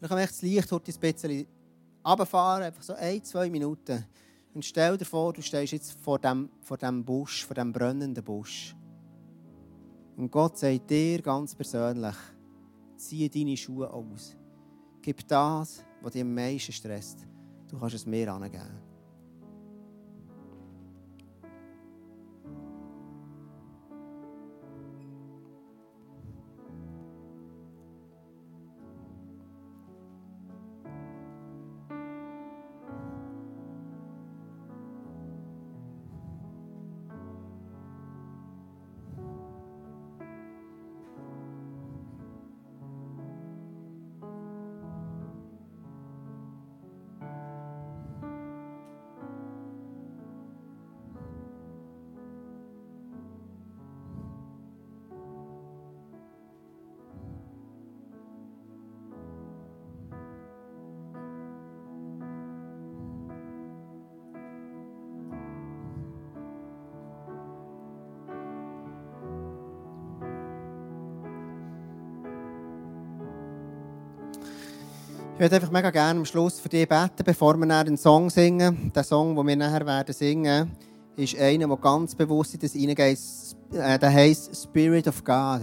Dann 0.00 0.08
kann 0.08 0.18
man 0.18 0.26
das 0.26 0.40
Licht 0.40 0.70
heute 0.72 0.92
ein 0.92 1.00
bisschen 1.00 1.46
runterfahren, 2.06 2.62
einfach 2.62 2.82
so 2.82 2.94
ein, 2.94 3.22
zwei 3.22 3.50
Minuten. 3.50 4.06
Und 4.52 4.64
stell 4.64 4.98
dir 4.98 5.04
vor, 5.04 5.32
du 5.32 5.42
stehst 5.42 5.72
jetzt 5.72 5.92
vor 6.00 6.18
dem, 6.18 6.50
vor 6.60 6.76
dem 6.76 7.04
Busch, 7.04 7.46
vor 7.46 7.54
dem 7.54 7.72
brennenden 7.72 8.24
Busch. 8.24 8.74
Und 10.16 10.30
Gott 10.30 10.58
sagt 10.58 10.90
dir 10.90 11.22
ganz 11.22 11.54
persönlich, 11.54 12.16
zieh 12.96 13.28
deine 13.28 13.56
Schuhe 13.56 13.90
aus. 13.90 14.36
Gib 15.00 15.26
das, 15.28 15.84
was 16.02 16.12
dich 16.12 16.22
am 16.22 16.34
meisten 16.34 16.72
stresst. 16.72 17.26
Du 17.68 17.78
kannst 17.78 17.94
es 17.94 18.06
mir 18.06 18.32
angeben. 18.32 18.89
Ich 75.40 75.42
würde 75.42 75.56
einfach 75.56 75.70
mega 75.70 75.88
gerne 75.88 76.20
am 76.20 76.26
Schluss 76.26 76.60
für 76.60 76.68
dich 76.68 76.86
beten, 76.86 77.24
bevor 77.24 77.56
wir 77.56 77.74
einen 77.74 77.96
Song 77.96 78.28
singen. 78.28 78.92
Der 78.94 79.02
Song, 79.02 79.34
den 79.34 79.46
wir 79.46 79.56
nachher 79.56 79.86
werden 79.86 80.12
singen, 80.12 80.70
ist 81.16 81.34
einer, 81.34 81.66
der 81.66 81.76
ganz 81.78 82.14
bewusst 82.14 82.52
in 82.52 82.60
das 82.60 82.72
hineingeht. 82.72 83.18
Äh, 83.72 83.98
der 83.98 84.12
heisst 84.12 84.54
Spirit 84.54 85.08
of 85.08 85.24
God. 85.24 85.62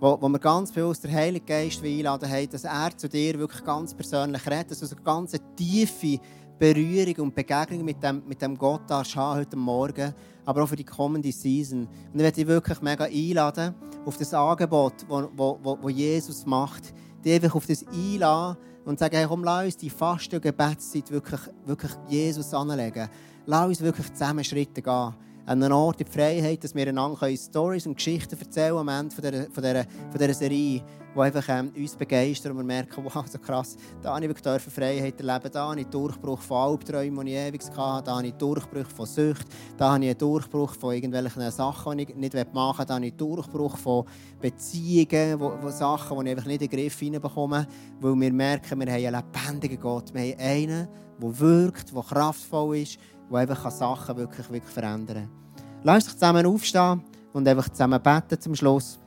wo, 0.00 0.20
wo 0.20 0.28
wir 0.28 0.40
ganz 0.40 0.72
bewusst 0.72 1.04
den 1.04 1.12
Heiligen 1.12 1.46
Geist 1.46 1.84
einladen 1.84 2.28
haben, 2.28 2.50
dass 2.50 2.64
er 2.64 2.90
zu 2.96 3.08
dir 3.08 3.38
wirklich 3.38 3.62
ganz 3.62 3.94
persönlich 3.94 4.44
redet, 4.44 4.72
dass 4.72 4.80
du 4.80 4.86
eine 4.86 5.04
ganz 5.04 5.36
tiefe 5.54 6.18
Berührung 6.58 7.26
und 7.26 7.34
Begegnung 7.36 7.84
mit 7.84 8.02
dem, 8.02 8.24
mit 8.26 8.42
dem 8.42 8.58
Gott 8.58 8.90
darfst 8.90 9.14
haben 9.14 9.38
heute 9.38 9.54
Morgen, 9.56 10.12
aber 10.44 10.64
auch 10.64 10.68
für 10.68 10.74
die 10.74 10.82
kommende 10.82 11.30
Season. 11.30 11.86
Und 12.12 12.16
ich 12.16 12.22
werde 12.22 12.34
dich 12.34 12.46
wirklich 12.48 12.82
mega 12.82 13.04
einladen 13.04 13.72
auf 14.04 14.16
das 14.16 14.34
Angebot, 14.34 14.94
das 15.08 15.92
Jesus 15.94 16.44
macht, 16.44 16.92
dich 17.24 17.34
einfach 17.34 17.54
auf 17.54 17.66
das 17.66 17.86
einladen 17.86 18.56
und 18.84 18.98
sagen, 18.98 19.16
hey, 19.16 19.26
komm, 19.26 19.44
lass 19.44 19.64
uns 19.64 19.76
die 19.76 19.90
Fasten- 19.90 20.36
und 20.36 20.42
Gebetszeit 20.42 21.10
wirklich, 21.10 21.40
wirklich 21.64 21.92
Jesus 22.08 22.52
anlegen. 22.54 23.08
Lass 23.46 23.66
uns 23.66 23.80
wirklich 23.80 24.12
zusammen 24.12 24.44
Schritte 24.44 24.82
gehen 24.82 25.14
an 25.46 25.62
einen 25.62 25.72
Ort 25.72 26.00
in 26.00 26.06
Freiheit, 26.06 26.62
dass 26.62 26.74
wir 26.74 26.86
einander 26.86 27.36
Stories 27.36 27.86
und 27.86 27.96
Geschichten 27.96 28.38
erzählen 28.38 28.76
am 28.76 28.88
Ende 28.88 29.14
von 29.14 29.24
dieser, 29.24 29.44
von 29.50 29.62
dieser, 29.62 29.84
von 29.84 30.18
dieser 30.18 30.34
Serie, 30.34 30.82
die 31.14 31.20
einfach 31.20 31.44
ähm, 31.48 31.72
uns 31.76 31.96
begeistern 31.96 32.52
und 32.52 32.58
wir 32.58 32.64
merken, 32.64 33.04
wow, 33.04 33.26
so 33.26 33.38
krass, 33.38 33.76
da 34.00 34.14
habe 34.14 34.26
ich 34.26 34.38
Freiheit 34.38 35.20
erleben, 35.20 35.50
da 35.52 35.68
habe 35.68 35.80
ich 35.80 35.86
Durchbruch 35.86 36.40
von 36.40 36.56
Albträumen, 36.56 37.26
die 37.26 37.32
ich 37.32 37.38
ewig 37.38 37.62
hatte, 37.76 38.06
da 38.06 38.16
habe 38.16 38.26
ich 38.28 38.34
Durchbruch 38.34 38.86
von 38.86 39.06
Sucht, 39.06 39.46
da 39.76 39.92
habe 39.92 40.04
ich 40.04 40.10
einen 40.10 40.18
Durchbruch 40.18 40.74
von 40.74 40.94
irgendwelchen 40.94 41.50
Sachen, 41.50 41.98
die 41.98 42.04
ich 42.04 42.14
nicht 42.14 42.54
machen 42.54 42.78
will, 42.78 42.86
da 42.86 42.94
habe 42.94 43.06
ich 43.06 43.14
Durchbruch 43.14 43.76
von 43.76 44.04
Beziehungen, 44.40 45.40
wo 45.40 45.70
Sachen, 45.70 46.18
die 46.18 46.24
ich 46.24 46.30
einfach 46.30 46.46
nicht 46.46 46.62
in 46.62 46.68
den 46.68 46.78
Griff 46.78 46.98
hineinbekomme, 46.98 47.66
weil 48.00 48.14
wir 48.14 48.32
merken, 48.32 48.80
wir 48.80 48.92
haben 48.92 49.04
einen 49.04 49.14
lebendigen 49.14 49.80
Gott, 49.80 50.14
wir 50.14 50.20
haben 50.20 50.40
einen, 50.40 50.88
der 51.20 51.40
wirkt, 51.40 51.94
der 51.94 52.02
kraftvoll 52.02 52.78
ist, 52.78 52.98
der 53.32 53.40
einfach 53.40 53.70
Sachen 53.70 54.16
wirklich, 54.16 54.50
wirklich 54.50 54.72
verändern 54.72 55.28
kann. 55.28 55.64
Lass 55.82 56.04
uns 56.04 56.14
zusammen 56.14 56.46
aufstehen 56.46 57.02
und 57.32 57.48
einfach 57.48 57.68
zusammen 57.68 58.00
beten 58.00 58.40
zum 58.40 58.54
Schluss. 58.54 58.98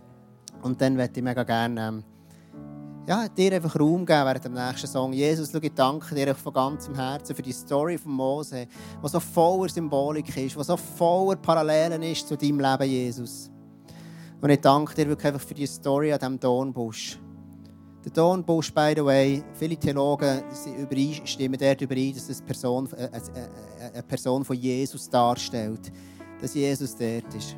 Und 0.62 0.82
dann 0.82 0.96
möchte 0.96 1.20
ich 1.20 1.24
mega 1.24 1.44
gerne 1.44 1.88
ähm, 1.88 2.04
ja, 3.08 3.28
dir 3.28 3.54
einfach 3.54 3.80
Raum 3.80 4.06
geben 4.06 4.26
während 4.26 4.46
dem 4.46 4.54
nächsten 4.54 4.88
Song. 4.88 5.14
Jesus, 5.14 5.52
schau, 5.52 5.60
ich 5.62 5.74
danke 5.74 6.16
dir 6.16 6.34
von 6.34 6.54
ganzem 6.54 6.96
Herzen 6.96 7.36
für 7.36 7.42
die 7.44 7.52
Story 7.52 7.98
von 7.98 8.14
Mose, 8.14 8.68
die 9.04 9.08
so 9.08 9.20
voller 9.20 9.70
Symbolik 9.70 10.30
ist, 10.36 10.56
die 10.56 10.64
so 10.64 10.76
voller 10.76 11.36
Parallelen 11.36 12.02
ist 12.02 12.28
zu 12.28 12.36
deinem 12.36 12.60
Leben, 12.60 12.90
Jesus. 12.90 13.52
Und 14.42 14.50
ich 14.50 14.60
danke 14.60 14.96
dir 14.96 15.08
wirklich 15.08 15.28
einfach 15.28 15.48
für 15.48 15.54
die 15.54 15.68
Story 15.68 16.12
an 16.12 16.20
diesem 16.20 16.40
Dornbusch. 16.40 17.20
Der 18.04 18.12
Dornbusch, 18.12 18.72
by 18.74 18.94
the 18.96 19.04
way, 19.04 19.44
viele 19.54 19.78
Theologen 19.78 20.44
stimmen 21.26 21.60
dort 21.60 21.82
überein, 21.82 22.14
dass 22.14 22.30
es 22.30 22.42
Person, 22.42 22.88
äh, 22.94 23.06
äh, 23.06 23.08
äh, 23.08 23.75
eine 23.96 24.04
Person 24.04 24.46
von 24.46 24.56
Jesus 24.56 25.10
darstellt. 25.10 25.92
Dass 26.42 26.54
Jesus 26.54 26.96
dort 26.96 27.34
ist. 27.34 27.56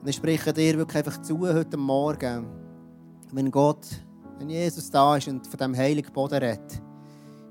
Und 0.00 0.08
ich 0.08 0.16
spreche 0.16 0.52
dir 0.52 0.78
wirklich 0.78 0.98
einfach 0.98 1.20
zu 1.20 1.38
heute 1.40 1.76
Morgen, 1.76 2.46
wenn 3.32 3.50
Gott, 3.50 3.86
wenn 4.38 4.48
Jesus 4.48 4.90
da 4.90 5.16
ist 5.16 5.28
und 5.28 5.46
von 5.46 5.58
dem 5.58 5.76
heiligen 5.76 6.12
Boden 6.12 6.38
redet, 6.38 6.82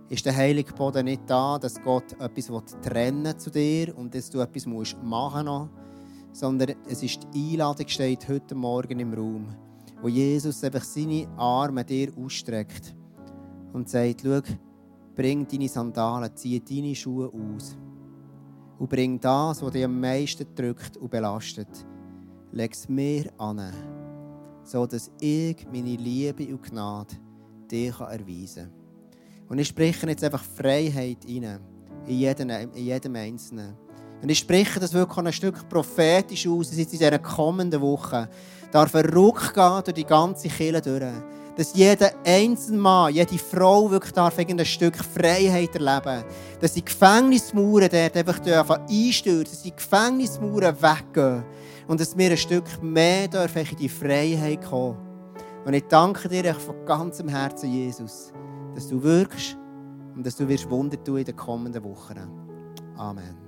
ist 0.10 0.26
der 0.26 0.36
heilige 0.36 0.74
Boden 0.74 1.06
nicht 1.06 1.22
da, 1.28 1.58
dass 1.58 1.82
Gott 1.82 2.14
etwas 2.20 2.50
trennen 2.82 3.38
zu 3.38 3.50
dir 3.50 3.98
und 3.98 4.14
dass 4.14 4.30
du 4.30 4.40
etwas 4.40 4.66
machen 4.66 5.46
musst, 5.46 5.72
sondern 6.34 6.76
es 6.90 7.04
ist 7.04 7.28
die 7.34 7.52
Einladung 7.52 7.88
steht 7.88 8.28
heute 8.28 8.56
Morgen 8.56 9.00
im 9.00 9.14
Raum 9.14 9.48
wo 10.02 10.08
Jesus 10.08 10.64
einfach 10.64 10.84
seine 10.84 11.28
Arme 11.38 11.86
dir 11.86 12.12
ausstreckt 12.18 12.96
und 13.72 13.88
sagt, 13.88 14.22
schau, 14.24 14.42
bring 15.16 15.48
deine 15.48 15.68
Sandalen, 15.68 16.36
zieh 16.36 16.60
deine 16.60 16.96
Schuhe 16.96 17.28
aus 17.28 17.78
und 18.80 18.90
bring 18.90 19.20
das, 19.20 19.62
was 19.62 19.72
dich 19.72 19.86
am 19.86 20.00
meisten 20.00 20.48
drückt 20.56 20.98
und 20.98 21.12
belastet. 21.12 21.86
Leg 22.52 22.74
es 22.74 22.90
mir 22.90 23.32
an, 23.38 23.62
so 24.64 24.86
dass 24.86 25.12
ich 25.20 25.66
meine 25.72 25.96
Liebe 25.96 26.48
und 26.48 26.64
Gnade 26.64 27.16
dir 27.70 27.94
erweisen 28.00 28.64
kann. 28.64 28.82
Und 29.50 29.60
ich 29.60 29.68
spreche 29.68 30.08
jetzt 30.08 30.24
einfach 30.24 30.44
Freiheit 30.44 31.26
rein, 31.26 31.60
in 32.08 32.18
jedem, 32.18 32.50
in 32.50 32.86
jedem 32.86 33.16
Einzelnen. 33.16 33.76
Und 34.22 34.30
ich 34.30 34.40
spreche 34.40 34.80
das 34.80 34.94
wirklich 34.94 35.26
ein 35.26 35.34
Stück 35.34 35.68
prophetisch 35.68 36.48
aus, 36.48 36.72
in 36.72 36.90
dieser 36.90 37.20
kommenden 37.20 37.82
Woche 37.82 38.30
darf 38.72 38.96
ein 38.96 39.06
Ruck 39.06 39.54
gehen 39.54 39.82
durch 39.84 39.94
die 39.94 40.06
ganze 40.06 40.48
Kirche 40.48 40.82
durch. 40.82 41.04
Dass 41.56 41.74
jeder 41.74 42.12
einzelne 42.26 42.78
Mann, 42.78 43.14
jede 43.14 43.38
Frau 43.38 43.92
wirklich 43.92 44.14
darf 44.14 44.38
ein 44.38 44.66
Stück 44.66 44.96
Freiheit 44.96 45.76
erleben 45.76 46.24
Dass 46.60 46.74
die 46.74 46.86
Gefängnismauern 46.86 47.90
dort 47.92 48.18
einfach 48.18 48.40
einstürzen, 48.90 49.54
dass 49.54 49.64
die 49.64 49.76
Gefängnismauern 49.76 50.76
weggehen. 50.82 51.44
Und 51.88 52.00
dass 52.00 52.18
wir 52.18 52.32
ein 52.32 52.38
Stück 52.38 52.82
mehr 52.82 53.28
dürfen 53.28 53.68
in 53.70 53.78
die 53.78 53.90
Freiheit 53.90 54.64
kommen. 54.64 54.98
Und 55.66 55.74
ich 55.74 55.84
danke 55.90 56.30
dir 56.30 56.56
von 56.56 56.86
ganzem 56.86 57.28
Herzen, 57.28 57.72
Jesus, 57.72 58.32
dass 58.74 58.88
du 58.88 59.02
wirkst 59.04 59.58
und 60.16 60.26
dass 60.26 60.36
du 60.36 60.48
wirst 60.48 60.70
Wunder 60.70 61.02
tun 61.04 61.18
in 61.18 61.26
den 61.26 61.36
kommenden 61.36 61.84
Wochen. 61.84 62.16
Amen. 62.96 63.41